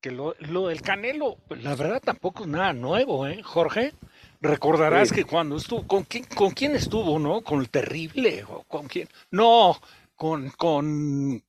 Que 0.00 0.12
lo, 0.12 0.36
lo 0.38 0.68
del 0.68 0.80
Canelo, 0.80 1.38
pues, 1.48 1.64
la 1.64 1.74
verdad 1.74 2.00
tampoco 2.00 2.44
es 2.44 2.48
nada 2.48 2.72
nuevo, 2.72 3.26
¿eh, 3.26 3.42
Jorge? 3.42 3.92
Recordarás 4.40 5.10
que 5.10 5.24
cuando 5.24 5.56
estuvo, 5.56 5.84
¿con 5.84 6.04
quién, 6.04 6.22
¿con 6.22 6.52
quién 6.52 6.76
estuvo, 6.76 7.18
no? 7.18 7.40
¿Con 7.40 7.58
el 7.58 7.68
terrible? 7.68 8.44
¿O 8.44 8.62
con 8.62 8.86
quién? 8.86 9.08
No, 9.32 9.76
con, 10.14 10.50
con 10.50 11.42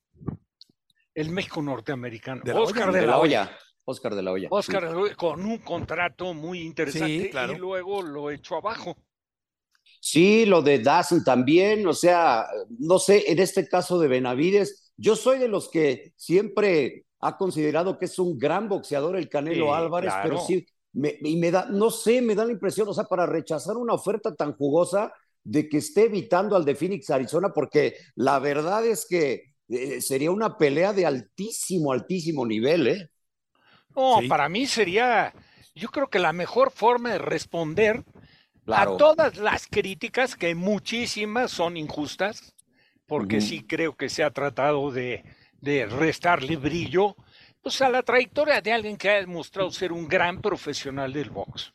el 1.14 1.30
México 1.30 1.62
norteamericano. 1.62 2.42
Oscar 2.56 2.90
de, 2.90 3.06
la 3.06 3.18
Hoya. 3.18 3.56
Oscar 3.84 4.16
de 4.16 4.22
la 4.24 4.32
Hoya. 4.32 4.48
Oscar 4.50 4.84
de 4.84 4.94
la 4.94 4.98
Hoya, 4.98 5.14
con 5.14 5.44
un 5.44 5.58
contrato 5.58 6.34
muy 6.34 6.62
interesante 6.62 7.30
y 7.52 7.56
luego 7.56 8.02
lo 8.02 8.32
echó 8.32 8.56
abajo. 8.56 8.96
Sí, 10.00 10.46
lo 10.46 10.62
de 10.62 10.78
Dawson 10.78 11.24
también, 11.24 11.86
o 11.86 11.92
sea, 11.92 12.46
no 12.78 12.98
sé, 12.98 13.24
en 13.30 13.38
este 13.38 13.68
caso 13.68 13.98
de 13.98 14.08
Benavides, 14.08 14.92
yo 14.96 15.16
soy 15.16 15.38
de 15.38 15.48
los 15.48 15.68
que 15.68 16.12
siempre 16.16 17.04
ha 17.20 17.36
considerado 17.36 17.98
que 17.98 18.04
es 18.04 18.18
un 18.18 18.38
gran 18.38 18.68
boxeador 18.68 19.16
el 19.16 19.28
Canelo 19.28 19.74
Álvarez, 19.74 20.12
pero 20.22 20.40
sí, 20.40 20.64
y 20.92 21.36
me 21.36 21.50
da, 21.50 21.66
no 21.66 21.90
sé, 21.90 22.22
me 22.22 22.34
da 22.34 22.44
la 22.44 22.52
impresión, 22.52 22.88
o 22.88 22.94
sea, 22.94 23.04
para 23.04 23.26
rechazar 23.26 23.76
una 23.76 23.94
oferta 23.94 24.34
tan 24.34 24.54
jugosa 24.54 25.12
de 25.42 25.68
que 25.68 25.78
esté 25.78 26.04
evitando 26.04 26.56
al 26.56 26.64
de 26.64 26.74
Phoenix, 26.74 27.10
Arizona, 27.10 27.52
porque 27.52 27.96
la 28.14 28.38
verdad 28.38 28.84
es 28.84 29.06
que 29.08 29.54
eh, 29.68 30.00
sería 30.00 30.30
una 30.30 30.56
pelea 30.56 30.92
de 30.92 31.06
altísimo, 31.06 31.92
altísimo 31.92 32.46
nivel, 32.46 32.86
¿eh? 32.86 33.10
No, 33.94 34.20
para 34.28 34.48
mí 34.48 34.66
sería, 34.66 35.34
yo 35.74 35.88
creo 35.88 36.08
que 36.08 36.18
la 36.18 36.32
mejor 36.32 36.70
forma 36.70 37.12
de 37.12 37.18
responder 37.18 38.04
a 38.68 38.96
todas 38.96 39.36
las 39.36 39.66
críticas, 39.66 40.36
que 40.36 40.54
muchísimas 40.54 41.50
son 41.50 41.76
injustas, 41.76 42.54
porque 43.06 43.40
sí 43.40 43.64
creo 43.64 43.96
que 43.96 44.08
se 44.08 44.22
ha 44.22 44.30
tratado 44.30 44.90
de, 44.90 45.24
de 45.60 45.86
restarle 45.86 46.56
brillo 46.56 47.16
pues 47.62 47.80
a 47.82 47.88
la 47.88 48.02
trayectoria 48.02 48.60
de 48.60 48.72
alguien 48.72 48.96
que 48.96 49.10
ha 49.10 49.14
demostrado 49.14 49.70
ser 49.70 49.92
un 49.92 50.06
gran 50.06 50.40
profesional 50.40 51.12
del 51.12 51.30
box. 51.30 51.72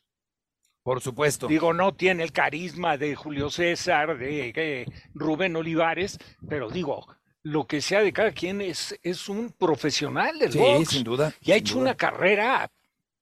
Por 0.82 1.02
supuesto. 1.02 1.48
Digo, 1.48 1.74
no 1.74 1.94
tiene 1.94 2.24
el 2.24 2.32
carisma 2.32 2.98
de 2.98 3.16
Julio 3.16 3.50
César, 3.50 4.18
de, 4.18 4.86
Rubén 5.14 5.56
Olivares, 5.56 6.18
pero 6.48 6.70
digo, 6.70 7.08
lo 7.42 7.66
que 7.68 7.82
sea 7.82 8.02
de 8.02 8.12
cada 8.12 8.32
quien 8.32 8.62
es, 8.62 8.98
es 9.02 9.30
un 9.30 9.52
profesional 9.52 10.38
del 10.40 10.52
box. 10.58 10.90
sin 10.90 11.04
duda. 11.04 11.34
Y 11.42 11.52
ha 11.52 11.56
hecho 11.56 11.78
una 11.78 11.96
carrera 11.96 12.70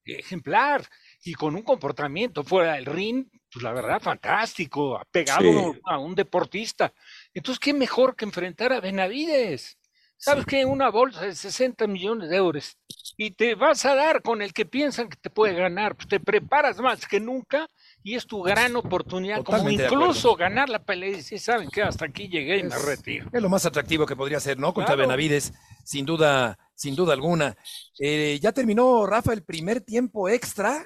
ejemplar 0.06 0.84
y 1.24 1.34
con 1.34 1.56
un 1.56 1.62
comportamiento 1.62 2.44
fuera 2.44 2.74
del 2.74 2.86
ring 2.86 3.28
pues 3.52 3.64
la 3.64 3.74
verdad, 3.74 4.02
fantástico, 4.02 4.98
ha 4.98 5.06
pegado 5.06 5.76
a 5.86 5.98
un 5.98 6.16
deportista. 6.16 6.94
Entonces, 7.34 7.60
¿qué 7.60 7.74
mejor 7.74 8.16
que 8.16 8.26
enfrentar 8.26 8.72
a 8.74 8.80
Benavides? 8.80 9.78
¿Sabes 10.18 10.46
qué? 10.46 10.66
Una 10.66 10.90
bolsa 10.90 11.22
de 11.22 11.34
60 11.34 11.88
millones 11.88 12.30
de 12.30 12.36
euros 12.36 12.78
y 13.18 13.32
te 13.32 13.56
vas 13.56 13.86
a 13.86 13.96
dar 13.96 14.22
con 14.22 14.44
el 14.44 14.54
que 14.54 14.66
piensan 14.66 15.10
que 15.10 15.18
te 15.18 15.32
puede 15.32 15.56
ganar. 15.56 15.96
Pues 15.96 16.08
te 16.08 16.20
preparas 16.20 16.80
más 16.80 17.08
que 17.08 17.20
nunca 17.20 17.68
y 18.04 18.16
es 18.16 18.28
tu 18.28 18.44
gran 18.44 18.76
oportunidad, 18.76 19.44
como 19.44 19.68
incluso 19.68 20.36
ganar 20.36 20.70
la 20.70 20.84
pelea 20.84 21.18
y 21.18 21.24
si 21.24 21.40
saben 21.40 21.70
que 21.70 21.82
hasta 21.82 22.06
aquí 22.06 22.28
llegué 22.28 22.60
y 22.60 22.64
me 22.64 22.78
retiro. 22.78 23.28
Es 23.34 23.42
lo 23.42 23.50
más 23.50 23.66
atractivo 23.66 24.06
que 24.06 24.16
podría 24.16 24.40
ser, 24.40 24.60
¿no? 24.60 24.76
Contra 24.76 24.96
Benavides, 24.96 25.54
sin 25.84 26.06
duda, 26.06 26.58
sin 26.76 26.96
duda 26.96 27.14
alguna. 27.14 27.58
Eh, 27.98 28.40
ya 28.40 28.52
terminó, 28.52 29.08
Rafa, 29.08 29.34
el 29.34 29.44
primer 29.44 29.82
tiempo 29.82 30.30
extra 30.30 30.86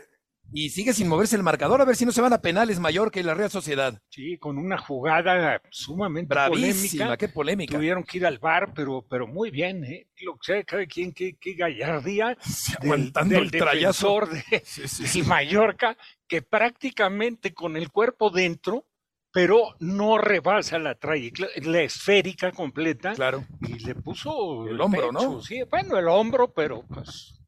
y 0.54 0.70
sigue 0.70 0.94
sin 0.94 1.08
moverse 1.08 1.36
el 1.36 1.44
marcador, 1.44 1.82
a 1.82 1.86
ver 1.86 1.96
si 1.96 2.06
no 2.06 2.12
se 2.12 2.22
van 2.22 2.34
a 2.34 2.42
penales 2.42 2.80
mayor 2.80 3.12
que 3.12 3.24
la 3.24 3.34
Real 3.34 3.50
Sociedad. 3.50 4.02
Sí, 4.10 4.38
con 4.38 4.58
una 4.58 4.78
jugada 4.78 5.62
sumamente 5.70 6.34
Bravísima, 6.34 7.18
qué 7.18 7.28
polémica. 7.28 7.76
Tuvieron 7.76 8.04
que 8.04 8.18
ir 8.18 8.26
al 8.26 8.40
bar, 8.40 8.74
pero, 8.74 9.06
pero 9.10 9.28
muy 9.28 9.52
bien, 9.52 9.84
¿eh? 9.84 10.08
Lo 10.22 10.34
que 10.34 10.40
sea, 10.42 10.64
cada 10.64 10.86
quien, 10.86 11.12
qué, 11.14 11.38
qué 11.40 11.54
gallardía 11.54 12.38
aguantando 12.82 13.38
el 13.38 13.50
defensor 13.50 14.30
de, 14.30 15.24
Mallorca, 15.26 15.98
que 16.28 16.42
prácticamente 16.42 17.54
con 17.54 17.76
el 17.76 17.92
cuerpo 17.92 18.30
dentro, 18.30 18.86
pero 19.32 19.76
no 19.80 20.18
rebasa 20.18 20.80
la 20.80 20.96
trayectoria, 20.96 21.52
la 21.64 21.82
esférica 21.82 22.52
completa. 22.52 23.14
Claro. 23.14 23.44
Y 23.62 23.80
le 23.80 23.96
puso 23.96 24.68
el, 24.68 24.80
hombro, 24.80 25.12
¿no? 25.12 25.42
Sí, 25.42 25.62
bueno, 25.70 25.98
el 25.98 26.08
hombro, 26.08 26.54
pero 26.54 26.84
pues. 26.88 27.42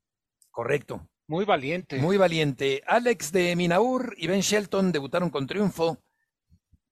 Correcto. 0.52 1.08
Muy 1.28 1.44
valiente. 1.44 1.98
Muy 1.98 2.16
valiente. 2.16 2.82
Alex 2.88 3.34
de 3.34 3.56
Minaur 3.56 4.16
y 4.18 4.28
Ben 4.28 4.40
Shelton 4.40 4.94
debutaron 4.94 5.30
con 5.30 5.46
triunfo. 5.46 5.98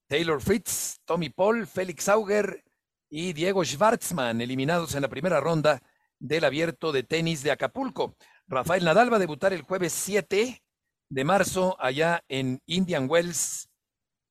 Taylor 0.08 0.42
Fritz, 0.42 1.00
Tommy 1.06 1.30
Paul, 1.30 1.66
Félix 1.66 2.10
Auger 2.10 2.64
y 3.10 3.32
Diego 3.32 3.64
Schwartzman 3.64 4.42
eliminados 4.42 4.94
en 4.94 5.02
la 5.02 5.08
primera 5.08 5.40
ronda 5.40 5.82
del 6.20 6.44
abierto 6.44 6.92
de 6.92 7.04
tenis 7.04 7.44
de 7.44 7.52
Acapulco. 7.52 8.18
Rafael 8.48 8.84
Nadal 8.84 9.12
va 9.12 9.18
a 9.18 9.20
debutar 9.20 9.54
el 9.54 9.62
jueves 9.62 9.94
7 9.94 10.62
de 11.10 11.24
marzo 11.24 11.78
allá 11.80 12.24
en 12.28 12.62
Indian 12.66 13.10
Wells. 13.10 13.70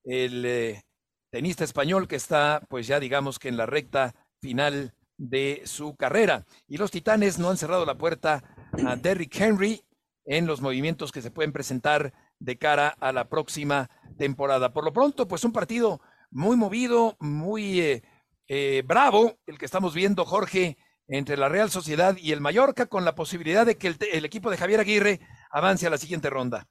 El 0.05 0.45
eh, 0.45 0.83
tenista 1.31 1.65
español 1.65 2.09
que 2.09 2.17
está, 2.17 2.61
pues 2.69 2.87
ya 2.87 3.01
digamos 3.01 3.39
que 3.39 3.49
en 3.49 3.57
la 3.57 3.65
recta 3.65 4.15
final 4.41 4.95
de 5.17 5.63
su 5.65 5.97
carrera. 5.97 6.45
Y 6.69 6.77
los 6.77 6.91
Titanes 6.91 7.39
no 7.39 7.49
han 7.49 7.57
cerrado 7.57 7.87
la 7.87 7.97
puerta 7.97 8.43
a 8.87 8.97
Derrick 8.97 9.41
Henry, 9.41 9.83
en 10.25 10.47
los 10.47 10.61
movimientos 10.61 11.13
que 11.13 11.23
se 11.23 11.31
pueden 11.31 11.53
presentar 11.53 12.13
de 12.39 12.59
cara 12.59 12.89
a 12.89 13.13
la 13.13 13.29
próxima 13.29 13.91
temporada. 14.19 14.73
Por 14.73 14.85
lo 14.85 14.93
pronto, 14.93 15.29
pues 15.29 15.45
un 15.45 15.53
partido 15.53 16.01
muy 16.31 16.57
movido, 16.57 17.17
muy 17.21 17.81
eh, 17.81 18.03
eh, 18.49 18.83
bravo, 18.87 19.39
el 19.47 19.59
que 19.59 19.67
estamos 19.67 19.95
viendo, 19.95 20.25
Jorge, 20.25 20.77
entre 21.07 21.37
la 21.37 21.49
Real 21.49 21.71
Sociedad 21.71 22.17
y 22.17 22.33
el 22.33 22.41
Mallorca, 22.41 22.87
con 22.87 23.05
la 23.05 23.15
posibilidad 23.15 23.67
de 23.67 23.77
que 23.77 23.89
el, 23.89 23.97
el 24.13 24.25
equipo 24.25 24.51
de 24.51 24.57
Javier 24.57 24.81
Aguirre 24.81 25.21
avance 25.51 25.87
a 25.87 25.91
la 25.91 25.99
siguiente 25.99 26.31
ronda. 26.31 26.67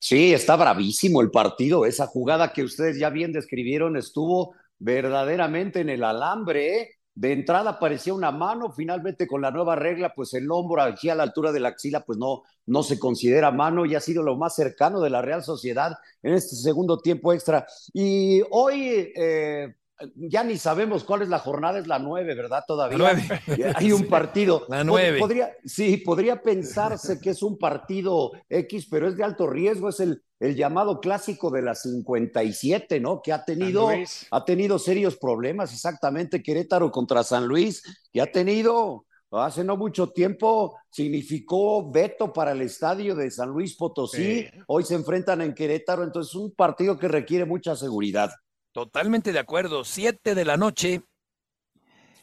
Sí, 0.00 0.32
está 0.32 0.56
bravísimo 0.56 1.20
el 1.20 1.30
partido. 1.30 1.84
Esa 1.84 2.06
jugada 2.06 2.52
que 2.52 2.62
ustedes 2.62 2.98
ya 2.98 3.10
bien 3.10 3.32
describieron 3.32 3.96
estuvo 3.96 4.54
verdaderamente 4.78 5.80
en 5.80 5.88
el 5.88 6.04
alambre. 6.04 6.80
¿eh? 6.80 6.97
De 7.18 7.32
entrada 7.32 7.80
parecía 7.80 8.14
una 8.14 8.30
mano, 8.30 8.70
finalmente 8.70 9.26
con 9.26 9.42
la 9.42 9.50
nueva 9.50 9.74
regla, 9.74 10.14
pues 10.14 10.34
el 10.34 10.48
hombro 10.52 10.82
aquí 10.82 11.10
a 11.10 11.16
la 11.16 11.24
altura 11.24 11.50
de 11.50 11.58
la 11.58 11.70
axila, 11.70 12.04
pues 12.04 12.16
no, 12.16 12.44
no 12.66 12.84
se 12.84 12.96
considera 12.96 13.50
mano 13.50 13.84
y 13.84 13.96
ha 13.96 14.00
sido 14.00 14.22
lo 14.22 14.36
más 14.36 14.54
cercano 14.54 15.00
de 15.00 15.10
la 15.10 15.20
Real 15.20 15.42
Sociedad 15.42 15.98
en 16.22 16.34
este 16.34 16.54
segundo 16.54 17.00
tiempo 17.00 17.32
extra. 17.32 17.66
Y 17.92 18.40
hoy 18.52 19.12
eh, 19.16 19.74
ya 20.14 20.44
ni 20.44 20.56
sabemos 20.56 21.04
cuál 21.04 21.22
es 21.22 21.28
la 21.28 21.38
jornada, 21.38 21.78
es 21.78 21.86
la 21.86 21.98
nueve, 21.98 22.34
¿verdad? 22.34 22.62
Todavía 22.66 23.16
hay 23.74 23.92
un 23.92 24.06
partido. 24.06 24.64
La 24.68 24.84
nueve. 24.84 25.18
Podría, 25.18 25.50
sí, 25.64 25.98
podría 25.98 26.42
pensarse 26.42 27.20
que 27.20 27.30
es 27.30 27.42
un 27.42 27.58
partido 27.58 28.32
X, 28.48 28.86
pero 28.90 29.08
es 29.08 29.16
de 29.16 29.24
alto 29.24 29.46
riesgo, 29.46 29.88
es 29.88 30.00
el 30.00 30.22
el 30.40 30.54
llamado 30.54 31.00
clásico 31.00 31.50
de 31.50 31.62
la 31.62 31.74
57, 31.74 33.00
¿no? 33.00 33.20
Que 33.22 33.32
ha 33.32 33.44
tenido, 33.44 33.88
ha 34.30 34.44
tenido 34.44 34.78
serios 34.78 35.16
problemas, 35.16 35.72
exactamente, 35.72 36.42
Querétaro 36.42 36.90
contra 36.90 37.24
San 37.24 37.46
Luis, 37.46 37.82
que 38.12 38.20
ha 38.20 38.30
tenido 38.30 39.04
hace 39.30 39.62
no 39.64 39.76
mucho 39.76 40.10
tiempo, 40.10 40.76
significó 40.90 41.90
veto 41.90 42.32
para 42.32 42.52
el 42.52 42.62
estadio 42.62 43.14
de 43.14 43.30
San 43.30 43.50
Luis 43.50 43.76
Potosí, 43.76 44.46
hoy 44.68 44.84
se 44.84 44.94
enfrentan 44.94 45.42
en 45.42 45.54
Querétaro, 45.54 46.02
entonces 46.02 46.30
es 46.30 46.36
un 46.36 46.54
partido 46.54 46.98
que 46.98 47.08
requiere 47.08 47.44
mucha 47.44 47.76
seguridad. 47.76 48.30
Totalmente 48.78 49.32
de 49.32 49.40
acuerdo, 49.40 49.82
siete 49.82 50.36
de 50.36 50.44
la 50.44 50.56
noche, 50.56 51.02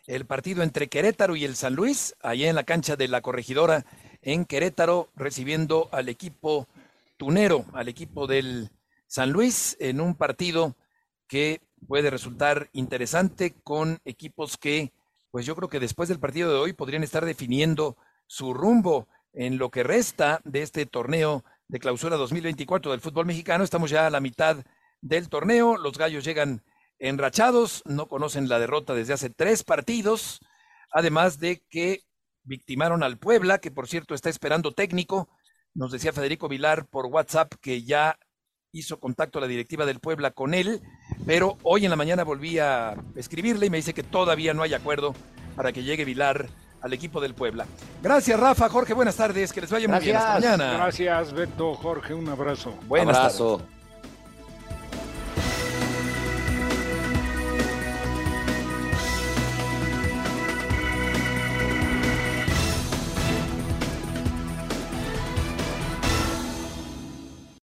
el 0.08 0.26
partido 0.26 0.64
entre 0.64 0.88
Querétaro 0.88 1.36
y 1.36 1.43
el 1.43 1.58
San 1.58 1.76
Luis, 1.76 2.16
allá 2.22 2.47
en 2.47 2.56
la 2.56 2.64
cancha 2.64 2.95
de 2.95 3.10
la 3.10 3.20
corregidora 3.20 3.86
en 4.22 4.45
Querétaro, 4.45 5.10
recibiendo 5.18 5.89
al 5.91 6.08
equipo 6.08 6.70
tunero 7.18 7.66
al 7.74 7.89
equipo 7.89 8.26
del 8.26 8.70
San 9.06 9.32
Luis 9.32 9.76
en 9.82 9.99
un 9.99 10.16
partido 10.16 10.78
que 11.28 11.60
puede 11.89 12.10
resultar 12.10 12.70
interesante 12.72 13.53
con 13.62 13.99
equipos 14.06 14.56
que, 14.56 14.93
pues 15.32 15.45
yo 15.45 15.58
creo 15.58 15.68
que 15.68 15.82
después 15.82 16.08
del 16.08 16.22
partido 16.22 16.53
de 16.53 16.60
hoy 16.60 16.72
podrían 16.72 17.03
estar 17.03 17.26
definiendo 17.26 17.97
su 18.28 18.53
rumbo 18.53 19.10
en 19.34 19.58
lo 19.58 19.72
que 19.72 19.84
resta 19.84 20.39
de 20.45 20.62
este 20.62 20.86
torneo 20.86 21.43
de 21.68 21.80
clausura 21.80 22.16
2024 22.16 22.91
del 22.91 23.01
fútbol 23.01 23.26
mexicano. 23.26 23.66
Estamos 23.66 23.89
ya 23.89 24.08
a 24.08 24.10
la 24.10 24.22
mitad 24.22 24.64
del 25.06 25.30
torneo, 25.30 25.78
los 25.78 25.97
gallos 25.97 26.26
llegan 26.26 26.64
enrachados, 26.97 27.84
no 27.86 28.08
conocen 28.08 28.49
la 28.49 28.58
derrota 28.58 28.95
desde 28.95 29.14
hace 29.14 29.30
tres 29.30 29.64
partidos, 29.64 30.39
además 30.91 31.39
de 31.39 31.64
que 31.70 32.01
victimaron 32.43 33.03
al 33.03 33.20
Puebla, 33.20 33.60
que 33.60 33.70
por 33.70 33.88
cierto 33.88 34.16
está 34.16 34.30
esperando 34.30 34.72
técnico, 34.72 35.30
nos 35.76 35.91
decía 35.91 36.12
Federico 36.12 36.47
Vilar 36.47 36.88
por 36.88 37.06
WhatsApp 37.06 37.53
que 37.62 37.84
ya 37.84 38.18
hizo 38.72 38.99
contacto 38.99 39.38
a 39.38 39.41
la 39.41 39.47
directiva 39.47 39.86
del 39.86 39.99
Puebla 39.99 40.32
con 40.32 40.56
él, 40.56 40.82
pero 41.26 41.58
hoy 41.62 41.86
en 41.86 41.91
la 41.91 41.95
mañana 41.95 42.24
volví 42.24 42.58
a 42.58 42.95
escribirle 43.16 43.68
y 43.68 43.70
me 43.70 43.78
dice 43.78 43.93
que 43.93 44.03
todavía 44.03 44.56
no 44.56 44.64
hay 44.64 44.74
acuerdo 44.74 45.14
para 45.56 45.72
que 45.72 45.84
llegue 45.84 46.03
Vilar 46.03 46.47
al 46.82 46.93
equipo 46.93 47.22
del 47.22 47.36
Puebla. 47.36 47.68
Gracias, 48.01 48.39
Rafa, 48.39 48.70
Jorge, 48.70 48.93
buenas 48.93 49.16
tardes, 49.16 49.53
que 49.53 49.62
les 49.62 49.70
vaya 49.70 49.88
muy 49.88 49.99
bien. 49.99 50.16
Hasta 50.16 50.34
mañana. 50.34 50.74
Gracias, 50.74 51.32
Beto, 51.32 51.76
Jorge, 51.76 52.16
un 52.16 52.28
abrazo. 52.28 52.72
Buenas 52.88 53.18
abrazo. 53.18 53.75